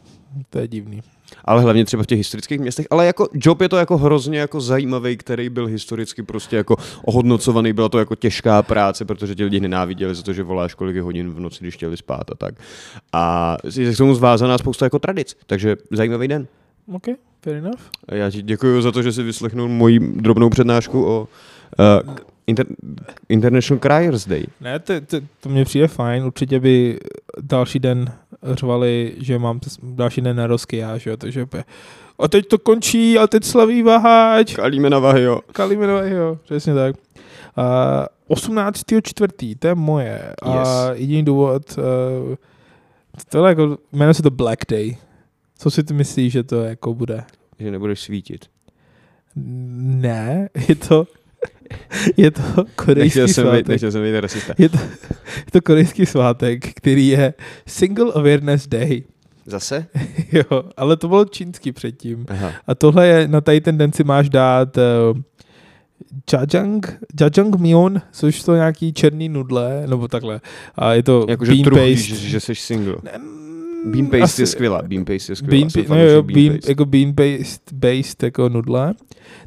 To 0.50 0.60
je 0.60 0.68
divný. 0.68 1.02
Ale 1.46 1.62
hlavně 1.62 1.86
třeba 1.86 2.04
v 2.04 2.08
těch 2.08 2.18
historických 2.18 2.60
městech. 2.60 2.88
Ale 2.90 3.06
jako 3.06 3.28
job 3.34 3.62
je 3.62 3.70
to 3.70 3.78
jako 3.78 3.98
hrozně 3.98 4.40
jako 4.40 4.62
zajímavý, 4.62 5.18
který 5.18 5.50
byl 5.50 5.66
historicky 5.66 6.24
prostě 6.24 6.56
jako 6.56 6.76
ohodnocovaný. 7.06 7.74
Byla 7.74 7.90
to 7.90 8.00
jako 8.00 8.16
těžká 8.16 8.62
práce, 8.64 9.06
protože 9.06 9.36
ti 9.36 9.44
lidi 9.44 9.60
nenáviděli 9.60 10.16
za 10.16 10.24
to, 10.24 10.34
že 10.34 10.44
voláš 10.44 10.74
kolik 10.74 10.96
je 10.96 11.02
hodin 11.02 11.30
v 11.32 11.40
noci, 11.40 11.58
když 11.62 11.76
chtěli 11.76 11.98
spát 11.98 12.32
a 12.32 12.36
tak. 12.36 12.56
A 13.14 13.58
je 13.76 13.94
k 13.94 13.98
tomu 13.98 14.16
zvázaná 14.16 14.58
spousta 14.58 14.86
jako 14.86 15.00
tradic. 15.00 15.38
Takže 15.46 15.76
zajímavý 15.92 16.28
den. 16.28 16.48
OK, 16.94 17.06
fair 17.44 17.56
enough. 17.56 17.80
A 18.10 18.16
Já 18.16 18.32
ti 18.32 18.42
děkuji 18.42 18.82
za 18.82 18.92
to, 18.92 19.02
že 19.04 19.12
jsi 19.12 19.24
vyslechnul 19.24 19.68
moji 19.68 20.00
drobnou 20.00 20.50
přednášku 20.50 21.06
o 21.06 21.28
uh, 22.08 22.16
inter, 22.52 22.66
International 23.30 23.80
Criers 23.80 24.28
Day. 24.28 24.44
Ne, 24.62 24.80
to, 24.80 25.02
to, 25.02 25.18
to 25.40 25.50
mně 25.50 25.66
přijde 25.66 25.88
fajn. 25.88 26.24
Určitě 26.24 26.60
by 26.60 27.00
další 27.42 27.80
den 27.80 28.12
řvali, 28.44 29.14
že 29.18 29.40
mám 29.40 29.60
další 29.84 30.22
den 30.22 30.36
narozky 30.38 30.78
já, 30.78 30.98
že 30.98 31.10
jo, 31.10 31.18
takže 31.18 31.44
úplně, 31.44 31.64
a 32.20 32.28
teď 32.28 32.48
to 32.48 32.58
končí, 32.58 33.18
a 33.18 33.28
teď 33.28 33.44
slaví 33.44 33.82
vaháč. 33.84 34.56
Kalíme 34.56 34.90
na 34.90 35.00
vahy, 35.00 35.24
jo. 35.24 35.40
Kaliminové, 35.52 36.10
jo, 36.10 36.38
přesně 36.44 36.74
tak. 36.74 36.96
Uh, 37.58 37.64
18. 38.28 38.82
čtvrtý, 39.04 39.56
to 39.56 39.68
je 39.68 39.76
moje. 39.76 40.34
A 40.42 40.60
Yes. 40.60 41.00
jediný 41.00 41.26
důvod, 41.26 41.78
uh, 41.78 42.36
tohle 43.30 43.50
jako, 43.50 43.78
jmenuje 43.92 44.14
se 44.14 44.24
to 44.24 44.30
Black 44.32 44.60
Day. 44.70 44.98
Co 45.58 45.72
si 45.72 45.84
ty 45.84 45.94
myslíš, 45.94 46.34
že 46.34 46.44
to 46.44 46.62
jako 46.64 46.94
bude? 46.94 47.24
Že 47.60 47.72
nebudeš 47.72 48.00
svítit. 48.02 48.46
Ne, 49.36 50.50
je 50.68 50.76
to, 50.76 51.08
je 52.18 52.32
to 52.32 52.42
korejský 52.76 53.20
Nechtěl 53.20 53.28
jsem, 53.28 53.44
být, 53.44 53.50
svátek. 53.50 53.68
nechtěl 53.68 53.92
jsem 53.92 54.04
být 54.04 54.20
rasista. 54.20 54.54
Je 54.58 54.70
to, 54.70 54.78
je 55.38 55.52
to 55.52 55.62
korejský 55.62 56.06
svátek, 56.06 56.74
který 56.74 57.08
je 57.08 57.34
Single 57.68 58.14
Awareness 58.14 58.68
Day. 58.68 59.04
Zase? 59.46 59.86
jo, 60.32 60.64
ale 60.78 60.98
to 60.98 61.08
bylo 61.08 61.26
čínský 61.26 61.72
předtím. 61.72 62.26
Aha. 62.30 62.52
A 62.68 62.76
tohle 62.76 63.08
je, 63.08 63.28
na 63.28 63.42
tady 63.42 63.62
ten 63.62 63.78
den 63.78 63.94
si 63.94 64.04
máš 64.04 64.30
dát 64.30 64.78
uh, 64.78 65.18
jajang, 66.34 66.98
jajangmyeon, 67.22 68.02
což 68.12 68.42
jsou 68.42 68.54
nějaký 68.54 68.94
černý 68.94 69.30
nudle, 69.30 69.84
nebo 69.88 70.08
takhle. 70.08 70.42
A 70.76 70.94
je 70.94 71.04
to 71.04 71.26
Jakože 71.30 71.52
bean 71.52 71.64
paste. 71.64 71.96
že, 71.96 72.16
že 72.16 72.40
jsi 72.40 72.56
single. 72.56 72.96
Mm, 73.20 73.92
Bean 73.92 74.06
paste 74.06 74.24
asi- 74.24 74.42
je 74.42 74.46
skvělá, 74.48 74.82
bean 74.82 75.06
paste 75.06 75.32
je 75.32 75.36
skvělá. 75.36 75.68
Bean, 75.76 75.86
pa- 75.88 75.96
no 75.96 76.02
jo, 76.04 76.24
bean 76.24 76.36
bean, 76.44 76.56
paste. 76.58 76.72
jako 76.72 76.86
bean 76.86 77.12
based, 77.12 77.62
based 77.74 78.24
jako 78.24 78.50
nudle. 78.50 78.94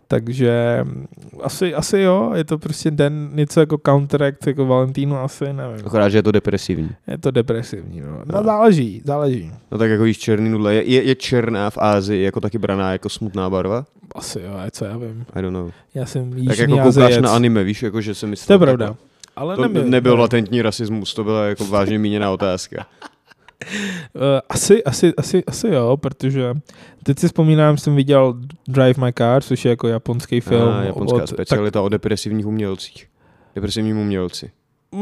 Takže 0.09 0.81
mm, 0.85 1.07
asi, 1.43 1.75
asi 1.75 1.99
jo, 1.99 2.33
je 2.35 2.45
to 2.45 2.59
prostě 2.59 2.91
den 2.91 3.31
něco 3.33 3.61
jako 3.61 3.79
counteract, 3.87 4.47
jako 4.47 4.67
Valentínu 4.67 5.17
asi, 5.19 5.45
nevím. 5.53 5.87
Akorát, 5.87 6.09
že 6.09 6.19
je 6.19 6.23
to 6.23 6.33
depresivní. 6.33 6.91
Je 7.07 7.19
to 7.19 7.31
depresivní, 7.31 8.01
no. 8.01 8.07
No. 8.11 8.23
no 8.39 8.45
záleží, 8.45 9.03
záleží. 9.05 9.53
No 9.73 9.79
tak 9.79 9.91
jako 9.91 10.05
jíš 10.05 10.19
černý 10.19 10.51
nudle. 10.51 10.75
Je, 10.75 10.83
je, 10.85 11.03
je 11.03 11.15
černá 11.15 11.71
v 11.71 11.79
Ázii 11.79 12.23
jako 12.23 12.41
taky 12.41 12.59
braná 12.59 12.93
jako 12.93 13.09
smutná 13.09 13.51
barva? 13.51 13.85
Asi 14.15 14.41
jo, 14.41 14.53
a 14.67 14.71
co 14.71 14.85
já 14.85 14.97
vím. 14.97 15.27
I 15.35 15.43
don't 15.43 15.55
know. 15.55 15.71
Já 15.95 16.07
jsem 16.07 16.47
tak 16.47 16.59
jako 16.59 16.73
koukáš 16.73 16.97
Azijec. 16.97 17.23
na 17.23 17.31
anime, 17.31 17.65
víš, 17.65 17.83
jako 17.83 18.01
že 18.01 18.15
se 18.15 18.21
To 18.21 18.27
myslel. 18.27 18.55
je 18.55 18.59
pravda. 18.59 18.87
takhle. 18.87 19.07
Ale 19.37 19.57
To 19.57 19.63
nebyl, 19.63 19.85
nebyl 19.85 20.15
ne. 20.15 20.21
latentní 20.21 20.63
rasismus, 20.63 21.15
to 21.15 21.25
byla 21.25 21.45
jako 21.47 21.65
vážně 21.65 21.99
míněná 21.99 22.31
otázka. 22.31 22.87
Uh, 24.15 24.23
asi, 24.49 24.85
asi, 24.85 25.15
asi, 25.17 25.45
asi 25.45 25.69
jo, 25.69 25.97
protože 25.97 26.55
teď 27.03 27.19
si 27.19 27.27
vzpomínám, 27.27 27.77
jsem 27.77 27.97
viděl 27.97 28.35
Drive 28.69 29.05
My 29.05 29.13
Car, 29.13 29.43
což 29.43 29.65
je 29.65 29.69
jako 29.69 29.89
japonský 29.89 30.41
film. 30.41 30.69
A, 30.69 30.83
japonská 30.83 31.23
od, 31.23 31.29
specialita 31.29 31.83
o 31.83 31.89
depresivních 31.89 32.47
umělcích. 32.47 33.09
Depresivním 33.55 33.99
umělci. 33.99 34.51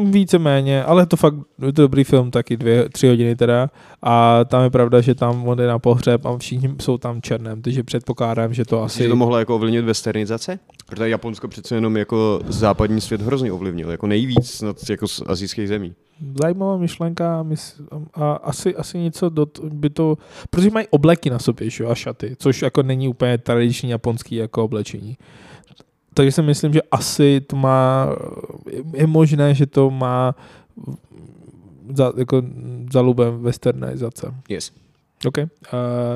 Víceméně, 0.04 0.84
ale 0.84 1.02
je 1.02 1.06
to 1.06 1.16
fakt 1.16 1.34
je 1.66 1.72
to 1.72 1.82
dobrý 1.82 2.04
film, 2.04 2.30
taky 2.30 2.56
dvě, 2.56 2.88
tři 2.88 3.08
hodiny 3.08 3.36
teda. 3.36 3.68
A 4.02 4.44
tam 4.44 4.62
je 4.62 4.70
pravda, 4.70 5.00
že 5.00 5.14
tam 5.14 5.48
on 5.48 5.58
jde 5.58 5.66
na 5.66 5.78
pohřeb 5.78 6.26
a 6.26 6.38
všichni 6.38 6.74
jsou 6.80 6.98
tam 6.98 7.22
černém, 7.22 7.62
takže 7.62 7.82
předpokládám, 7.82 8.54
že 8.54 8.64
to 8.64 8.82
Asi 8.82 9.02
že 9.02 9.08
to 9.08 9.16
mohlo 9.16 9.38
jako 9.38 9.54
ovlivnit 9.54 9.84
westernizace? 9.84 10.58
Protože 10.86 11.08
Japonsko 11.08 11.48
přece 11.48 11.74
jenom 11.74 11.96
jako 11.96 12.40
západní 12.48 13.00
svět 13.00 13.20
hrozně 13.20 13.52
ovlivnil, 13.52 13.90
jako 13.90 14.06
nejvíc 14.06 14.50
snad 14.50 14.90
jako 14.90 15.08
z 15.08 15.22
azijských 15.26 15.68
zemí. 15.68 15.94
Zajímavá 16.42 16.76
myšlenka 16.76 17.40
a, 17.40 17.42
mys- 17.42 17.86
a 18.14 18.32
asi, 18.32 18.76
asi 18.76 18.98
něco 18.98 19.28
do 19.28 19.46
t- 19.46 19.62
by 19.64 19.90
to, 19.90 20.18
protože 20.50 20.70
mají 20.70 20.86
obleky 20.90 21.30
na 21.30 21.38
sobě 21.38 21.70
že 21.70 21.84
jo, 21.84 21.90
a 21.90 21.94
šaty, 21.94 22.36
což 22.38 22.62
jako 22.62 22.82
není 22.82 23.08
úplně 23.08 23.38
tradiční 23.38 23.90
japonský 23.90 24.34
jako 24.36 24.64
oblečení. 24.64 25.16
Takže 26.14 26.32
si 26.32 26.42
myslím, 26.42 26.72
že 26.72 26.82
asi 26.90 27.40
to 27.40 27.56
má, 27.56 28.08
je- 28.94 29.06
možné, 29.06 29.54
že 29.54 29.66
to 29.66 29.90
má 29.90 30.34
za, 31.94 32.12
jako 32.18 32.42
zalubem 32.92 33.42
westernizace. 33.42 34.34
Yes. 34.48 34.72
OK. 35.26 35.38
Uh, 35.38 35.44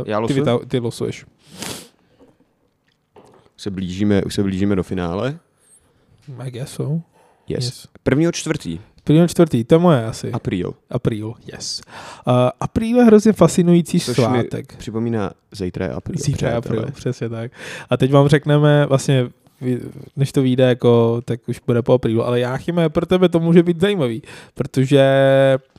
Já 0.07 0.27
ty, 0.27 0.35
vyta- 0.35 0.67
ty 0.69 0.79
losuješ. 0.79 1.25
Už 3.57 3.63
se 3.63 3.71
blížíme, 3.71 4.23
už 4.23 4.35
se 4.35 4.43
blížíme 4.43 4.77
do 4.77 4.83
finále. 4.83 5.39
I 6.39 6.51
guess 6.51 6.71
so. 6.73 7.01
Yes. 7.49 7.65
yes. 7.65 7.89
Prvního 8.03 8.33
čtvrtý, 8.33 8.81
První 9.05 9.29
čtvrtý, 9.29 9.65
to 9.65 9.75
je 9.75 9.79
moje 9.79 10.05
asi. 10.07 10.33
apríl. 10.33 10.75
Apríl, 10.91 11.35
yes. 11.53 11.81
Uh, 12.27 12.35
apríl 12.61 12.99
je 12.99 13.05
hrozně 13.05 13.33
fascinující 13.33 14.01
Což 14.01 14.17
svátek. 14.17 14.73
mi 14.73 14.79
připomíná 14.79 15.31
zítra 15.53 15.87
je 15.87 15.93
apríl. 15.93 16.17
Zítra 16.19 16.49
je 16.49 16.55
apríl, 16.55 16.87
přesně 16.95 17.29
tak. 17.29 17.53
A 17.91 17.97
teď 17.97 18.13
vám 18.13 18.29
řekneme, 18.29 18.87
vlastně, 18.87 19.29
než 20.17 20.33
to 20.33 20.43
vyjde, 20.43 20.65
jako, 20.65 21.21
tak 21.25 21.41
už 21.49 21.61
bude 21.67 21.83
po 21.83 21.93
aprílu, 21.93 22.25
ale 22.25 22.41
Jáchyme, 22.41 22.89
pro 22.89 23.07
tebe 23.07 23.29
to 23.29 23.41
může 23.41 23.63
být 23.63 23.81
zajímavý, 23.81 24.23
protože 24.55 25.05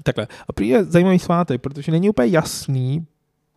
takhle, 0.03 0.28
apríl 0.47 0.75
je 0.75 0.84
zajímavý 0.84 1.19
svátek, 1.19 1.61
protože 1.61 1.91
není 1.91 2.09
úplně 2.09 2.28
jasný, 2.28 3.05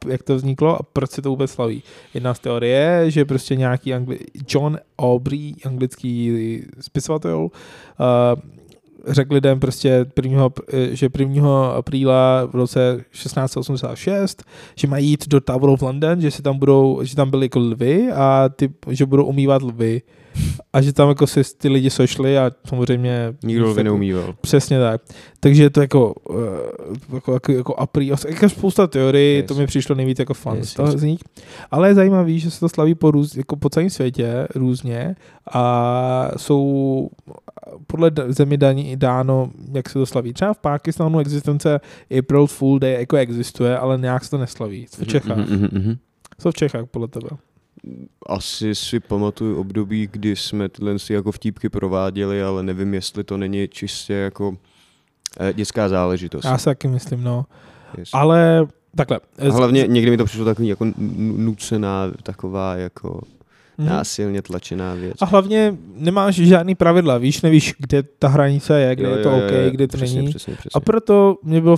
jak 0.09 0.23
to 0.23 0.37
vzniklo 0.37 0.77
a 0.77 0.83
proč 0.93 1.11
se 1.11 1.23
to 1.23 1.31
vůbec 1.31 1.51
slaví. 1.51 1.83
Jedna 2.15 2.35
z 2.35 2.39
teorie 2.39 2.77
je, 2.79 3.11
že 3.11 3.25
prostě 3.25 3.57
nějaký 3.57 3.95
angli- 3.95 4.19
John 4.49 4.79
Aubrey, 4.99 5.55
anglický 5.65 6.63
spisovatel, 6.81 7.39
uh, 7.39 7.51
řekl 9.07 9.35
lidem 9.35 9.61
prostě, 9.61 10.07
prvního, 10.15 10.53
že 10.91 11.09
1. 11.19 11.67
apríla 11.67 12.45
v 12.45 12.55
roce 12.55 13.05
1686, 13.13 14.45
že 14.75 14.89
mají 14.89 15.09
jít 15.09 15.29
do 15.29 15.41
Tower 15.41 15.71
of 15.71 15.83
London, 15.83 16.21
že, 16.21 16.31
si 16.31 16.43
tam 16.43 16.59
budou, 16.59 17.01
že 17.03 17.17
tam 17.17 17.31
byly 17.31 17.47
jako 17.47 17.59
lvy 17.59 18.13
a 18.13 18.49
ty, 18.57 18.71
že 18.91 19.07
budou 19.07 19.25
umývat 19.25 19.63
lvy. 19.63 20.03
A 20.73 20.81
že 20.83 20.93
tam 20.93 21.09
jako 21.09 21.27
se 21.27 21.41
ty 21.59 21.69
lidi 21.69 21.91
sešli 21.91 22.39
a 22.39 22.51
samozřejmě... 22.69 23.35
Nikdo 23.43 23.69
jako- 23.69 23.83
neumýval. 23.83 24.35
Přesně 24.41 24.81
tak. 24.81 25.01
Takže 25.41 25.63
je 25.63 25.71
to 25.71 25.81
jako, 25.81 26.15
uh, 26.31 26.37
jako, 27.15 27.33
jako, 27.33 27.53
jako 27.53 27.75
a 27.81 27.89
jako 28.29 28.49
spousta 28.49 28.87
teorií, 28.87 29.37
Yes. 29.37 29.47
to 29.47 29.55
mi 29.55 29.67
přišlo 29.67 29.95
nejvíc 29.95 30.19
jako 30.19 30.35
fun 30.35 30.57
Yes, 30.57 30.75
toho 30.75 30.89
yes. 30.93 31.01
z 31.01 31.03
nich. 31.03 31.21
Ale 31.71 31.89
je 31.89 31.95
zajímavý, 31.95 32.41
že 32.41 32.51
se 32.51 32.61
to 32.61 32.69
slaví 32.69 32.95
po, 32.95 33.11
růz, 33.11 33.37
jako 33.37 33.57
po 33.57 33.69
celém 33.71 33.91
světě 33.91 34.49
různě 34.55 35.15
a 35.53 36.31
jsou 36.37 37.09
podle 37.87 38.11
zemi 38.29 38.57
daní 38.57 38.97
dáno, 38.97 39.51
jak 39.73 39.89
se 39.89 39.95
to 39.99 40.07
slaví. 40.07 40.33
Třeba 40.33 40.55
v 40.55 40.59
Pákistánu 40.59 41.19
existence 41.19 41.81
April 42.19 42.47
Fool 42.47 42.79
Day 42.79 42.93
jako 42.93 43.17
existuje, 43.17 43.79
ale 43.79 43.99
nějak 43.99 44.25
se 44.25 44.31
to 44.31 44.39
neslaví. 44.39 44.87
V 44.87 45.07
Čechách. 45.07 45.37
Mhm, 45.37 45.59
mhm, 45.59 45.69
mhm. 45.73 45.97
Co 46.39 46.51
v 46.51 46.55
Čechách 46.55 46.87
podle 46.91 47.09
tebe? 47.09 47.29
Asi 48.27 48.75
si 48.75 49.01
pamatuju 49.01 49.61
období, 49.61 50.09
kdy 50.13 50.37
jsme 50.37 50.69
tyhle 50.69 50.99
si 50.99 51.13
jako 51.13 51.33
vtípky 51.33 51.69
prováděli, 51.69 52.43
ale 52.43 52.63
nevím, 52.63 52.95
jestli 52.95 53.25
to 53.25 53.37
není 53.37 53.69
čistě 53.69 54.13
jako 54.13 54.57
eh, 55.41 55.53
dětská 55.53 55.89
záležitost. 55.89 56.45
Já 56.45 56.59
si 56.59 56.65
taky 56.65 56.89
myslím, 56.89 57.25
no. 57.25 57.47
Yes. 57.99 58.11
Ale 58.13 58.67
takhle. 58.97 59.21
A 59.39 59.53
hlavně 59.53 59.87
někdy 59.87 60.11
mi 60.11 60.17
to 60.17 60.25
přišlo 60.25 60.45
takový 60.45 60.69
jako 60.69 60.87
nucená 61.37 62.11
taková 62.23 62.77
jako 62.77 63.21
Mhm. 63.81 63.89
násilně 63.89 64.43
tlačená 64.43 64.95
věc. 64.95 65.17
A 65.21 65.25
hlavně 65.25 65.77
nemáš 65.95 66.35
žádný 66.35 66.75
pravidla, 66.75 67.19
víš, 67.19 67.43
nevíš, 67.43 67.75
kde 67.79 68.03
ta 68.03 68.29
hranice 68.29 68.81
je, 68.81 68.97
kde 68.97 69.09
Jo, 69.09 69.17
je 69.17 69.23
to 69.23 69.31
jo, 69.31 69.37
OK, 69.37 69.53
jo, 69.53 69.71
kde 69.71 69.89
to 69.89 69.97
přesně, 69.97 70.17
není. 70.17 70.31
Přesně, 70.31 70.55
přesně. 70.55 70.71
A 70.75 70.81
proto 70.81 71.37
mě 71.43 71.61
bylo, 71.61 71.77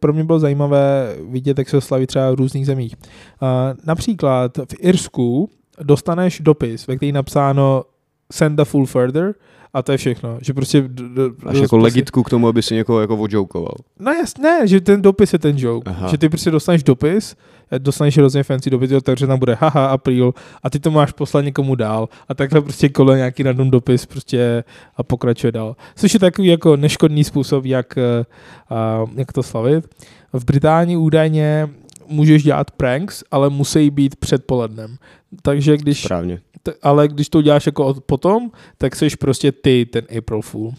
pro 0.00 0.12
mě 0.12 0.24
bylo 0.24 0.38
zajímavé 0.38 1.16
vidět, 1.28 1.58
jak 1.58 1.68
se 1.68 1.80
slaví 1.80 2.06
třeba 2.06 2.30
v 2.30 2.34
různých 2.34 2.66
zemích. 2.66 2.94
Uh, 3.42 3.48
například 3.84 4.58
v 4.58 4.74
Irsku 4.78 5.50
dostaneš 5.82 6.40
dopis, 6.40 6.86
ve 6.86 6.96
který 6.96 7.08
je 7.08 7.12
napsáno 7.12 7.84
send 8.32 8.56
the 8.56 8.64
full 8.64 8.86
further 8.86 9.34
a 9.74 9.82
to 9.82 9.92
je 9.92 9.98
všechno. 9.98 10.38
Že 10.42 10.54
prostě... 10.54 10.80
D, 10.80 10.88
d, 10.88 11.22
Máš 11.44 11.58
jako 11.58 11.76
legitku 11.78 12.22
k 12.22 12.30
tomu, 12.30 12.48
aby 12.48 12.62
si 12.62 12.74
někoho 12.74 13.00
jako 13.00 13.16
odžoukoval. 13.16 13.74
No 13.98 14.12
jasně, 14.12 14.50
že 14.64 14.80
ten 14.80 15.02
dopis 15.02 15.32
je 15.32 15.38
ten 15.38 15.58
joke. 15.58 15.90
Aha. 15.90 16.08
Že 16.08 16.18
ty 16.18 16.28
prostě 16.28 16.50
dostaneš 16.50 16.82
dopis, 16.82 17.36
dostaneš 17.78 18.18
hrozně 18.18 18.42
fancy 18.42 18.70
dopis, 18.70 18.90
jo, 18.90 19.00
takže 19.00 19.26
tam 19.26 19.38
bude 19.38 19.54
haha, 19.54 19.86
apríl 19.86 20.34
a 20.62 20.70
ty 20.70 20.78
to 20.78 20.90
máš 20.90 21.12
poslat 21.12 21.40
někomu 21.44 21.74
dál 21.74 22.08
a 22.28 22.34
takhle 22.34 22.60
prostě 22.60 22.88
kole 22.88 23.16
nějaký 23.16 23.42
random 23.42 23.70
dopis 23.70 24.06
prostě 24.06 24.64
a 24.96 25.02
pokračuje 25.02 25.52
dál. 25.52 25.76
Což 25.96 26.14
je 26.14 26.20
takový 26.20 26.48
jako 26.48 26.76
neškodný 26.76 27.24
způsob, 27.24 27.64
jak, 27.64 27.98
eh, 27.98 28.24
a, 28.70 29.04
jak 29.16 29.32
to 29.32 29.42
slavit. 29.42 29.88
V 30.32 30.44
Británii 30.44 30.96
údajně 30.96 31.68
můžeš 32.06 32.42
dělat 32.42 32.70
pranks, 32.70 33.24
ale 33.30 33.50
musí 33.50 33.90
být 33.90 34.16
předpolednem. 34.16 34.96
Takže 35.42 35.76
když, 35.76 36.02
Správně. 36.04 36.40
t- 36.62 36.72
ale 36.82 37.08
když 37.08 37.28
to 37.28 37.38
uděláš 37.38 37.66
jako 37.66 37.86
od- 37.86 38.04
potom, 38.04 38.50
tak 38.78 38.96
jsi 38.96 39.08
prostě 39.20 39.52
ty 39.52 39.86
ten 39.86 40.04
April 40.18 40.42
Fool. 40.42 40.72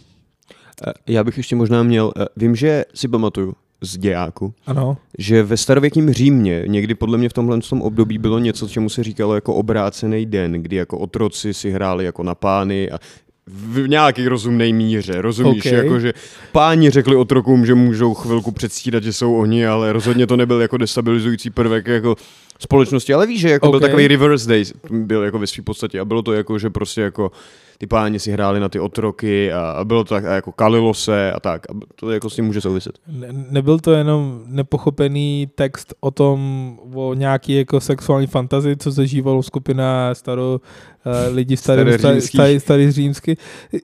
Eh, 0.88 0.92
Já 1.08 1.24
bych 1.24 1.38
ještě 1.38 1.56
možná 1.56 1.84
měl, 1.84 2.14
eh, 2.22 2.26
vím, 2.38 2.56
že 2.56 2.86
si 2.94 3.08
pamatuju 3.08 3.54
z 3.82 3.98
dějáku, 3.98 4.54
Ano. 4.66 4.98
že 5.18 5.44
ve 5.44 5.58
starověkém 5.58 6.14
Římě 6.14 6.64
někdy 6.68 6.96
podle 6.96 7.18
mě 7.18 7.30
v 7.30 7.34
tomhle 7.34 7.60
tom 7.62 7.82
období 7.82 8.18
bylo 8.18 8.40
něco, 8.40 8.68
čemu 8.68 8.90
se 8.90 9.04
říkalo 9.04 9.36
jako 9.36 9.54
obrácený 9.54 10.26
den, 10.26 10.54
kdy 10.54 10.76
jako 10.76 10.98
otroci 10.98 11.54
si 11.54 11.72
hráli 11.72 12.06
jako 12.06 12.24
na 12.24 12.36
pány 12.36 12.92
a 12.92 13.00
v 13.48 13.88
nějaký 13.88 14.28
rozumné 14.28 14.74
míře, 14.74 15.22
rozumíš? 15.22 15.66
Ok. 15.66 15.72
Jako, 15.72 16.00
že 16.00 16.14
páni 16.52 16.90
řekli 16.90 17.16
otrokům, 17.16 17.66
že 17.66 17.76
můžou 17.76 18.14
chvilku 18.14 18.52
předstírat, 18.52 19.04
že 19.04 19.14
jsou 19.14 19.36
oni, 19.36 19.68
ale 19.68 19.94
rozhodně 19.94 20.28
to 20.28 20.38
nebyl 20.38 20.62
jako 20.62 20.78
destabilizující 20.78 21.50
prvek 21.50 21.88
jako 21.88 22.16
společnosti, 22.60 23.14
ale 23.14 23.28
víš, 23.28 23.41
že 23.41 23.49
jako 23.49 23.68
byl 23.68 23.78
Ok. 23.78 23.82
takový 23.82 24.07
reverse 24.07 24.49
days, 24.49 24.74
byl 24.91 25.24
jako 25.24 25.39
ve 25.39 25.47
své 25.47 25.64
podstatě 25.64 25.99
a 25.99 26.05
bylo 26.05 26.22
to 26.22 26.34
jako, 26.34 26.60
že 26.60 26.70
prostě 26.70 27.01
jako 27.01 27.32
ty 27.78 27.88
páni 27.88 28.20
si 28.20 28.32
hráli 28.32 28.60
na 28.60 28.70
ty 28.70 28.80
otroky 28.80 29.53
a, 29.53 29.60
a 29.72 29.86
bylo 29.86 30.03
to 30.03 30.14
tak 30.14 30.26
a 30.26 30.34
jako 30.34 30.51
kalilo 30.51 30.93
se 30.93 31.32
a 31.32 31.39
tak. 31.39 31.70
A 31.70 31.74
to 31.95 32.12
jako 32.12 32.30
s 32.30 32.36
tím 32.36 32.45
může 32.45 32.62
souviset. 32.62 32.99
Ne, 33.07 33.28
nebyl 33.49 33.80
to 33.80 33.91
jenom 33.91 34.41
nepochopený 34.45 35.49
text 35.55 35.93
o 35.99 36.12
tom, 36.12 36.80
o 36.93 37.14
nějaký 37.14 37.55
jako 37.55 37.80
sexuální 37.80 38.28
fantazii, 38.28 38.78
co 38.78 38.91
zažívalo 38.91 39.43
skupina 39.43 40.16
staro 40.16 40.60
uh, 41.05 41.36
lidi 41.36 41.57
starý, 41.57 41.93
starý, 41.99 42.22
starý, 42.22 42.60
starý 42.60 42.91
římsky. 42.91 43.38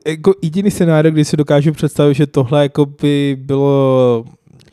Jako 0.08 0.34
jediný 0.42 0.72
scénář, 0.72 1.06
kdy 1.06 1.26
si 1.26 1.38
dokážu 1.38 1.72
představit, 1.72 2.14
že 2.14 2.28
tohle 2.28 2.64
jako 2.64 2.86
by 2.86 3.38
bylo 3.40 4.26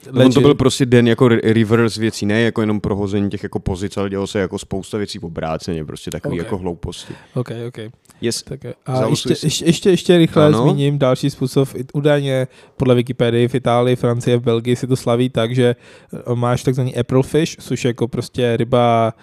On 0.09 0.13
to 0.13 0.19
legit. 0.19 0.43
byl 0.43 0.55
prostě 0.55 0.87
den 0.87 1.09
jako 1.09 1.29
re- 1.29 1.41
reverse 1.43 2.01
věcí, 2.01 2.27
ne 2.27 2.41
jako 2.41 2.61
jenom 2.61 2.81
prohození 2.81 3.31
těch 3.31 3.43
jako 3.43 3.59
pozic, 3.59 3.97
ale 3.97 4.11
dělalo 4.11 4.27
se 4.27 4.39
jako 4.39 4.59
spousta 4.59 4.99
věcí 4.99 5.19
v 5.19 5.25
obráceně, 5.25 5.85
prostě 5.85 6.11
takový 6.11 6.41
Ok. 6.41 6.45
jako 6.45 6.59
hlouposti. 6.59 7.15
OK, 7.35 7.51
OK. 7.69 7.79
Yes. 8.21 8.43
Tak, 8.43 8.65
jo. 8.65 8.73
a 8.87 9.07
ještě, 9.07 9.35
ještě, 9.43 9.65
ještě, 9.65 9.91
ještě 9.91 10.19
rychle 10.19 10.47
Ano. 10.47 10.63
zmíním 10.63 10.99
další 10.99 11.31
způsob. 11.31 11.69
Údajně 11.93 12.47
podle 12.77 12.95
Wikipedii 12.95 13.49
v 13.49 13.55
Itálii, 13.55 13.97
Francii 13.97 14.35
a 14.35 14.39
v 14.39 14.43
Belgii 14.43 14.77
si 14.77 14.87
to 14.87 14.97
slaví 14.97 15.29
tak, 15.29 15.55
že 15.55 15.77
eh, 16.13 16.35
máš 16.35 16.63
takzvaný 16.63 16.97
April 16.97 17.23
fish, 17.23 17.57
což 17.61 17.85
je 17.85 17.89
jako 17.89 18.09
prostě 18.09 18.57
ryba 18.57 19.15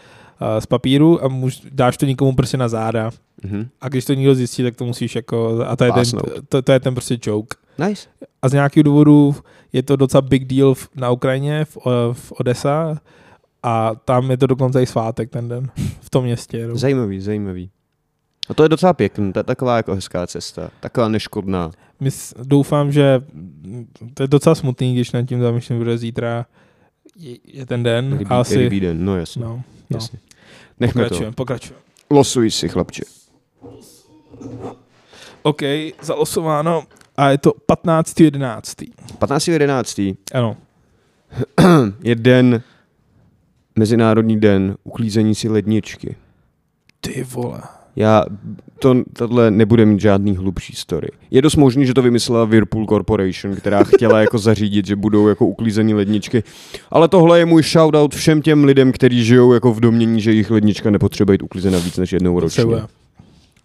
eh, 0.41 0.61
z 0.61 0.65
papíru 0.65 1.23
a 1.23 1.27
můž, 1.27 1.61
dáš 1.71 1.97
to 1.97 2.05
nikomu 2.05 2.35
prostě 2.35 2.57
na 2.57 2.67
záda. 2.67 3.11
Mhm. 3.43 3.67
A 3.81 3.89
když 3.89 4.05
to 4.05 4.13
někdo 4.13 4.35
zjistí, 4.35 4.63
tak 4.63 4.75
to 4.75 4.85
musíš 4.85 5.15
jako, 5.15 5.63
a 5.67 5.75
to 5.75 5.83
je, 5.83 5.91
ten, 5.91 6.03
to, 6.49 6.61
to 6.61 6.71
je 6.71 6.79
ten 6.79 6.93
prostě 6.93 7.17
joke. 7.23 7.57
Nice. 7.87 8.07
A 8.41 8.49
z 8.49 8.53
nějakých 8.53 8.83
důvodů 8.83 9.35
je 9.73 9.83
to 9.83 9.95
docela 9.95 10.21
big 10.21 10.45
deal 10.45 10.73
v, 10.73 10.89
na 10.95 11.11
Ukrajině, 11.11 11.65
v, 11.65 11.77
o- 11.77 12.13
v 12.13 12.31
Odessa 12.31 12.97
a 13.63 13.95
tam 14.05 14.31
je 14.31 14.37
to 14.37 14.47
dokonce 14.47 14.83
i 14.83 14.85
svátek 14.85 15.29
ten 15.29 15.47
den, 15.49 15.69
v 16.01 16.09
tom 16.09 16.23
městě. 16.23 16.57
jenom. 16.57 16.77
Zajímavý, 16.77 17.21
zajímavý. 17.21 17.69
A 18.49 18.53
to 18.53 18.63
je 18.63 18.69
docela 18.69 18.93
pěkný, 18.93 19.33
to 19.33 19.39
je 19.39 19.43
taková 19.43 19.77
jako 19.77 19.95
hezká 19.95 20.27
cesta, 20.27 20.69
taková 20.79 21.07
neškodná. 21.07 21.71
My 21.99 22.11
s- 22.11 22.35
doufám, 22.43 22.91
že 22.91 23.21
to 24.13 24.23
je 24.23 24.27
docela 24.27 24.55
smutný, 24.55 24.93
když 24.93 25.11
nad 25.11 25.21
tím 25.23 25.41
zamýšlím, 25.41 25.85
že 25.85 25.97
zítra 25.97 26.45
je, 27.15 27.37
je 27.45 27.65
ten 27.65 27.83
den. 27.83 28.17
Rybí, 28.17 28.31
asi, 28.31 28.55
rybí 28.57 28.79
den, 28.79 29.05
no 29.05 29.17
jasně. 29.17 29.43
no, 29.45 29.49
no. 29.89 29.97
jasně. 29.97 30.19
Nechme 30.79 31.03
pokračujeme, 31.03 31.35
pokračujeme. 31.35 31.81
to. 32.07 32.15
Losuj 32.15 32.51
si, 32.51 32.69
chlapče. 32.69 33.03
OK, 35.41 35.61
zalosováno 36.01 36.83
a 37.17 37.29
je 37.29 37.37
to 37.37 37.53
15.11. 37.69 38.87
15.11. 39.19 40.15
Ano, 40.33 40.57
je 42.03 42.15
den, 42.15 42.61
Mezinárodní 43.75 44.39
den 44.39 44.75
uklízení 44.83 45.35
si 45.35 45.49
ledničky. 45.49 46.15
ty 47.01 47.23
vole. 47.23 47.61
Já, 47.95 48.23
to, 48.79 48.95
tohle 49.13 49.51
nebude 49.51 49.85
mít 49.85 49.99
žádný 49.99 50.37
hlubší 50.37 50.73
story. 50.75 51.07
Je 51.31 51.41
dost 51.41 51.55
možný, 51.55 51.85
že 51.85 51.93
to 51.93 52.01
vymyslela 52.01 52.45
Whirlpool 52.45 52.85
Corporation, 52.85 53.55
která 53.55 53.83
chtěla 53.83 54.19
jako 54.21 54.37
zařídit, 54.37 54.85
že 54.87 54.95
budou 54.95 55.27
jako 55.27 55.45
uklízený 55.47 55.93
ledničky. 55.93 56.43
Ale 56.91 57.07
tohle 57.07 57.39
je 57.39 57.45
můj 57.45 57.63
shoutout 57.63 58.15
všem 58.15 58.41
těm 58.41 58.63
lidem, 58.63 58.91
kteří 58.91 59.25
žijou 59.25 59.53
jako 59.53 59.73
v 59.73 59.79
domění, 59.79 60.21
že 60.21 60.31
jejich 60.31 60.51
lednička 60.51 60.89
nepotřebuje 60.89 61.37
být 61.37 61.43
uklízena 61.43 61.79
víc 61.79 61.97
než 61.97 62.11
jednou 62.11 62.39
ročně. 62.39 62.65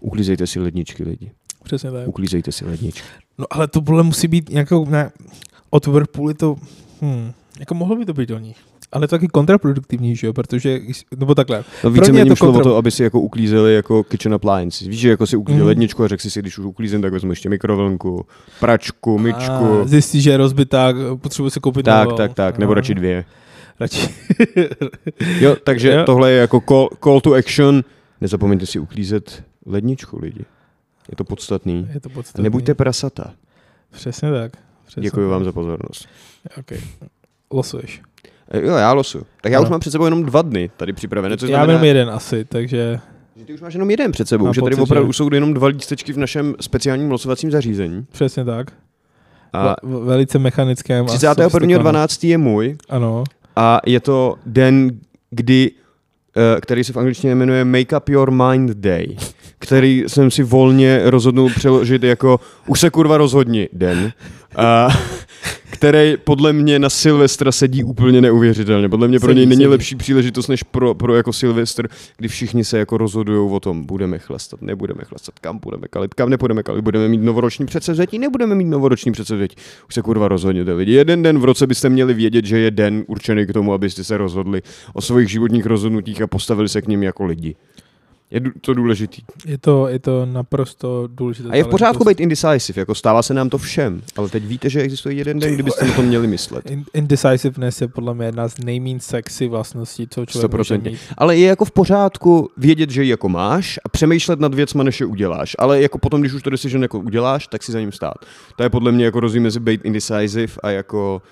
Uklízejte 0.04 0.46
si 0.46 0.60
ledničky, 0.60 1.04
lidi. 1.04 1.30
Přesně 1.64 1.90
tak. 1.90 2.08
Uklízejte 2.08 2.52
si 2.52 2.64
ledničky. 2.64 3.08
No 3.38 3.46
ale 3.50 3.68
to 3.68 3.82
podle 3.82 4.02
musí 4.02 4.28
být 4.28 4.48
nějakou, 4.50 4.86
ne, 4.90 5.10
od 5.70 5.86
Whirlpool 5.86 6.28
je 6.28 6.34
to, 6.34 6.56
hm, 7.02 7.32
jako 7.60 7.74
mohlo 7.74 7.96
by 7.96 8.04
to 8.06 8.12
být 8.14 8.30
o 8.30 8.38
nich. 8.38 8.56
Ale 8.92 9.04
je 9.04 9.08
to 9.08 9.16
taky 9.16 9.28
kontraproduktivní, 9.28 10.16
že 10.16 10.26
jo, 10.26 10.32
protože, 10.32 10.80
nebo 11.16 11.34
takhle. 11.34 11.64
No 11.84 11.90
více 11.90 12.12
mě 12.12 12.26
to 12.26 12.36
šlo 12.36 12.48
o 12.48 12.52
kontra- 12.52 12.62
to, 12.62 12.76
aby 12.76 12.90
si 12.90 13.02
jako 13.02 13.20
uklízeli 13.20 13.74
jako 13.74 14.02
kitchen 14.04 14.34
appliances. 14.34 14.86
Víš, 14.88 15.00
že 15.00 15.08
jako 15.08 15.26
si 15.26 15.36
uklízel 15.36 15.60
Mhm. 15.60 15.68
ledničku 15.68 16.04
a 16.04 16.08
řekl 16.08 16.22
si 16.22 16.30
si, 16.30 16.40
když 16.40 16.58
už 16.58 16.64
uklízím, 16.64 17.02
tak 17.02 17.12
vezmu 17.12 17.32
ještě 17.32 17.48
mikrovlnku, 17.48 18.26
pračku, 18.60 19.18
myčku. 19.18 19.80
A 19.80 19.84
zjistí, 19.84 20.20
že 20.20 20.30
je 20.30 20.36
rozbitá, 20.36 20.92
potřebuje 21.16 21.50
se 21.50 21.60
koupit 21.60 21.82
Tak, 21.82 22.04
novou. 22.04 22.16
tak, 22.16 22.34
tak, 22.34 22.58
nebo 22.58 22.72
A, 22.72 22.74
radši 22.74 22.94
dvě. 22.94 23.24
Radši. 23.80 24.08
Jo, 25.40 25.56
takže 25.64 25.92
Jo. 25.92 26.02
tohle 26.06 26.30
je 26.32 26.38
jako 26.40 26.60
call, 26.68 26.88
call 27.04 27.20
to 27.20 27.32
action. 27.34 27.84
Nezapomeňte 28.20 28.66
si 28.66 28.78
uklízet 28.78 29.44
ledničku, 29.66 30.18
lidi. 30.22 30.44
Je 31.10 31.16
to 31.16 31.24
podstatný. 31.24 31.88
je 31.94 32.00
to 32.00 32.08
A 32.08 32.12
podstatný. 32.14 32.42
nebuďte 32.44 32.74
prasata. 32.74 33.32
Přesně 33.90 34.30
tak. 34.30 34.52
Přesně 34.86 35.02
Děkuji 35.02 35.20
tak. 35.26 35.30
vám 35.30 35.44
za 35.44 35.52
pozornost. 35.52 36.08
Okay. 36.58 36.78
Losuješ. 37.50 38.02
E, 38.50 38.58
Jo, 38.66 38.74
já 38.76 38.92
losu. 38.92 39.26
Tak 39.42 39.52
já 39.52 39.58
Ano. 39.58 39.66
už 39.66 39.70
mám 39.70 39.80
před 39.80 39.90
sebou 39.90 40.04
jenom 40.04 40.22
dva 40.24 40.42
dny 40.42 40.70
tady 40.76 40.92
připravené, 40.92 41.36
což 41.36 41.50
Já 41.50 41.58
mám 41.58 41.66
znamená, 41.66 41.84
jenom 41.84 41.96
jeden 41.96 42.14
asi, 42.14 42.44
takže 42.44 43.00
že 43.36 43.44
ty 43.44 43.54
už 43.54 43.60
máš 43.60 43.74
jenom 43.74 43.90
jeden 43.90 44.12
před 44.12 44.28
sebou, 44.28 44.44
Mám 44.44 44.54
že 44.54 44.62
tady 44.62 44.76
opravdu 44.76 45.12
že- 45.12 45.16
jsou 45.16 45.34
jenom 45.34 45.54
dva 45.54 45.68
lístečky 45.68 46.12
v 46.12 46.18
našem 46.18 46.54
speciálním 46.60 47.10
losovacím 47.10 47.50
zařízení. 47.50 48.06
přesně 48.12 48.44
tak. 48.44 48.70
A 49.52 49.76
Ve- 49.82 49.98
velice 50.04 50.38
mechanickém. 50.38 51.04
a 51.04 51.08
31.12. 51.08 52.28
je 52.28 52.38
můj 52.38 52.76
Ano. 52.88 53.24
a 53.56 53.80
je 53.86 54.00
to 54.00 54.36
den, 54.46 54.98
kdy, 55.30 55.70
eh, 56.56 56.60
který 56.60 56.84
se 56.84 56.92
v 56.92 56.96
angličtině 56.96 57.34
jmenuje 57.34 57.64
Make 57.64 57.96
Up 57.96 58.08
Your 58.08 58.30
Mind 58.30 58.70
Day, 58.70 59.16
který 59.64 60.04
jsem 60.06 60.30
si 60.30 60.42
volně 60.42 61.00
rozhodnul 61.04 61.50
přeložit 61.56 62.02
jako 62.02 62.40
už 62.66 62.80
se 62.80 62.90
kurva 62.90 63.18
rozhodni 63.18 63.68
den, 63.72 64.12
a, 64.56 64.88
který 65.70 66.16
podle 66.24 66.52
mě 66.52 66.78
na 66.78 66.90
Silvestra 66.90 67.52
sedí 67.52 67.84
úplně 67.84 68.20
neuvěřitelně. 68.20 68.88
Podle 68.88 69.08
mě 69.08 69.18
pro 69.20 69.28
Sedí, 69.28 69.38
něj 69.38 69.46
není 69.46 69.56
sedí. 69.56 69.66
lepší 69.66 69.96
příležitost 69.96 70.48
než 70.48 70.62
pro, 70.62 70.94
pro 70.94 71.16
jako 71.16 71.32
Silvestr, 71.32 71.88
kdy 72.16 72.28
všichni 72.28 72.64
se 72.64 72.78
jako 72.78 72.98
rozhodují 72.98 73.50
o 73.52 73.60
tom, 73.60 73.86
budeme 73.86 74.18
chlastat, 74.18 74.62
nebudeme 74.62 75.04
chlastat, 75.04 75.38
kam 75.38 75.58
budeme 75.58 75.88
kalit, 75.88 76.14
kam 76.14 76.30
nepůjdeme 76.30 76.62
kalit, 76.62 76.84
budeme 76.84 77.08
mít 77.08 77.22
novoroční 77.22 77.66
předsevzetí, 77.66 78.18
nebudeme 78.18 78.54
mít 78.54 78.68
novoroční 78.68 79.12
předsevzetí. 79.12 79.56
Už 79.88 79.94
se 79.94 80.02
kurva 80.02 80.28
rozhodněte 80.28 80.72
lidi. 80.72 80.92
Jeden 80.92 81.22
den 81.22 81.38
v 81.38 81.44
roce 81.44 81.66
byste 81.66 81.88
měli 81.88 82.14
vědět, 82.14 82.44
že 82.44 82.58
je 82.58 82.70
den 82.70 83.04
určený 83.06 83.46
k 83.46 83.52
tomu, 83.52 83.72
abyste 83.72 84.04
se 84.04 84.16
rozhodli 84.16 84.62
o 84.92 85.00
svých 85.00 85.28
životních 85.28 85.66
rozhodnutích 85.66 86.22
a 86.22 86.26
postavili 86.26 86.68
se 86.68 86.82
k 86.82 86.88
ním 86.88 87.02
jako 87.02 87.24
lidi. 87.24 87.56
Je 88.34 88.40
to 88.60 88.74
důležitý. 88.74 89.22
Je 89.46 89.58
to, 89.58 89.88
je 89.88 89.98
to 89.98 90.26
naprosto 90.26 91.08
důležité. 91.12 91.48
A 91.48 91.56
je 91.56 91.64
v 91.64 91.68
pořádku 91.68 92.04
být 92.04 92.20
indecisive, 92.20 92.80
jako 92.80 92.94
stává 92.94 93.22
se 93.22 93.34
nám 93.34 93.50
to 93.50 93.58
všem, 93.58 94.02
ale 94.16 94.28
teď 94.28 94.44
víte, 94.44 94.70
že 94.70 94.80
existuje 94.80 95.14
jeden 95.14 95.38
den, 95.38 95.54
kdybyste 95.54 95.86
na 95.86 95.94
to 95.94 96.02
měli 96.02 96.26
myslet. 96.26 96.70
In- 96.70 96.84
Indecisiveness 96.94 97.80
je 97.80 97.88
podle 97.88 98.14
mě 98.14 98.26
jedna 98.26 98.48
z 98.48 98.58
nejméně 98.64 99.00
sexy 99.00 99.48
vlastností, 99.48 100.06
co 100.10 100.26
člověk 100.26 100.52
může 100.52 100.74
100%. 100.74 100.82
mít. 100.90 100.98
Ale 101.18 101.36
je 101.36 101.46
jako 101.48 101.64
v 101.64 101.70
pořádku 101.70 102.50
vědět, 102.56 102.90
že 102.90 103.02
ji 103.04 103.10
jako 103.10 103.28
máš 103.28 103.78
a 103.84 103.88
přemýšlet 103.88 104.40
nad 104.40 104.54
věcma, 104.54 104.82
než 104.82 105.00
je 105.00 105.06
uděláš. 105.06 105.56
Ale 105.58 105.80
jako 105.82 105.98
potom, 105.98 106.20
když 106.20 106.32
už 106.32 106.42
to 106.42 106.50
decision 106.50 106.82
jako 106.82 106.98
uděláš, 106.98 107.46
tak 107.46 107.62
si 107.62 107.72
za 107.72 107.80
ním 107.80 107.92
stát. 107.92 108.14
To 108.56 108.62
je 108.62 108.70
podle 108.70 108.92
mě 108.92 109.04
jako 109.04 109.20
rozdíl 109.20 109.42
mezi 109.42 109.60
být 109.60 109.80
indecisive 109.84 110.52
a 110.62 110.70
jako 110.70 111.22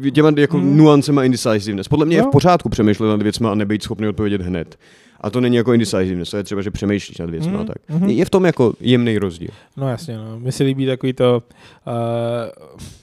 uh, 0.00 0.08
těma 0.10 0.32
jako 0.36 0.58
Hmm. 0.58 0.76
nuancema 0.76 1.24
indecisiveness. 1.24 1.88
Podle 1.88 2.06
mě 2.06 2.16
je 2.16 2.20
Jo. 2.20 2.28
v 2.28 2.30
pořádku 2.30 2.68
přemýšlet 2.68 3.08
nad 3.08 3.22
věcma 3.22 3.52
a 3.52 3.54
nebejt 3.54 3.82
schopný 3.82 4.08
odpovědět 4.08 4.42
hned. 4.42 4.78
A 5.20 5.30
to 5.30 5.40
není 5.40 5.56
jako 5.56 5.72
indecisiveness, 5.72 6.30
to 6.30 6.36
je 6.36 6.44
třeba, 6.44 6.62
že 6.62 6.70
přemýšlíš 6.70 7.18
nad 7.18 7.30
věcmi 7.30 7.52
Mhm, 7.52 7.60
a 7.60 7.64
tak. 7.64 7.76
mhm. 7.88 8.10
Je 8.10 8.24
v 8.24 8.30
tom 8.30 8.44
jako 8.44 8.74
jemný 8.80 9.18
rozdíl. 9.18 9.48
No 9.76 9.88
jasně, 9.88 10.16
no. 10.16 10.40
Mně 10.40 10.52
se 10.52 10.64
líbí 10.64 10.86
takový 10.86 11.12
to, 11.12 11.42
uh, 11.86 11.92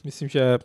myslím, 0.04 0.30
že 0.30 0.58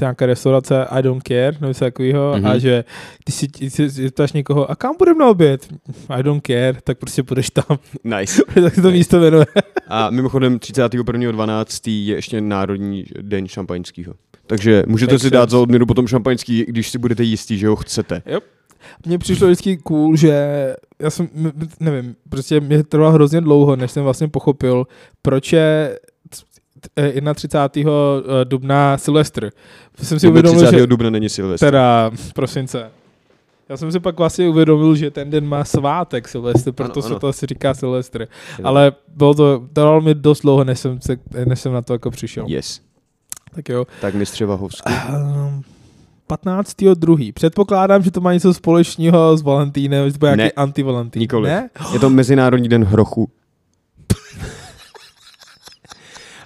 nějaká 0.00 0.26
restaurace 0.26 0.84
I 0.84 1.02
don't 1.02 1.22
care, 1.28 1.52
nebo 1.52 1.66
něco 1.66 1.84
takového, 1.84 2.32
Mhm. 2.34 2.44
mm-hmm. 2.44 2.50
a 2.50 2.58
že 2.58 2.84
ty 3.24 3.32
si, 3.32 3.48
ty 3.48 3.70
si 3.70 3.88
zeptáš 3.88 4.32
někoho, 4.32 4.70
a 4.70 4.76
kam 4.76 4.94
budeme 4.98 5.18
na 5.20 5.28
oběd? 5.30 5.68
I 6.08 6.22
don't 6.22 6.46
care, 6.46 6.74
tak 6.84 6.98
prostě 6.98 7.22
půjdeš 7.22 7.50
tam. 7.50 7.78
Nice. 8.04 8.42
tak 8.62 8.74
se 8.74 8.82
to 8.82 8.90
místo 8.90 9.20
jmenuje. 9.20 9.46
A 9.88 10.10
mimochodem 10.10 10.58
31.12. 10.58 11.90
je 12.06 12.14
ještě 12.14 12.40
Národní 12.40 13.04
den 13.20 13.48
šampaňského. 13.48 14.14
Takže 14.46 14.82
můžete 14.86 15.12
Makes 15.12 15.22
si 15.22 15.30
dát 15.30 15.50
za 15.50 15.58
odměnu 15.58 15.86
potom 15.86 16.06
šampaňský, 16.06 16.64
když 16.68 16.88
si 16.90 16.98
budete 16.98 17.22
jistí, 17.22 17.58
že 17.58 17.68
ho 17.68 17.76
chcete. 17.76 18.22
Mně 19.06 19.18
přišlo 19.18 19.46
vždycky 19.46 19.76
cool, 19.76 20.16
že 20.16 20.36
já 20.98 21.10
jsem, 21.10 21.28
nevím, 21.80 22.16
prostě 22.28 22.60
mě 22.60 22.82
trvalo 22.84 23.12
hrozně 23.12 23.40
dlouho, 23.40 23.76
než 23.76 23.90
jsem 23.90 24.04
vlastně 24.04 24.28
pochopil, 24.28 24.86
proč 25.22 25.52
je 25.52 25.98
t- 26.94 27.20
t- 27.20 27.34
31. 27.34 27.92
dubna 28.44 28.98
Silvestr. 28.98 29.50
Jsem 30.02 30.18
si 30.20 30.28
uvědomil, 30.28 30.60
30. 30.60 30.78
že 30.78 30.86
dubna 30.86 31.10
není 31.10 31.28
Silvestr. 31.28 31.66
teda 31.66 32.10
prosince. 32.34 32.90
Já 33.68 33.76
jsem 33.76 33.92
si 33.92 34.00
pak 34.00 34.18
vlastně 34.18 34.48
uvědomil, 34.48 34.96
že 34.96 35.10
ten 35.10 35.30
den 35.30 35.46
má 35.48 35.64
svátek 35.64 36.28
Silvestr, 36.28 36.72
proto 36.72 36.92
Ano, 37.00 37.02
se 37.02 37.08
ano. 37.08 37.18
to 37.20 37.26
asi 37.28 37.46
říká 37.46 37.74
Silvestr. 37.74 38.26
Ale 38.64 38.92
bylo 39.16 39.34
to, 39.34 39.62
trvalo 39.72 40.00
mi 40.00 40.14
dost 40.14 40.40
dlouho, 40.40 40.64
než 40.64 40.78
jsem, 40.78 41.00
se, 41.00 41.16
než 41.46 41.60
jsem 41.60 41.72
na 41.72 41.82
to 41.82 41.92
jako 41.92 42.10
přišel. 42.10 42.44
Yes. 42.48 42.80
Tak 43.54 43.68
jo. 43.68 43.86
Tak 44.00 44.14
mistře 44.14 44.46
Vahovský. 44.46 44.92
Um, 45.14 45.62
15. 46.26 46.74
druhý. 46.94 47.32
Předpokládám, 47.32 48.02
že 48.02 48.10
to 48.10 48.20
má 48.20 48.32
něco 48.32 48.54
společného 48.54 49.36
s 49.36 49.42
Valentínem, 49.42 50.06
že 50.06 50.12
to 50.12 50.18
bude 50.18 50.30
Ne. 50.30 50.36
nějaký 50.36 50.54
antivalentín. 50.56 51.20
Nikoliv. 51.20 51.52
Ne? 51.52 51.70
Je 51.92 51.98
to 51.98 52.10
Mezinárodní 52.10 52.68
den 52.68 52.84
hrochu. 52.84 53.28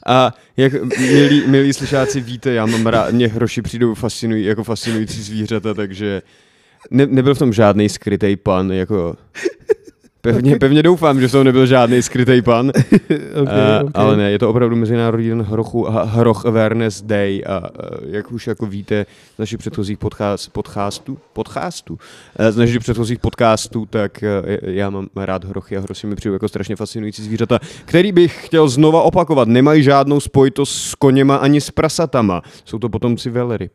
A 0.06 0.34
jak 0.56 0.72
milí, 0.98 1.42
milí 1.46 1.72
slyšáci 1.72 2.20
víte, 2.20 2.52
já 2.52 2.66
mám 2.66 2.86
rád, 2.86 3.10
mě 3.12 3.28
hroši 3.28 3.62
přijdou 3.62 3.94
fascinují, 3.94 4.44
jako 4.44 4.64
fascinující 4.64 5.22
zvířata, 5.22 5.74
takže 5.74 6.22
ne, 6.90 7.06
nebyl 7.06 7.34
v 7.34 7.38
tom 7.38 7.52
žádný 7.52 7.88
skrytý 7.88 8.36
pan, 8.36 8.72
jako 8.72 9.16
pevně, 10.32 10.58
pevně 10.58 10.82
doufám, 10.82 11.20
že 11.20 11.28
tom 11.28 11.44
nebyl 11.44 11.66
žádný 11.66 12.02
skrytý 12.02 12.42
pan, 12.42 12.68
okay, 12.70 13.18
uh, 13.42 13.42
okay. 13.42 13.90
ale 13.94 14.16
ne, 14.16 14.30
je 14.30 14.38
to 14.38 14.50
opravdu 14.50 14.76
Mezinárodní 14.76 15.28
den 15.28 15.42
hrochu, 15.42 15.90
a 15.90 16.04
Hroch 16.04 16.46
Awareness 16.46 17.02
Day 17.02 17.42
a 17.46 17.60
uh, 17.60 17.66
jak 18.10 18.32
už 18.32 18.46
jako 18.46 18.66
víte 18.66 19.06
z 19.34 19.38
našich 19.38 19.58
předchozích 19.58 19.98
podcast, 19.98 20.52
podcastů, 20.52 21.18
podcastů, 21.32 21.92
uh, 21.94 22.46
z 22.50 22.56
našich 22.56 22.80
předchozích 22.80 23.18
podcastů, 23.18 23.86
tak 23.86 24.24
uh, 24.42 24.48
já 24.62 24.90
mám 24.90 25.08
rád 25.16 25.44
hrochy 25.44 25.76
a 25.76 25.80
hrochy 25.80 26.06
mi 26.06 26.16
přijde 26.16 26.32
jako 26.32 26.48
strašně 26.48 26.76
fascinující 26.76 27.22
zvířata, 27.22 27.58
který 27.84 28.12
bych 28.12 28.46
chtěl 28.46 28.68
znova 28.68 29.02
opakovat. 29.02 29.48
Nemají 29.48 29.82
žádnou 29.82 30.20
spojitost 30.20 30.72
s 30.72 30.94
koněma 30.94 31.36
ani 31.36 31.60
s 31.60 31.70
prasatama. 31.70 32.42
Jsou 32.64 32.78
to 32.78 32.88
potomci 32.88 33.30
velryb. 33.30 33.72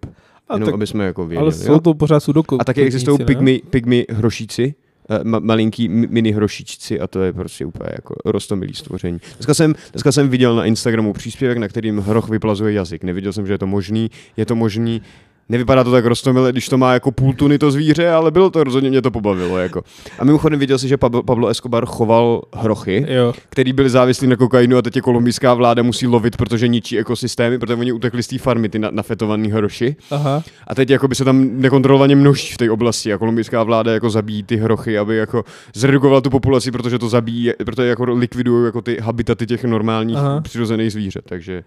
A 0.49 0.55
Jenom 0.55 0.65
tak, 0.65 0.73
aby 0.73 0.87
jsme 0.87 1.05
jako 1.05 1.27
věděli. 1.27 1.51
ale 1.51 1.55
jo? 1.55 1.65
jsou 1.65 1.79
to 1.79 1.93
pořád 1.93 2.19
sudoku. 2.19 2.57
A 2.61 2.63
taky 2.63 2.81
existují 2.81 3.17
pygmy, 3.17 3.61
pygmy 3.69 4.05
hrošíci, 4.09 4.75
eh, 4.77 4.82
ma- 5.23 5.39
malinký 5.39 5.89
mi- 5.89 6.07
mini 6.07 6.31
hrošičci 6.31 6.99
a 6.99 7.07
to 7.07 7.21
je 7.23 7.33
prostě 7.33 7.65
úplně 7.65 7.89
jako 7.93 8.15
rostomilý 8.25 8.73
stvoření. 8.73 9.19
Dneska 9.37 9.53
jsem, 9.53 9.75
dneska 9.91 10.11
jsem 10.11 10.29
viděl 10.29 10.55
na 10.55 10.65
Instagramu 10.65 11.13
příspěvek, 11.13 11.57
na 11.57 11.67
kterým 11.67 11.97
hroch 11.97 12.29
vyplazuje 12.29 12.73
jazyk. 12.73 13.03
Neviděl 13.03 13.33
jsem, 13.33 13.47
že 13.47 13.53
je 13.53 13.57
to 13.57 13.67
možný, 13.67 14.11
je 14.37 14.45
to 14.45 14.55
možný. 14.55 15.01
Nevypadá 15.49 15.83
to 15.83 15.91
tak 15.91 16.05
rostomile, 16.05 16.51
když 16.51 16.69
to 16.69 16.77
má 16.77 16.93
jako 16.93 17.11
půl 17.11 17.33
tuny 17.33 17.57
to 17.57 17.71
zvíře, 17.71 18.09
ale 18.09 18.31
bylo 18.31 18.49
to 18.49 18.63
rozhodně 18.63 18.89
mě 18.89 19.01
to 19.01 19.11
pobavilo. 19.11 19.57
Jako. 19.57 19.83
A 20.19 20.23
mimochodem 20.25 20.59
viděl 20.59 20.77
si, 20.77 20.87
že 20.87 20.97
Pablo, 20.97 21.23
Pablo 21.23 21.47
Escobar 21.47 21.85
choval 21.85 22.41
hrochy, 22.55 23.05
Jo. 23.09 23.33
který 23.49 23.73
byli 23.73 23.89
závislí 23.89 24.27
na 24.27 24.35
kokainu 24.35 24.77
a 24.77 24.81
teď 24.81 24.95
je 24.95 25.01
kolumbijská 25.01 25.53
vláda 25.53 25.83
musí 25.83 26.07
lovit, 26.07 26.37
protože 26.37 26.67
ničí 26.67 26.99
ekosystémy, 26.99 27.59
protože 27.59 27.73
oni 27.75 27.91
utekli 27.91 28.23
z 28.23 28.27
té 28.27 28.37
farmy, 28.37 28.69
ty 28.69 28.79
na- 28.79 28.91
nafetovaný 28.91 29.51
hroši. 29.51 29.95
Aha. 30.11 30.43
A 30.67 30.75
teď 30.75 30.89
jako 30.89 31.07
by 31.07 31.15
se 31.15 31.25
tam 31.25 31.47
nekontrolovaně 31.61 32.15
množí 32.15 32.53
v 32.53 32.57
té 32.57 32.71
oblasti 32.71 33.13
a 33.13 33.17
kolumbijská 33.17 33.63
vláda 33.63 33.93
jako 33.93 34.09
zabíjí 34.09 34.43
ty 34.43 34.55
hrochy, 34.55 34.97
aby 34.97 35.17
jako 35.17 35.43
zredukovala 35.75 36.21
tu 36.21 36.29
populaci, 36.29 36.71
protože 36.71 36.99
to 36.99 37.09
zabíjí, 37.09 37.51
protože 37.65 37.87
jako 37.87 38.03
likvidují 38.13 38.65
jako 38.65 38.81
ty 38.81 38.97
habitaty 39.01 39.45
těch 39.45 39.63
normálních 39.63 40.17
Aha. 40.17 40.27
Aha. 40.29 40.41
přirozených 40.41 40.91
zvířat, 40.91 41.23
takže 41.27 41.63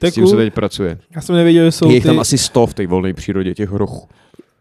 To 0.00 0.06
je 0.06 0.12
s 0.12 0.14
tím 0.14 0.26
se 0.26 0.36
teď 0.36 0.54
pracuje. 0.54 0.98
Já 1.14 1.20
jsem 1.20 1.36
nevěděl, 1.36 1.64
že 1.64 1.72
jsou 1.72 1.88
Je 1.88 1.94
jich 1.94 2.02
ty... 2.02 2.08
tam 2.08 2.20
asi 2.20 2.38
sto 2.38 2.66
v 2.66 2.74
té 2.74 2.86
volné 2.86 3.14
přírodě, 3.14 3.54
těch 3.54 3.70
hrochů. 3.70 4.08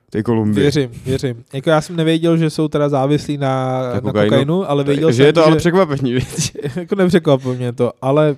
Té 0.09 0.23
Kolumbii. 0.23 0.61
Věřím, 0.61 0.89
věřím. 1.05 1.43
Jako 1.53 1.69
já 1.69 1.81
jsem 1.81 1.95
nevěděl, 1.95 2.37
že 2.37 2.49
jsou 2.49 2.67
teda 2.67 2.89
závislí 2.89 3.37
na, 3.37 3.81
na, 3.93 4.01
kokainu. 4.01 4.29
kokainu, 4.29 4.69
ale 4.69 4.83
věděl 4.83 5.11
že 5.11 5.17
jsem, 5.17 5.25
je 5.25 5.33
to 5.33 5.39
že... 5.41 5.45
ale 5.45 5.55
překvapení, 5.55 6.13
víc. 6.13 6.51
jako 6.75 6.95
nepřekvapilo 6.95 7.53
mě 7.53 7.73
to, 7.73 7.91
ale, 8.01 8.35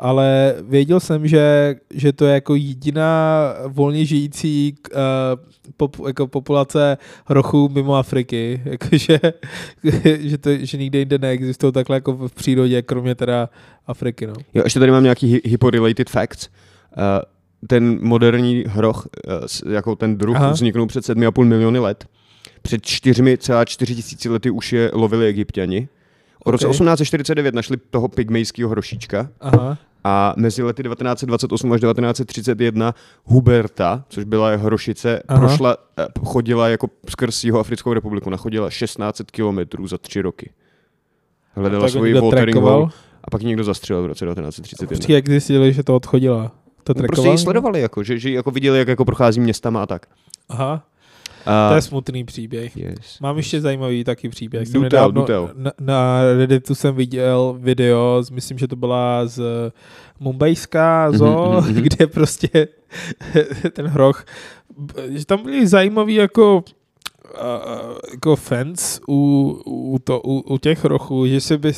ale 0.00 0.54
věděl 0.62 1.00
jsem, 1.00 1.28
že, 1.28 1.74
že 1.94 2.12
to 2.12 2.26
je 2.26 2.34
jako 2.34 2.54
jediná 2.54 3.44
volně 3.66 4.04
žijící 4.04 4.74
uh, 4.92 4.98
pop, 5.76 5.96
jako 6.06 6.26
populace 6.26 6.98
hrochů 7.26 7.68
mimo 7.68 7.94
Afriky, 7.94 8.62
jakože, 8.64 9.20
že, 10.18 10.38
to, 10.38 10.50
že 10.56 10.78
nikde 10.78 10.98
jinde 10.98 11.18
neexistují 11.18 11.72
takhle 11.72 11.96
jako 11.96 12.28
v 12.28 12.32
přírodě, 12.34 12.82
kromě 12.82 13.14
teda 13.14 13.48
Afriky, 13.86 14.26
no. 14.26 14.34
Jo, 14.54 14.62
ještě 14.64 14.78
tady 14.78 14.92
mám 14.92 15.02
nějaký 15.02 15.34
hy- 15.34 15.40
hypo-related 15.44 16.10
facts. 16.10 16.48
Uh, 16.96 17.02
ten 17.66 17.98
moderní 18.02 18.64
hroch, 18.66 19.08
uh, 19.66 19.72
jako 19.72 19.96
ten 19.96 20.18
druh, 20.18 20.36
Aha. 20.36 20.50
vzniknul 20.50 20.86
před 20.86 21.04
7,5 21.04 21.44
miliony 21.44 21.78
let. 21.78 22.06
Před 22.62 22.82
4,4 22.82 23.94
tisíci 23.94 24.28
lety 24.28 24.50
už 24.50 24.72
je 24.72 24.90
lovili 24.94 25.26
egyptiani. 25.26 25.88
V 26.46 26.50
roce 26.50 26.66
Ok. 26.66 26.70
1849 26.72 27.54
našli 27.54 27.76
toho 27.76 28.08
pygmejského 28.08 28.70
hrošíčka 28.70 29.28
Aha, 29.40 29.78
a 30.04 30.34
mezi 30.36 30.62
lety 30.62 30.82
1928 30.82 31.72
až 31.72 31.80
1931 31.80 32.94
Huberta, 33.24 34.04
což 34.08 34.24
byla 34.24 34.56
hrošice, 34.56 35.22
Aha. 35.28 35.40
prošla, 35.40 35.76
eh, 35.98 36.06
chodila 36.24 36.68
jako 36.68 36.88
skrz 37.08 37.44
jeho 37.44 37.58
Africkou 37.60 37.92
republiku, 37.92 38.30
nachodila 38.30 38.70
1600 38.70 39.30
kilometrů 39.30 39.86
za 39.86 39.98
tři 39.98 40.20
roky. 40.22 40.50
Hledala 41.54 41.88
svoji 41.88 42.14
watering 42.14 42.56
hole 42.56 42.88
a 43.24 43.30
pak 43.30 43.42
ji 43.42 43.48
někdo 43.48 43.64
zastřelil 43.64 44.02
v 44.02 44.06
roce 44.06 44.24
1931. 44.24 44.96
Počkej, 44.98 45.14
jak 45.14 45.28
zjistili, 45.28 45.72
že 45.72 45.82
to 45.82 45.96
odchodila? 45.96 46.52
To 46.84 46.94
No, 46.96 47.04
prostě 47.06 47.28
ji 47.28 47.38
sledovali, 47.38 47.80
jako, 47.80 48.02
že, 48.02 48.18
že 48.18 48.30
jako 48.30 48.50
viděli, 48.50 48.78
jak 48.78 48.88
jako 48.88 49.04
prochází 49.04 49.40
městama 49.40 49.82
a 49.82 49.86
tak. 49.86 50.06
Aha, 50.48 50.82
A, 51.46 51.68
to 51.68 51.74
je 51.74 51.82
smutný 51.82 52.24
příběh. 52.24 52.76
yes. 52.76 53.18
Mám 53.20 53.36
ještě 53.36 53.60
zajímavý 53.60 54.04
taky 54.04 54.28
příběh. 54.28 54.68
Jsem 54.68 54.82
Do 54.82 54.88
tell, 54.88 54.98
nedávno 55.00 55.20
do 55.20 55.26
tell. 55.26 55.50
Na, 55.54 55.72
na 55.80 56.20
Redditu 56.38 56.74
jsem 56.74 56.94
viděl 56.94 57.56
video, 57.60 58.22
z- 58.22 58.30
myslím, 58.30 58.58
že 58.58 58.68
to 58.68 58.76
byla 58.76 59.26
z 59.26 59.42
Mumbajská 60.20 61.12
zoo, 61.12 61.60
mhm, 61.60 61.70
mhm. 61.72 61.74
kde 61.82 62.06
prostě 62.06 62.68
ten 63.72 63.86
hroch, 63.86 64.24
že 65.08 65.26
tam 65.26 65.42
byly 65.42 65.66
zajímavý 65.66 66.14
jako 66.14 66.64
uh, 67.30 67.96
jako 68.10 68.36
fans 68.36 69.00
u, 69.08 69.62
u, 69.66 69.98
to, 70.04 70.20
u, 70.20 70.40
u 70.40 70.58
těch 70.58 70.84
rochů, 70.84 71.26
že, 71.26 71.40
si 71.40 71.58
by, 71.58 71.72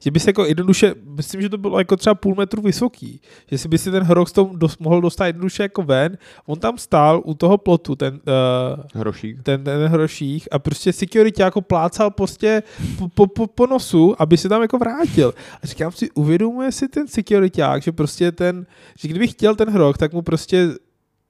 že 0.00 0.10
by 0.10 0.20
se 0.20 0.30
jako 0.30 0.44
jednoduše, 0.44 0.94
myslím, 1.16 1.42
že 1.42 1.48
to 1.48 1.58
bylo 1.58 1.78
jako 1.78 1.96
třeba 1.96 2.14
půl 2.14 2.34
metru 2.34 2.62
vysoký, 2.62 3.20
že 3.50 3.58
si 3.58 3.68
by 3.68 3.78
si 3.78 3.90
ten 3.90 4.02
hroch 4.02 4.32
tom 4.32 4.50
dos, 4.58 4.78
mohl 4.78 5.00
dostat 5.00 5.26
jednoduše 5.26 5.62
jako 5.62 5.82
ven, 5.82 6.18
on 6.46 6.58
tam 6.58 6.78
stál 6.78 7.22
u 7.24 7.34
toho 7.34 7.58
plotu, 7.58 7.96
ten, 7.96 8.14
uh, 8.14 9.00
Hrošík. 9.00 9.42
ten, 9.42 9.64
ten 9.64 9.86
hroších 9.86 10.48
a 10.50 10.58
prostě 10.58 10.92
security 10.92 11.42
jako 11.42 11.60
plácal 11.60 12.10
prostě 12.10 12.62
po, 12.98 13.08
po, 13.08 13.26
po, 13.26 13.46
po 13.46 13.66
nosu, 13.66 14.14
aby 14.18 14.36
se 14.36 14.48
tam 14.48 14.62
jako 14.62 14.78
vrátil. 14.78 15.34
A 15.62 15.66
říkám 15.66 15.92
si, 15.92 16.10
uvědomuje 16.10 16.72
si 16.72 16.88
ten 16.88 17.08
securityák, 17.08 17.82
že 17.82 17.92
prostě 17.92 18.32
ten, 18.32 18.66
že 18.98 19.08
kdyby 19.08 19.28
chtěl 19.28 19.54
ten 19.54 19.70
hroch, 19.70 19.98
tak 19.98 20.12
mu 20.12 20.22
prostě 20.22 20.68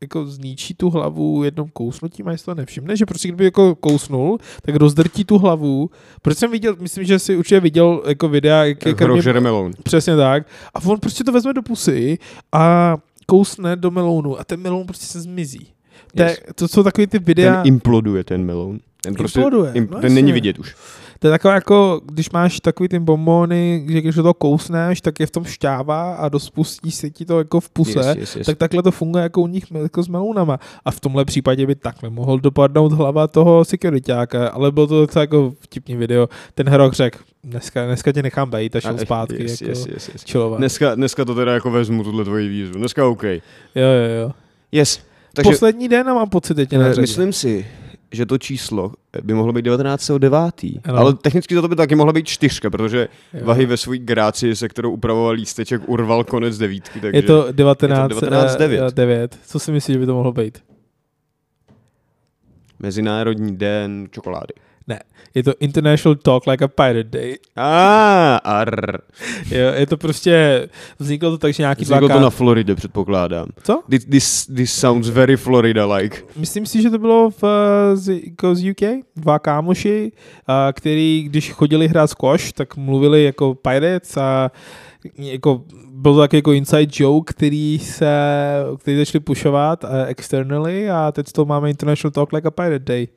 jako 0.00 0.26
zničí 0.26 0.74
tu 0.74 0.90
hlavu 0.90 1.44
jednou 1.44 1.66
kousnutím, 1.72 2.28
a 2.28 2.36
si 2.36 2.44
to 2.44 2.54
nevšimne, 2.54 2.96
že 2.96 3.06
prostě 3.06 3.28
kdyby 3.28 3.44
jako 3.44 3.74
kousnul, 3.74 4.38
tak 4.62 4.76
rozdrtí 4.76 5.24
tu 5.24 5.38
hlavu. 5.38 5.90
Proč 6.22 6.38
jsem 6.38 6.50
viděl, 6.50 6.76
myslím, 6.80 7.04
že 7.04 7.18
si 7.18 7.36
určitě 7.36 7.60
viděl 7.60 8.02
jako 8.08 8.28
videa, 8.28 8.64
jak 8.64 8.86
je 8.86 8.92
krmím- 8.94 9.22
žere 9.22 9.40
meloun. 9.40 9.72
Přesně 9.82 10.16
tak. 10.16 10.46
A 10.74 10.84
on 10.84 11.00
prostě 11.00 11.24
to 11.24 11.32
vezme 11.32 11.52
do 11.52 11.62
pusy 11.62 12.18
a 12.52 12.96
kousne 13.26 13.76
do 13.76 13.90
melounu 13.90 14.40
a 14.40 14.44
ten 14.44 14.60
meloun 14.60 14.86
prostě 14.86 15.06
se 15.06 15.20
zmizí. 15.20 15.66
Yes. 16.14 16.38
to 16.54 16.68
jsou 16.68 16.82
takový 16.82 17.06
ty 17.06 17.18
videa... 17.18 17.54
Ten 17.56 17.66
imploduje 17.66 18.24
ten 18.24 18.44
meloun. 18.44 18.80
Ten 19.02 19.14
prostě 19.14 19.40
Imploduje, 19.40 19.72
Im, 19.74 19.88
no 19.90 20.00
ten 20.00 20.14
není 20.14 20.28
jasně. 20.28 20.32
vidět 20.32 20.58
už. 20.58 20.76
To 21.18 21.26
je 21.26 21.30
takové 21.30 21.54
jako, 21.54 22.00
když 22.04 22.30
máš 22.30 22.60
takový 22.60 22.88
ty 22.88 22.98
bombony, 22.98 23.86
že 23.88 24.00
když 24.00 24.14
toho 24.14 24.34
kousneš, 24.34 25.00
tak 25.00 25.20
je 25.20 25.26
v 25.26 25.30
tom 25.30 25.44
šťáva 25.44 26.14
a 26.14 26.28
dospustí 26.28 26.90
se 26.90 27.10
ti 27.10 27.24
to 27.24 27.38
jako 27.38 27.60
v 27.60 27.70
puse, 27.70 27.98
Yes, 27.98 28.16
yes, 28.16 28.36
yes. 28.36 28.46
tak 28.46 28.58
takhle 28.58 28.82
to 28.82 28.90
funguje 28.90 29.22
jako 29.22 29.40
u 29.42 29.46
nich 29.46 29.64
jako 29.82 30.02
s 30.02 30.08
melounama. 30.08 30.58
A 30.84 30.90
v 30.90 31.00
tomhle 31.00 31.24
případě 31.24 31.66
by 31.66 31.74
takhle 31.74 32.10
mohl 32.10 32.38
dopadnout 32.40 32.92
hlava 32.92 33.26
toho 33.26 33.64
securityáka, 33.64 34.48
ale 34.48 34.72
bylo 34.72 34.86
to 34.86 35.00
docela 35.00 35.20
jako 35.20 35.52
vtipný 35.60 35.96
video. 35.96 36.28
Ten 36.54 36.68
hroch 36.68 36.92
řekl, 36.92 37.18
dneska, 37.44 37.86
dneska 37.86 38.12
tě 38.12 38.22
nechám 38.22 38.50
bejt 38.50 38.76
a 38.76 38.80
šel 38.80 38.98
zpátky 38.98 39.42
yes, 39.42 39.60
jako 39.60 39.70
yes, 39.70 39.86
yes, 39.86 40.08
yes. 40.08 40.24
chillovat. 40.30 40.58
Dneska, 40.58 40.94
dneska 40.94 41.24
to 41.24 41.34
teda 41.34 41.54
jako 41.54 41.70
vezmu, 41.70 42.04
tuhle 42.04 42.24
tvoji 42.24 42.48
výzvu. 42.48 42.78
Dneska 42.78 43.06
OK. 43.06 43.22
Jo, 43.24 43.40
jo, 43.74 44.20
jo. 44.22 44.32
Yes. 44.72 45.00
Takže 45.34 45.50
Poslední 45.50 45.88
den 45.88 46.08
a 46.08 46.14
mám 46.14 46.28
pocit, 46.28 46.56
že 46.56 46.66
tě 46.66 46.78
na 46.78 46.88
řadě. 46.88 47.00
myslím 47.00 47.32
si, 47.32 47.66
že 48.16 48.26
to 48.26 48.38
číslo 48.38 48.92
by 49.22 49.34
mohlo 49.34 49.52
být 49.52 49.66
19.9. 49.66 50.80
Ano. 50.84 50.98
Ale 50.98 51.14
technicky 51.14 51.54
za 51.54 51.62
to 51.62 51.68
by 51.68 51.76
taky 51.76 51.94
mohla 51.94 52.12
být 52.12 52.26
čtyřka, 52.26 52.70
protože 52.70 53.08
Jo. 53.34 53.40
Vahy 53.44 53.66
ve 53.66 53.76
své 53.76 53.98
gráci, 53.98 54.56
se 54.56 54.68
kterou 54.68 54.90
upravoval 54.90 55.32
lísteček, 55.32 55.82
urval 55.86 56.24
konec 56.24 56.58
devítky. 56.58 57.00
Takže 57.00 57.18
Je 57.18 57.22
to 57.22 57.52
19, 57.52 58.10
je 58.10 58.20
to 58.20 58.26
19.9. 58.26 58.92
9. 58.92 59.38
Co 59.46 59.58
si 59.58 59.72
myslíš, 59.72 59.94
že 59.94 59.98
by 59.98 60.06
to 60.06 60.14
mohlo 60.14 60.32
být? 60.32 60.58
Mezinárodní 62.78 63.56
den 63.56 64.08
čokolády. 64.10 64.54
Ne, 64.88 65.00
je 65.34 65.42
to 65.42 65.52
International 65.60 66.14
Talk 66.16 66.46
Like 66.46 66.64
a 66.64 66.68
Pirate 66.68 67.10
Day. 67.10 67.38
Ah, 67.56 68.38
ar. 68.44 68.98
Jo, 69.50 69.72
je 69.74 69.86
to 69.86 69.96
prostě, 69.96 70.68
vzniklo 70.98 71.30
to 71.30 71.38
tak, 71.38 71.54
že 71.54 71.62
nějaký 71.62 71.84
Vzniklo 71.84 72.00
to 72.00 72.06
dvakrát... 72.06 72.22
na 72.22 72.30
Floridě, 72.30 72.74
předpokládám. 72.74 73.46
Co? 73.62 73.82
This, 73.88 74.04
this, 74.04 74.46
this 74.46 74.72
sounds 74.72 75.08
very 75.08 75.36
Florida-like. 75.36 76.22
Myslím 76.36 76.66
si, 76.66 76.82
že 76.82 76.90
to 76.90 76.98
bylo 76.98 77.30
v, 77.30 77.44
z, 77.94 78.20
jako 78.24 78.54
z 78.54 78.70
UK, 78.70 79.04
dva 79.16 79.38
kámoši, 79.38 80.12
a, 80.46 80.72
který, 80.72 81.22
když 81.22 81.52
chodili 81.52 81.88
hrát 81.88 82.10
squash, 82.10 82.52
tak 82.52 82.76
mluvili 82.76 83.24
jako 83.24 83.54
pirates 83.54 84.16
a 84.16 84.50
jako, 85.18 85.62
byl 85.90 86.14
to 86.14 86.20
taky 86.20 86.36
jako 86.36 86.52
inside 86.52 86.92
joke, 86.92 87.34
který 87.34 87.78
se, 87.78 88.10
který 88.78 88.96
začali 88.96 89.20
pušovat 89.20 89.84
uh, 89.84 89.90
externally 90.06 90.90
a 90.90 91.12
teď 91.12 91.32
to 91.32 91.44
máme 91.44 91.70
International 91.70 92.10
Talk 92.10 92.32
Like 92.32 92.48
a 92.48 92.50
Pirate 92.50 92.78
Day. 92.78 93.08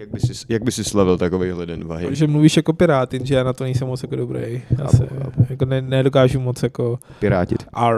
Jak 0.00 0.10
by 0.10 0.20
si, 0.20 0.32
jak 0.48 0.62
by 0.64 0.72
si 0.72 0.84
slavil 0.84 1.18
takovýhle 1.18 1.66
den, 1.66 1.84
Vahy? 1.84 2.16
Že 2.16 2.26
mluvíš 2.26 2.56
jako 2.56 2.72
pirát, 2.72 3.14
jenže 3.14 3.34
já 3.34 3.44
na 3.44 3.52
to 3.52 3.64
nejsem 3.64 3.88
moc 3.88 4.02
jako 4.02 4.16
dobrý. 4.16 4.62
Asi, 4.84 5.02
jako 5.50 5.64
ne, 5.64 5.80
nedokážu 5.82 6.40
moc 6.40 6.62
jako 6.62 6.98
Pirátit. 7.18 7.66
ar, 7.72 7.96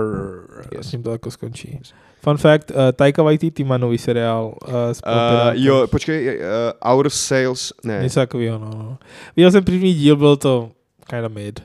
Yes. 0.76 0.86
s 0.86 0.90
tím 0.90 1.02
to 1.02 1.12
jako 1.12 1.30
skončí. 1.30 1.80
Fun 2.22 2.36
fact, 2.36 2.70
uh, 2.70 2.76
Taika 2.92 3.22
Waititi 3.22 3.64
má 3.64 3.78
nový 3.78 3.98
seriál 3.98 4.44
uh, 4.68 4.74
Uh, 4.74 5.52
jo, 5.54 5.86
počkej, 5.86 6.38
uh, 6.38 6.92
Our 6.92 7.10
Sales, 7.10 7.72
ne. 7.84 8.00
Něco 8.02 8.20
takového, 8.20 8.58
no, 8.58 8.70
no. 8.74 8.98
Viděl 9.36 9.50
jsem 9.50 9.64
první 9.64 9.94
díl, 9.94 10.16
byl 10.16 10.36
to 10.36 10.70
kinda 11.10 11.28
mid. 11.28 11.62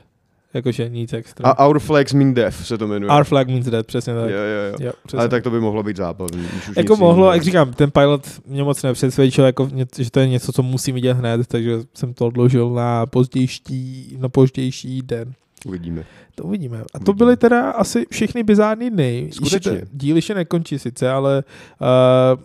Jakože 0.54 0.88
nic 0.88 1.12
extra. 1.12 1.50
A 1.50 1.66
Our 1.66 1.78
Flags 1.78 2.12
Mean 2.12 2.34
Death 2.34 2.66
se 2.66 2.78
to 2.78 2.88
jmenuje. 2.88 3.12
Our 3.12 3.24
flag 3.24 3.48
means 3.48 3.66
dead, 3.66 3.86
přesně 3.86 4.14
tak. 4.14 4.30
Jo, 4.30 4.36
jo, 4.36 4.70
jo. 4.70 4.86
Jo, 4.86 4.92
přesně. 5.06 5.18
Ale 5.18 5.28
tak 5.28 5.42
to 5.42 5.50
by 5.50 5.60
mohlo 5.60 5.82
být 5.82 5.96
zábavný. 5.96 6.42
když 6.52 6.68
už 6.68 6.76
jako 6.76 6.96
mohlo, 6.96 7.24
jiného. 7.24 7.32
jak 7.32 7.42
říkám, 7.42 7.72
ten 7.72 7.90
pilot 7.90 8.26
mě 8.46 8.64
moc 8.64 8.82
nepřesvědčil, 8.82 9.44
jako, 9.44 9.68
že 9.98 10.10
to 10.10 10.20
je 10.20 10.28
něco, 10.28 10.52
co 10.52 10.62
musím 10.62 10.94
vidět 10.94 11.12
hned, 11.12 11.46
takže 11.46 11.78
jsem 11.94 12.14
to 12.14 12.26
odložil 12.26 12.70
na 12.70 13.06
pozdější, 13.06 14.16
na 14.20 14.28
pozdější 14.28 15.02
den. 15.02 15.32
Uvidíme. 15.66 16.04
To 16.34 16.44
uvidíme. 16.44 16.84
A 16.94 16.98
to 16.98 17.12
byly 17.12 17.36
teda 17.36 17.70
asi 17.70 18.06
všechny 18.10 18.42
bizární 18.42 18.90
dny. 18.90 19.30
Skutečně. 19.32 19.72
Ještě, 19.72 19.86
díl 19.92 20.16
ještě 20.16 20.34
nekončí 20.34 20.78
sice, 20.78 21.10
ale 21.10 21.44
uh, 21.80 22.42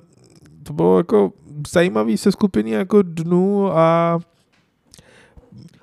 to 0.64 0.74
bylo 0.74 0.98
jako 0.98 1.32
zajímavý 1.72 2.18
se 2.18 2.32
skupiny 2.32 2.72
jako 2.72 3.02
dnů 3.02 3.78
a 3.78 4.20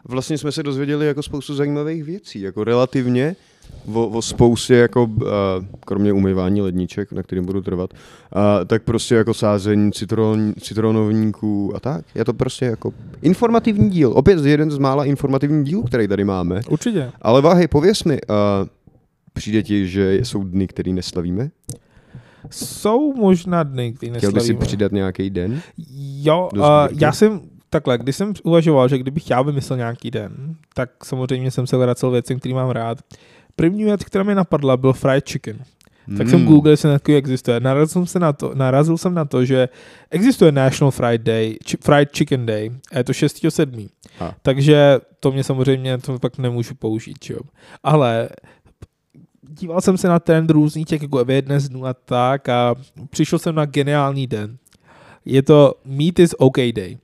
Vlastně 0.08 0.38
jsme 0.38 0.52
se 0.52 0.62
dozvěděli 0.62 1.06
jako 1.06 1.22
spoustu 1.22 1.54
zajímavých 1.54 2.04
věcí, 2.04 2.40
jako 2.40 2.64
relativně 2.64 3.36
o, 3.94 4.08
o 4.08 4.22
spoustě, 4.22 4.74
jako 4.74 5.04
uh, 5.04 5.28
kromě 5.80 6.12
umývání 6.12 6.60
ledniček, 6.60 7.12
na 7.12 7.22
kterým 7.22 7.44
budu 7.44 7.60
trvat, 7.62 7.90
uh, 7.92 8.40
tak 8.66 8.82
prostě 8.82 9.14
jako 9.14 9.34
sázení 9.34 9.92
citron, 9.92 10.52
citronovníků 10.60 11.76
a 11.76 11.80
tak. 11.80 12.04
Je 12.14 12.24
to 12.24 12.34
prostě 12.34 12.64
jako 12.64 12.92
informativní 13.22 13.90
díl. 13.90 14.12
Opět 14.14 14.44
jeden 14.44 14.70
z 14.70 14.78
mála 14.78 15.04
informativních 15.04 15.64
dílů, 15.64 15.82
který 15.82 16.08
tady 16.08 16.24
máme. 16.24 16.60
určitě. 16.70 17.10
Ale 17.22 17.42
váhy, 17.42 17.68
pověs 17.68 18.04
mi, 18.04 18.20
uh, 18.22 18.36
přijde 19.32 19.62
ti, 19.62 19.88
že 19.88 20.14
jsou 20.14 20.44
dny, 20.44 20.66
který 20.66 20.92
neslavíme? 20.92 21.50
Jsou 22.50 23.14
možná 23.14 23.62
dny, 23.62 23.94
kdy 23.98 24.10
Chtěl 24.10 24.32
by 24.32 24.40
si 24.40 24.46
neslavíme. 24.46 24.66
přidat 24.66 24.92
nějaký 24.92 25.30
den? 25.30 25.60
Jo, 26.22 26.48
uh, 26.56 26.62
já 26.98 27.12
jsem 27.12 27.40
takhle, 27.70 27.98
když 27.98 28.16
jsem 28.16 28.32
uvažoval, 28.42 28.88
že 28.88 28.98
kdybych 28.98 29.30
já 29.30 29.42
vymyslel 29.42 29.76
nějaký 29.76 30.10
den, 30.10 30.56
tak 30.74 31.04
samozřejmě 31.04 31.50
jsem 31.50 31.66
se 31.66 31.76
vracel 31.76 32.10
věcem, 32.10 32.38
který 32.38 32.54
mám 32.54 32.70
rád. 32.70 32.98
První 33.56 33.84
věc, 33.84 34.04
která 34.04 34.24
mě 34.24 34.34
napadla, 34.34 34.76
byl 34.76 34.92
fried 34.92 35.28
chicken. 35.28 35.58
Tak 36.16 36.28
jsem 36.28 36.38
Hmm. 36.38 36.48
Google, 36.48 36.72
jestli 36.72 36.90
takový 36.90 37.16
existuje. 37.16 37.60
Narazil 37.60 37.86
jsem, 37.86 38.06
se 38.06 38.18
na 38.18 38.32
to, 38.32 38.54
narazil 38.54 38.98
jsem 38.98 39.14
na 39.14 39.24
to, 39.24 39.44
že 39.44 39.68
existuje 40.10 40.52
National 40.52 40.90
Fried 40.90 41.22
Day, 41.22 41.56
či, 41.64 41.76
Fried 41.76 42.16
Chicken 42.16 42.46
Day, 42.46 42.70
a 42.92 42.98
je 42.98 43.04
to 43.04 43.12
6.7. 43.12 43.88
A. 44.20 44.34
Takže 44.42 44.98
to 45.20 45.32
mě 45.32 45.44
samozřejmě, 45.44 45.98
to 45.98 46.18
pak 46.18 46.38
nemůžu 46.38 46.74
použít, 46.74 47.30
jo. 47.30 47.38
Ale 47.82 48.28
díval 49.48 49.80
jsem 49.80 49.98
se 49.98 50.08
na 50.08 50.18
trend 50.18 50.50
různých 50.50 50.86
těch 50.86 51.02
jako 51.02 51.24
dnes 51.40 51.68
dnů 51.68 51.86
a 51.86 51.94
tak 51.94 52.48
a 52.48 52.74
přišel 53.10 53.38
jsem 53.38 53.54
na 53.54 53.64
geniální 53.64 54.26
den. 54.26 54.56
Je 55.24 55.42
to 55.42 55.74
Meat 55.84 56.18
is 56.18 56.34
OK 56.38 56.56
Day. 56.56 56.98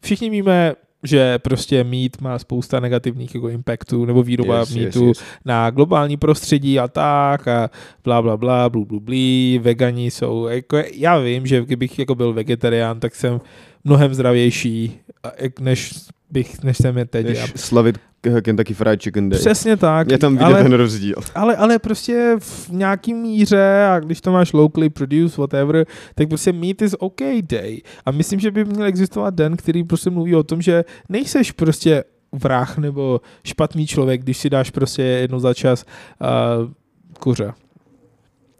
Všichni 0.00 0.30
víme, 0.30 0.74
že 1.02 1.38
prostě 1.38 1.84
meat 1.84 2.20
má 2.20 2.38
spousta 2.38 2.80
negativních 2.80 3.34
jako 3.34 3.48
impactů, 3.48 4.04
nebo 4.04 4.22
výroba 4.22 4.60
Yes, 4.60 4.70
yes, 4.70 4.76
meatu 4.76 5.08
yes. 5.08 5.22
na 5.44 5.70
globální 5.70 6.16
prostředí 6.16 6.78
a 6.78 6.88
tak 6.88 7.48
a 7.48 7.70
bla 8.04 8.22
bla 8.22 8.36
bla, 8.36 8.68
blu 8.68 8.84
blu 8.84 9.00
blí, 9.00 9.60
vegani 9.62 10.10
jsou, 10.10 10.46
jako 10.46 10.76
já 10.92 11.18
vím, 11.18 11.46
že 11.46 11.64
kdybych 11.64 11.98
jako 11.98 12.14
byl 12.14 12.32
vegetarián, 12.32 13.00
tak 13.00 13.14
jsem 13.14 13.40
mnohem 13.84 14.14
zdravější, 14.14 15.00
než 15.60 15.94
bych, 16.30 16.62
než 16.64 16.76
jsem 16.76 16.98
je 16.98 17.04
teď. 17.04 17.26
Než 17.26 17.38
Já- 17.38 17.46
slavit 17.56 17.98
Kentucky 18.42 18.74
Fried 18.74 19.02
Chicken 19.02 19.28
Day. 19.28 19.40
Přesně 19.40 19.76
tak. 19.76 20.10
Je 20.10 20.18
tam 20.18 20.32
vidět 20.32 20.44
ale, 20.44 20.62
ten 20.62 20.72
rozdíl. 20.72 21.14
ale, 21.34 21.56
ale 21.56 21.78
prostě 21.78 22.36
v 22.38 22.68
nějaký 22.68 23.14
míře 23.14 23.84
a 23.84 24.00
když 24.00 24.20
to 24.20 24.32
máš 24.32 24.52
locally 24.52 24.90
produced, 24.90 25.36
whatever, 25.36 25.86
tak 26.14 26.28
prostě 26.28 26.52
meat 26.52 26.82
is 26.82 26.94
OK 26.98 27.20
day. 27.42 27.80
A 28.06 28.10
myslím, 28.10 28.40
že 28.40 28.50
by 28.50 28.64
měl 28.64 28.84
existovat 28.84 29.34
den, 29.34 29.56
který 29.56 29.84
prostě 29.84 30.10
mluví 30.10 30.34
o 30.34 30.42
tom, 30.42 30.62
že 30.62 30.84
nejseš 31.08 31.52
prostě 31.52 32.04
vrah 32.32 32.78
nebo 32.78 33.20
špatný 33.44 33.86
člověk, 33.86 34.22
když 34.22 34.38
si 34.38 34.50
dáš 34.50 34.70
prostě 34.70 35.02
jednou 35.02 35.38
za 35.38 35.54
čas 35.54 35.84
uh, 36.20 36.70
kuře. 37.20 37.52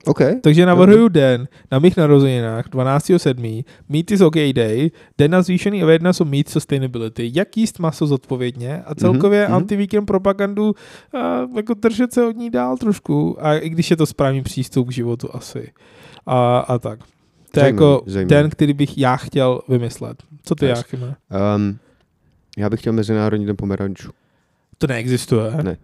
OK. 0.08 0.20
Takže 0.40 0.66
navrhuju 0.66 1.08
den 1.08 1.48
na 1.72 1.78
mých 1.78 1.96
narozeninách 1.96 2.68
12.7. 2.68 3.64
Meat 3.88 4.10
is 4.10 4.20
OK 4.20 4.34
day, 4.52 4.90
den 5.18 5.30
na 5.30 5.42
zvýšený 5.42 5.82
awareness 5.82 6.20
o 6.20 6.24
meat 6.24 6.48
sustainability, 6.48 7.30
jak 7.34 7.56
jíst 7.56 7.78
maso 7.78 8.06
zodpovědně 8.06 8.82
a 8.86 8.94
celkově 8.94 9.38
Mhm, 9.44 9.52
mm-hmm. 9.52 9.56
mhm. 9.58 9.62
anti-weekend 9.62 10.06
propagandu 10.06 10.74
a 11.14 11.40
jako 11.56 11.74
držet 11.74 12.12
se 12.12 12.26
od 12.26 12.36
ní 12.36 12.50
dál 12.50 12.76
trošku, 12.76 13.36
a 13.46 13.54
i 13.54 13.68
když 13.68 13.90
je 13.90 13.96
to 13.96 14.06
správný 14.06 14.42
přístup 14.42 14.88
k 14.88 14.92
životu 14.92 15.28
asi. 15.32 15.72
A, 16.26 16.58
a 16.58 16.78
tak. 16.78 17.00
To 17.50 17.60
je 17.60 17.66
jako 17.66 18.02
zajímavý. 18.06 18.28
den, 18.28 18.50
který 18.50 18.72
bych 18.72 18.98
já 18.98 19.16
chtěl 19.16 19.60
vymyslet. 19.68 20.22
Co 20.42 20.54
ty, 20.54 20.66
Yes. 20.66 20.78
Jáchyme? 20.78 21.16
Um, 21.56 21.78
já 22.58 22.70
bych 22.70 22.80
chtěl 22.80 22.92
Mezinárodní 22.92 23.46
den 23.46 23.56
pomerančů. 23.56 24.10
To 24.78 24.86
neexistuje. 24.86 25.52
Ne. 25.62 25.76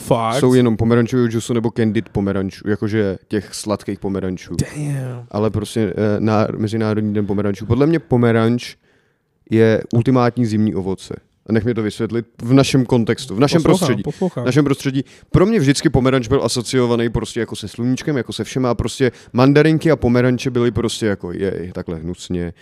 Fakt? 0.00 0.40
Jsou 0.40 0.54
jenom 0.54 0.76
pomerančového 0.76 1.28
džusu 1.28 1.52
nebo 1.52 1.70
candid 1.70 2.08
pomerančů, 2.08 2.68
jakože 2.68 3.18
těch 3.28 3.54
sladkých 3.54 3.98
pomerančů. 3.98 4.56
Damn. 4.56 5.26
Ale 5.30 5.50
prostě 5.50 5.80
eh, 5.80 6.20
na 6.20 6.46
Mezinárodní 6.56 7.14
den 7.14 7.26
pomerančů. 7.26 7.66
Podle 7.66 7.86
mě 7.86 7.98
pomeranč 7.98 8.76
je 9.50 9.82
ultimátní 9.94 10.46
zimní 10.46 10.74
ovoce. 10.74 11.14
A 11.46 11.52
nech 11.52 11.64
mi 11.64 11.74
to 11.74 11.82
vysvětlit 11.82 12.26
v 12.42 12.52
našem 12.52 12.86
kontextu, 12.86 13.34
v 13.34 13.40
našem 13.40 13.62
Poslouchám, 13.62 13.78
prostředí. 13.78 14.02
Poslouchám. 14.02 14.44
V 14.44 14.46
našem 14.46 14.64
prostředí. 14.64 15.04
Pro 15.30 15.46
mě 15.46 15.58
vždycky 15.58 15.90
pomeranč 15.90 16.28
byl 16.28 16.44
asociovaný 16.44 17.08
prostě 17.08 17.40
jako 17.40 17.56
se 17.56 17.68
sluníčkem, 17.68 18.16
jako 18.16 18.32
se 18.32 18.44
všema 18.44 18.70
a 18.70 18.74
prostě 18.74 19.12
mandarinky 19.32 19.90
a 19.90 19.96
pomeranče 19.96 20.50
byly 20.50 20.70
prostě 20.70 21.06
jako 21.06 21.32
je, 21.32 21.70
takhle 21.74 21.96
hnucně, 21.96 22.52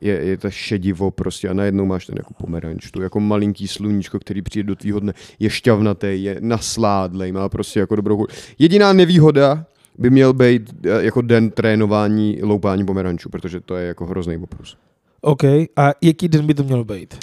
je, 0.00 0.12
je 0.14 0.36
to 0.36 0.50
šedivo 0.50 1.10
prostě 1.10 1.48
a 1.48 1.52
najednou 1.52 1.84
máš 1.86 2.06
ten 2.06 2.14
jako 2.18 2.34
pomeranč, 2.34 2.90
tu 2.90 3.02
jako 3.02 3.20
malinký 3.20 3.68
sluníčko, 3.68 4.18
který 4.20 4.42
přijde 4.42 4.66
do 4.66 4.76
tvýho 4.76 5.00
dne, 5.00 5.12
je 5.38 5.50
šťavnatý, 5.50 6.22
je 6.24 6.36
nasládlej, 6.40 7.32
má 7.32 7.48
prostě 7.48 7.80
jako 7.80 7.96
dobrou 7.96 8.16
chuť. 8.16 8.32
Jediná 8.58 8.92
nevýhoda 8.92 9.64
by 9.98 10.10
měl 10.10 10.32
být 10.32 10.70
eh, 10.84 11.02
jako 11.04 11.20
den 11.22 11.50
trénování 11.50 12.38
loupání 12.42 12.86
pomerančů, 12.86 13.28
protože 13.28 13.60
to 13.60 13.76
je 13.76 13.86
jako 13.86 14.06
hrozný 14.06 14.36
oprus. 14.36 14.76
OK, 15.20 15.44
a 15.76 15.92
jaký 16.02 16.28
den 16.28 16.46
by 16.46 16.54
to 16.54 16.64
mělo 16.64 16.84
být? 16.84 17.14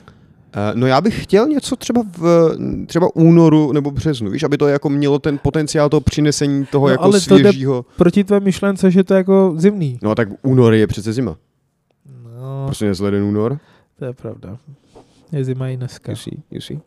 Eh, 0.54 0.72
No 0.76 0.88
já 0.88 1.02
bych 1.02 1.24
chtěl 1.24 1.48
něco 1.48 1.76
třeba 1.76 2.04
v 2.18 2.56
třeba 2.88 3.16
únoru 3.16 3.72
nebo 3.72 3.92
březnu, 3.92 4.32
víš, 4.32 4.44
aby 4.44 4.58
to 4.58 4.68
jako 4.68 4.90
mělo 4.90 5.20
ten 5.20 5.38
potenciál 5.38 5.90
toho 5.90 6.02
přinesení 6.02 6.66
toho 6.66 6.88
No, 6.88 6.92
jako 6.92 7.04
ale 7.04 7.22
to 7.22 7.36
jde- 7.38 7.40
svěžího. 7.50 7.86
Proti 7.98 8.24
tvé 8.24 8.40
myšlence, 8.40 8.92
že 8.92 9.04
to 9.04 9.14
je 9.14 9.18
jako 9.18 9.54
zimný. 9.58 10.00
No 10.04 10.12
a 10.12 10.16
tak 10.16 10.28
únor 10.42 10.74
je 10.74 10.88
přece 10.88 11.14
zima. 11.14 11.38
No, 12.42 12.64
Prostě 12.66 12.86
nezleden 12.86 13.24
únor. 13.24 13.60
to 14.00 14.06
je 14.06 14.14
pravda. 14.14 14.58
Je 15.32 15.44
zima 15.46 15.70
i 15.70 15.78
dneska. 15.78 16.16
See, 16.16 16.34
you 16.52 16.62
see. 16.62 16.80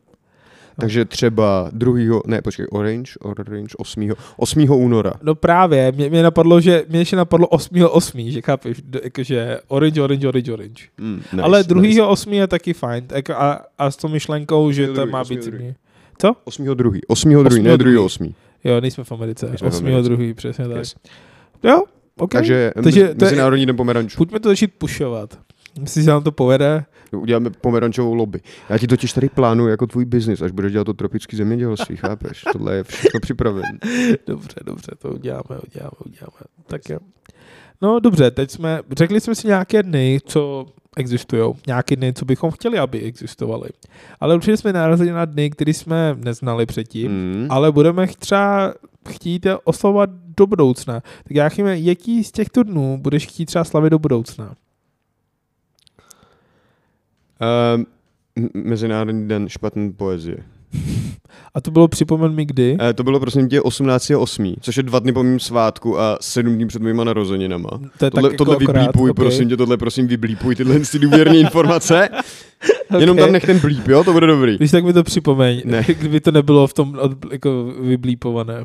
Takže 0.80 1.04
třeba 1.04 1.70
druhýho, 1.72 2.22
ne, 2.26 2.42
počkej, 2.42 2.66
Orange, 2.70 3.12
Orange 3.20 3.74
8. 3.78 4.10
8. 4.36 4.70
února. 4.70 5.12
No 5.22 5.34
právě, 5.34 5.92
mě, 5.92 6.10
mě 6.10 6.22
napadlo, 6.22 6.60
že 6.60 6.84
mě 6.88 6.98
ještě 6.98 7.16
napadlo 7.16 7.46
8.8., 7.46 8.30
že 8.30 8.42
chápeš, 8.42 8.82
d- 8.82 9.00
jakože 9.04 9.60
orange, 9.68 10.02
orange, 10.02 10.28
orange, 10.28 10.52
orange. 10.52 10.84
Mm, 10.98 11.14
nice, 11.16 11.28
Nice, 11.32 11.42
Ale 11.42 11.58
nice. 11.58 11.68
druhýho 11.68 12.08
8. 12.08 12.32
je 12.32 12.46
taky 12.46 12.72
fajn, 12.72 13.04
jako 13.14 13.32
a, 13.32 13.66
a 13.78 13.90
s 13.90 13.96
tou 13.96 14.08
myšlenkou, 14.08 14.70
že 14.72 14.88
to 14.88 15.06
má 15.06 15.24
být 15.24 15.44
druhý. 15.44 15.58
zimný. 15.58 15.74
8. 16.44 16.64
druhý, 16.74 16.74
8. 16.74 16.74
druhý, 16.76 17.00
Osmýho 17.06 17.42
ne 17.42 17.48
druhý 17.78 17.94
druhý. 17.94 17.98
8. 18.06 18.34
Jo, 18.64 18.80
nejsme 18.80 19.04
v 19.04 19.12
Americe, 19.12 19.48
Nejsme 19.48 19.70
v 19.70 19.74
8. 19.74 19.86
Americe. 19.86 20.08
druhý, 20.08 20.34
přesně 20.34 20.68
tak. 20.68 20.76
Yes. 20.76 20.94
Jo, 21.62 21.82
ok. 22.20 22.30
Takže, 22.30 22.72
Takže 22.74 22.84
Takže 22.84 23.14
to 23.14 23.24
je- 23.24 23.30
Mezinárodní 23.30 23.66
den 23.66 23.76
pomerančů. 23.76 24.16
Pojďme 24.16 24.40
to 24.40 24.48
začít 24.48 24.74
pušovat. 24.78 25.38
Myslíš, 25.80 26.04
že 26.04 26.10
nám 26.10 26.22
to 26.22 26.32
povede? 26.32 26.84
Uděláme 27.12 27.50
pomerančovou 27.50 28.14
lobby. 28.14 28.40
Já 28.68 28.78
ti 28.78 28.86
totiž 28.86 29.12
tady 29.12 29.28
plánuju 29.28 29.68
jako 29.68 29.86
tvůj 29.86 30.04
biznis, 30.04 30.42
až 30.42 30.50
budeš 30.52 30.72
dělat 30.72 30.84
to 30.84 30.94
tropický 30.94 31.36
zemědělství, 31.36 31.96
chápeš? 31.96 32.42
Tohle 32.52 32.74
je 32.76 32.84
všechno 32.84 33.20
připravené. 33.20 33.78
Dobře, 34.26 34.54
dobře, 34.64 34.90
to 34.98 35.08
uděláme, 35.08 35.42
uděláme, 35.66 35.90
uděláme. 36.06 36.40
Tak 36.66 36.88
jo. 36.88 36.98
No 37.82 38.00
dobře, 38.00 38.30
teď 38.30 38.50
jsme, 38.50 38.80
řekli 38.98 39.20
jsme 39.20 39.34
si 39.34 39.46
nějaké 39.46 39.82
dny, 39.82 40.18
co 40.24 40.66
existují, 40.96 41.52
nějaké 41.66 41.96
dny, 41.96 42.12
co 42.12 42.24
bychom 42.24 42.50
chtěli, 42.50 42.78
aby 42.78 43.00
existovaly. 43.00 43.68
Ale 44.20 44.34
určitě 44.34 44.56
jsme 44.56 44.72
narazili 44.72 45.10
na 45.10 45.24
dny, 45.24 45.50
které 45.50 45.74
jsme 45.74 46.16
neznali 46.24 46.66
předtím, 46.66 47.12
Mm. 47.12 47.46
ale 47.50 47.72
budeme 47.72 48.06
třeba 48.06 48.74
chtít 49.08 49.46
je 49.46 49.56
oslavovat 49.64 50.10
do 50.36 50.46
budoucna. 50.46 51.00
Tak 51.00 51.30
já 51.30 51.48
chybě, 51.48 51.78
jaký 51.78 52.24
z 52.24 52.32
těchto 52.32 52.62
dnů 52.62 52.98
budeš 52.98 53.26
chtít 53.26 53.46
třeba 53.46 53.64
slavit 53.64 53.90
do 53.90 53.98
budoucna? 53.98 54.54
Um, 57.76 57.86
Mezinárodní 58.54 59.28
den 59.28 59.48
špatné 59.48 59.92
poezie. 59.92 60.36
A 61.54 61.60
to 61.60 61.70
bylo, 61.70 61.88
připomen 61.88 62.34
mi 62.34 62.44
kdy? 62.44 62.76
Eh, 62.80 62.92
to 62.92 63.02
bylo 63.04 63.20
prosím 63.20 63.48
tě 63.48 63.60
18.8., 63.60 64.54
což 64.60 64.76
je 64.76 64.82
dva 64.82 64.98
dny 64.98 65.12
po 65.12 65.22
mým 65.22 65.40
svátku 65.40 66.00
a 66.00 66.18
sedm 66.20 66.54
dní 66.54 66.66
před 66.66 66.82
mýma 66.82 67.04
narozeninama. 67.04 67.68
To 67.98 68.04
je 68.04 68.10
Tohle, 68.10 68.28
tak 68.30 68.38
tohle 68.38 68.54
jako 68.54 68.62
akorát, 68.64 68.80
vyblípuj, 68.80 69.10
ok. 69.10 69.16
prosím 69.16 69.48
tě, 69.48 69.56
tohle 69.56 69.76
prosím 69.76 70.06
vyblípuj, 70.06 70.54
tyhle 70.56 70.80
ty 70.80 70.98
důvěrné 70.98 71.36
informace. 71.46 72.08
Jenom 72.98 73.16
Ok. 73.16 73.24
tam 73.24 73.32
nech 73.32 73.44
ten 73.46 73.58
blíp, 73.58 73.88
jo, 73.88 74.04
to 74.04 74.12
bude 74.12 74.26
dobrý. 74.26 74.56
Když 74.56 74.70
tak 74.70 74.84
mi 74.84 74.92
to 74.92 75.02
připomeň, 75.02 75.62
Ne. 75.64 75.84
kdyby 75.98 76.20
to 76.20 76.30
nebylo 76.30 76.66
v 76.66 76.74
tom 76.74 76.98
od, 77.00 77.32
jako 77.32 77.74
vyblípované. 77.80 78.64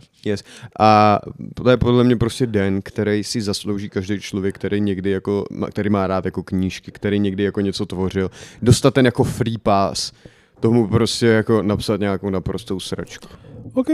A 0.80 1.20
to 1.54 1.70
je 1.70 1.78
podle 1.78 2.04
mě 2.04 2.16
prostě 2.16 2.48
den, 2.48 2.82
který 2.82 3.24
si 3.24 3.42
zaslouží 3.42 3.90
každý 3.90 4.20
člověk, 4.20 4.56
který 4.56 4.82
někdy 4.82 5.10
jako, 5.10 5.46
který 5.70 5.90
má 5.90 6.08
rád 6.08 6.26
jako 6.26 6.44
knížky, 6.44 6.92
který 6.92 7.20
někdy 7.20 7.44
jako 7.44 7.62
něco 7.62 7.86
tvořil. 7.86 8.32
Dostat 8.62 8.94
ten 8.94 9.06
jako 9.06 9.24
free 9.24 9.58
pass, 9.58 10.12
tomu 10.60 10.88
prostě 10.88 11.26
jako 11.26 11.62
napsat 11.62 12.00
nějakou 12.00 12.30
naprostou 12.30 12.80
sračku. 12.80 13.28
OK, 13.74 13.88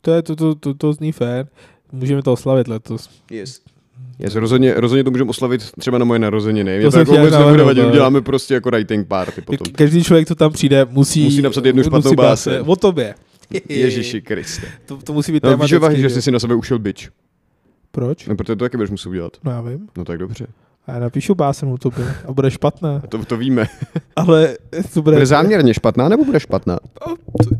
to, 0.00 0.12
je, 0.12 0.22
to, 0.22 0.36
to, 0.36 0.54
to, 0.54 0.74
to 0.74 0.92
zní 0.92 1.12
fér. 1.12 1.46
Můžeme 1.92 2.22
to 2.22 2.32
oslavit 2.32 2.68
letos. 2.68 3.10
Yes. 3.30 3.60
Yes, 4.18 4.34
rozhodně, 4.34 4.74
rozhodně 4.74 5.04
to 5.04 5.10
můžeme 5.10 5.30
oslavit 5.30 5.72
třeba 5.78 5.98
na 5.98 6.04
moje 6.04 6.18
narozeniny. 6.18 6.76
Mě 6.78 6.84
To 6.86 6.90
to, 6.90 6.98
jako 6.98 7.12
vůbec 7.12 7.34
nebude 7.34 7.62
vadit, 7.64 7.84
uděláme 7.84 8.20
prostě 8.20 8.54
jako 8.54 8.70
writing 8.70 9.08
party 9.08 9.40
potom. 9.40 9.66
Ka- 9.66 9.72
Každý 9.72 10.04
člověk, 10.04 10.28
co 10.28 10.34
tam 10.34 10.52
přijde, 10.52 10.86
musí... 10.90 11.24
Musí 11.24 11.42
napsat 11.42 11.64
jednu 11.64 11.82
špatnou 11.82 12.14
báseň. 12.14 12.62
O 12.66 12.76
tobě. 12.76 13.14
Ježiši 13.68 14.22
Kriste. 14.22 14.66
To, 14.86 14.96
to 14.96 15.12
musí 15.12 15.32
být 15.32 15.42
No, 15.42 15.56
víš, 15.56 15.70
že 15.70 15.80
že? 15.96 16.10
jsi 16.10 16.22
si 16.22 16.30
na 16.30 16.38
sebe 16.38 16.54
ušel 16.54 16.78
bič. 16.78 17.10
Proč? 17.90 18.26
No, 18.26 18.36
protože 18.36 18.56
to 18.56 18.64
taky 18.64 18.76
budeš 18.76 18.90
muset 18.90 19.08
udělat. 19.08 19.32
No 19.44 19.50
já 19.50 19.60
vím. 19.60 19.88
No 19.96 20.04
tak 20.04 20.18
dobře. 20.18 20.46
A 20.86 20.92
já 20.92 20.98
napíšu 20.98 21.34
básen 21.34 21.68
o 21.68 21.78
tobě 21.78 22.14
a 22.28 22.32
bude 22.32 22.50
špatná. 22.50 23.00
A 23.04 23.06
to, 23.06 23.24
to 23.24 23.36
víme. 23.36 23.66
Ale 24.16 24.56
to 24.94 25.02
bude... 25.02 25.16
Bude 25.16 25.26
záměrně 25.26 25.74
špatná 25.74 26.08
nebo 26.08 26.24
bude 26.24 26.40
špatná? 26.40 26.78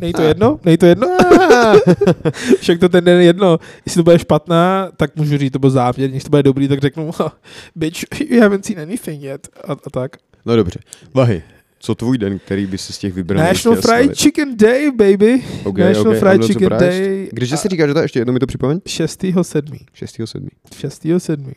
Nej 0.00 0.12
to 0.12 0.22
jedno? 0.22 0.60
Nej 0.64 0.76
to 0.76 0.86
jedno? 0.86 1.08
Však 2.60 2.80
to 2.80 2.88
ten 2.88 3.04
den 3.04 3.18
je 3.18 3.24
jedno. 3.24 3.58
Jestli 3.86 3.98
to 3.98 4.02
bude 4.02 4.18
špatná, 4.18 4.88
tak 4.96 5.16
můžu 5.16 5.38
říct, 5.38 5.52
to 5.52 5.58
bylo 5.58 5.70
záměr. 5.70 6.10
Když 6.10 6.24
to 6.24 6.30
bude 6.30 6.42
dobrý, 6.42 6.68
tak 6.68 6.80
řeknu, 6.80 7.08
"Oh, 7.20 7.28
bitch, 7.76 8.30
you 8.30 8.40
haven't 8.40 8.66
seen 8.66 8.80
anything 8.80 9.22
yet. 9.22 9.48
A, 9.68 9.72
a 9.72 9.90
tak. 9.92 10.16
No 10.46 10.56
dobře. 10.56 10.80
Vahy, 11.14 11.42
co 11.78 11.94
tvůj 11.94 12.18
den, 12.18 12.38
který 12.38 12.66
by 12.66 12.78
si 12.78 12.92
z 12.92 12.98
těch 12.98 13.14
vybral? 13.14 13.44
National 13.44 13.80
Fried 13.80 14.16
Chicken 14.16 14.56
Day, 14.56 14.90
baby. 14.90 15.42
Okay, 15.64 15.84
National 15.84 16.08
okay, 16.08 16.20
Fried 16.20 16.44
Chicken. 16.44 16.68
Day. 16.78 17.28
Když 17.32 17.50
se 17.60 17.68
říká, 17.68 17.86
že 17.86 17.94
to 17.94 18.00
ještě 18.00 18.18
jednou 18.18 18.32
mi 18.32 18.38
to 18.40 18.46
připomeň? 18.46 18.78
6.7. 18.78 19.62
6.7. 19.94 20.48
6.7. 20.70 21.52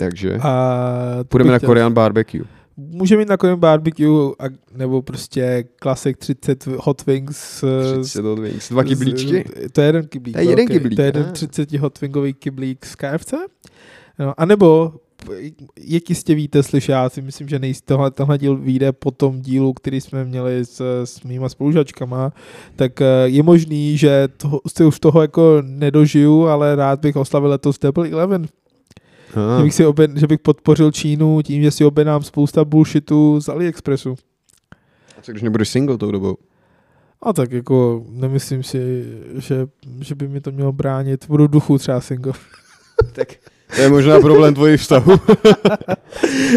Takže 0.00 0.38
A 0.42 1.14
to 1.18 1.24
půjdeme 1.24 1.50
na 1.50 1.58
chtěl- 1.58 1.66
Korean 1.68 1.92
barbecue. 1.92 2.44
Můžeme 2.76 3.22
jít 3.22 3.28
na 3.28 3.36
Korean 3.36 3.58
barbecue, 3.58 4.32
a, 4.38 4.44
nebo 4.76 5.02
prostě 5.02 5.64
klasik 5.76 6.16
30 6.16 6.66
hot 6.66 7.06
wings. 7.06 7.62
eh, 7.62 8.00
30 8.00 8.24
od 8.24 8.38
Wings. 8.38 8.68
Dva 8.70 8.84
kyblíčky? 8.84 9.44
Z- 9.66 9.72
To 9.72 9.80
je 9.80 9.86
jeden 9.86 10.06
kyblík. 10.06 10.34
To 10.34 10.40
je 10.40 10.44
jeden 10.44 10.56
velký. 10.56 10.72
kyblík, 10.72 10.96
To 10.96 11.02
je 11.02 11.08
jeden 11.08 11.26
ah. 11.28 11.32
30 11.32 11.72
hot 11.78 12.00
wingový 12.00 12.34
kyblík 12.34 12.86
z 12.86 12.94
KFC. 12.94 13.34
No, 14.18 14.34
a 14.40 14.44
nebo, 14.44 14.92
jak 15.80 16.08
jistě 16.10 16.34
víte, 16.34 16.62
slyšáci, 16.62 17.22
myslím, 17.22 17.48
že 17.48 17.58
nejist, 17.58 17.84
tohle, 17.84 18.10
tohle 18.10 18.38
díl 18.38 18.56
vyjde 18.56 18.92
po 18.92 19.10
tom 19.10 19.40
dílu, 19.40 19.72
který 19.72 20.00
jsme 20.00 20.24
měli 20.24 20.64
s, 20.64 20.80
s 21.04 21.22
mýma 21.22 21.48
spolužačkama, 21.48 22.32
tak 22.76 23.00
eh, 23.00 23.06
je 23.24 23.42
možný, 23.42 23.98
že 23.98 24.28
toho, 24.36 24.60
si 24.76 24.84
už 24.84 25.00
toho 25.00 25.22
jako 25.22 25.62
nedožiju, 25.66 26.46
ale 26.46 26.76
rád 26.76 27.00
bych 27.00 27.16
oslavil 27.16 27.50
letos 27.50 27.78
Double 27.78 28.08
Eleven. 28.10 28.46
Že, 29.56 29.62
bych 29.62 29.74
si 29.74 29.86
obed, 29.86 30.16
že 30.16 30.26
bych 30.26 30.38
podpořil 30.38 30.92
Čínu 30.92 31.42
tím, 31.42 31.62
že 31.62 31.70
si 31.70 31.84
objednám 31.84 32.22
spousta 32.22 32.64
bullshitu 32.64 33.40
z 33.40 33.48
AliExpressu. 33.48 34.14
A 35.18 35.22
co 35.22 35.32
když 35.32 35.42
nebudeš 35.42 35.68
single 35.68 35.98
tou 35.98 36.10
dobou? 36.10 36.36
A 37.22 37.32
tak 37.32 37.52
jako 37.52 38.04
nemyslím 38.08 38.62
si, 38.62 39.04
že, 39.36 39.66
že 40.00 40.14
by 40.14 40.28
mi 40.28 40.40
to 40.40 40.52
mělo 40.52 40.72
bránit. 40.72 41.26
Budu 41.28 41.44
v 41.44 41.50
duchu 41.50 41.78
třeba 41.78 42.00
single. 42.00 42.32
tak 43.12 43.28
to 43.76 43.80
je 43.80 43.88
možná 43.88 44.20
problém 44.20 44.54
tvojich 44.54 44.80
vztahů. 44.80 45.12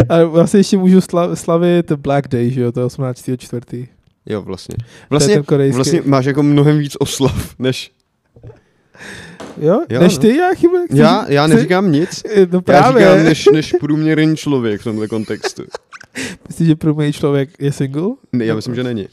A 0.10 0.24
vlastně 0.24 0.60
ještě 0.60 0.78
můžu 0.78 1.02
sla, 1.02 1.36
slavit 1.36 1.92
Black 1.92 2.28
Day, 2.28 2.52
že 2.52 2.62
jo, 2.62 2.72
to 2.72 2.80
je 2.80 2.86
18. 2.86 3.30
čtvrtý. 3.38 3.88
jo, 4.26 4.42
vlastně. 4.42 4.76
Vlastně, 5.10 5.42
korejský. 5.42 5.76
vlastně 5.76 6.02
máš 6.06 6.26
jako 6.26 6.44
mnohem 6.44 6.78
víc 6.78 6.96
oslav, 7.00 7.60
než 7.60 7.92
Jo, 9.62 9.82
Jo, 9.89 10.01
než 10.01 10.14
no. 10.16 10.22
ty, 10.22 10.38
já. 10.38 10.49
Chceš, 10.54 10.99
já, 10.99 11.26
já 11.30 11.47
neříkám 11.47 11.91
nic. 11.91 12.24
No 12.51 12.58
Já 12.58 12.62
právě. 12.62 13.06
říkám 13.08 13.24
než, 13.24 13.45
než 13.54 13.74
průměrný 13.80 14.38
člověk 14.38 14.82
v 14.82 14.84
tomhle 14.84 15.08
kontextu. 15.08 15.64
Myslíš, 16.47 16.68
že 16.68 16.76
průměrný 16.76 17.14
člověk 17.14 17.49
je 17.60 17.72
single? 17.72 18.10
Ne, 18.34 18.45
já 18.45 18.56
myslím, 18.56 18.76
že 18.76 18.84
není. 18.84 19.08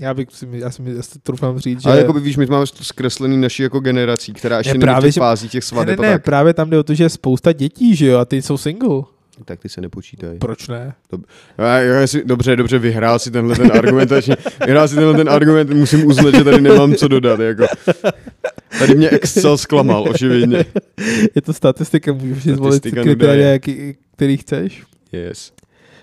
Já 0.00 0.14
bych 0.14 0.28
si, 0.32 0.48
já 0.52 0.70
si, 0.70 0.82
já 0.96 1.02
si 1.02 1.18
troufám 1.18 1.58
říct, 1.58 1.82
že... 1.82 1.88
Ale 1.88 1.98
jako 1.98 2.12
víš, 2.12 2.36
my 2.36 2.46
máme 2.46 2.66
to 2.78 2.84
zkreslený 2.84 3.36
naší 3.36 3.62
jako 3.62 3.80
generací, 3.80 4.32
která 4.32 4.58
ještě 4.58 4.68
Ne, 4.70 4.72
není 4.74 4.80
právě, 4.80 5.10
v 5.10 5.14
těch 5.14 5.20
fázích 5.20 5.50
těch 5.52 5.64
ne, 5.64 5.66
svadeb 5.66 6.00
ne, 6.00 6.06
ne, 6.08 6.14
tak. 6.14 6.24
právě 6.24 6.54
tam 6.54 6.70
jde 6.70 6.78
o 6.78 6.82
to, 6.82 6.94
že 6.94 7.04
je 7.04 7.08
spousta 7.10 7.52
dětí, 7.52 7.96
že 7.96 8.06
jo, 8.06 8.18
a 8.18 8.24
ty 8.24 8.42
jsou 8.42 8.56
single. 8.58 9.02
Tak 9.44 9.60
ty 9.60 9.68
se 9.68 9.80
nepočítají. 9.80 10.38
Proč 10.38 10.68
ne? 10.68 10.94
Já, 11.58 11.78
já 11.78 12.06
si, 12.06 12.24
dobře, 12.24 12.56
dobře, 12.56 12.78
vyhrál 12.78 13.18
si 13.18 13.30
tenhle 13.30 13.56
ten 13.56 13.72
argumentační, 13.72 14.34
vyhrál 14.66 14.88
si 14.88 14.94
tenhle 14.94 15.14
ten 15.14 15.28
argument, 15.28 15.70
musím 15.70 16.06
uznat, 16.06 16.34
že 16.34 16.44
tady 16.44 16.60
nemám 16.60 16.94
co 16.94 17.08
dodat, 17.08 17.40
jako. 17.40 17.64
Tady 18.78 18.94
mě 18.94 19.10
Excel 19.10 19.58
zklamal, 19.58 20.08
očividně. 20.08 20.64
Je 21.34 21.42
to 21.42 21.52
statistika, 21.52 22.12
můžeš 22.12 22.42
si 22.42 22.54
zvolit 22.54 22.74
Statistika 22.74 23.02
kritéria, 23.02 23.50
jaký, 23.50 23.94
který 24.16 24.36
chceš. 24.36 24.82
Yes. 25.12 25.52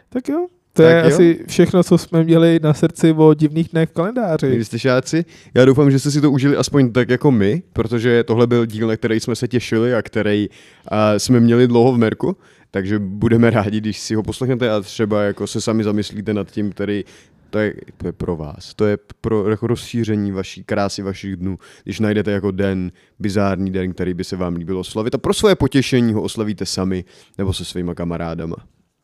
Tak 0.10 0.30
jo. 0.30 0.48
To 0.74 0.84
Tak 0.84 0.92
je 0.92 1.02
jo. 1.02 1.08
asi 1.08 1.40
všechno, 1.48 1.84
co 1.84 1.98
jsme 1.98 2.24
měli 2.24 2.60
na 2.64 2.74
srdci 2.74 3.12
o 3.12 3.34
divných 3.34 3.70
dnech 3.70 3.90
v 3.90 3.94
kalendáři. 3.94 4.48
Milí 4.48 4.66
slyšáci, 4.66 5.26
já 5.54 5.66
doufám, 5.66 5.92
že 5.92 6.00
jste 6.00 6.12
si 6.12 6.22
to 6.22 6.32
užili 6.32 6.56
aspoň 6.56 6.92
tak 6.92 7.10
jako 7.10 7.32
my, 7.32 7.64
protože 7.74 8.24
tohle 8.24 8.48
byl 8.48 8.66
díl, 8.66 8.88
na 8.88 8.98
který 8.98 9.20
jsme 9.20 9.36
se 9.36 9.48
těšili 9.48 9.96
a 9.96 10.02
který 10.02 10.50
uh, 10.50 10.98
jsme 11.18 11.40
měli 11.40 11.68
dlouho 11.68 11.94
v 11.94 11.98
Merku, 11.98 12.38
takže 12.72 13.00
budeme 13.00 13.50
rádi, 13.50 13.78
když 13.78 14.00
si 14.00 14.16
ho 14.16 14.24
poslechnete 14.24 14.72
a 14.72 14.82
třeba 14.82 15.24
jako 15.24 15.48
se 15.48 15.62
sami 15.62 15.84
zamyslíte 15.84 16.34
nad 16.34 16.52
tím, 16.52 16.72
který 16.72 17.04
to 17.50 17.60
je, 17.60 17.74
to 17.98 18.08
je 18.08 18.12
pro 18.12 18.36
vás, 18.36 18.74
to 18.74 18.86
je 18.86 18.98
pro 19.22 19.50
jako 19.50 19.68
rozšíření 19.68 20.32
vaší 20.32 20.64
krásy 20.64 21.02
vašich 21.02 21.36
dnů, 21.36 21.58
když 21.84 22.00
najdete 22.00 22.32
jako 22.32 22.52
den, 22.52 22.92
bizární 23.20 23.72
den, 23.72 23.94
který 23.94 24.14
by 24.14 24.24
se 24.24 24.36
vám 24.36 24.56
líbilo 24.56 24.80
oslavit 24.80 25.16
a 25.16 25.18
pro 25.18 25.34
svoje 25.34 25.56
potěšení 25.56 26.14
ho 26.14 26.22
oslavíte 26.22 26.66
sami 26.66 27.06
nebo 27.38 27.54
se 27.54 27.66
svýma 27.66 27.96
kamarádama. 27.96 28.56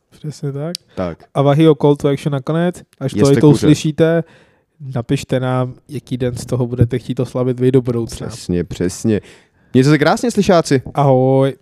Přesně 0.10 0.52
tak. 0.52 0.76
Tak, 0.96 1.24
A 1.34 1.42
Vahyho 1.42 1.76
call 1.76 1.96
to 1.96 2.08
action 2.08 2.34
nakonec, 2.34 2.84
až 3.00 3.14
to, 3.14 3.36
to 3.36 3.50
uslyšíte, 3.50 4.24
napište 4.96 5.40
nám, 5.40 5.74
jaký 5.90 6.18
den 6.18 6.36
z 6.36 6.46
toho 6.46 6.68
budete 6.68 7.00
chtít 7.00 7.20
oslavit 7.20 7.60
vy 7.60 7.72
do 7.72 7.82
budoucna. 7.82 8.28
přesně, 8.28 8.64
přesně. 8.64 9.22
Mějte 9.74 9.90
se 9.90 9.98
krásně, 9.98 10.32
slyšáci. 10.32 10.82
Ahoj. 10.94 11.56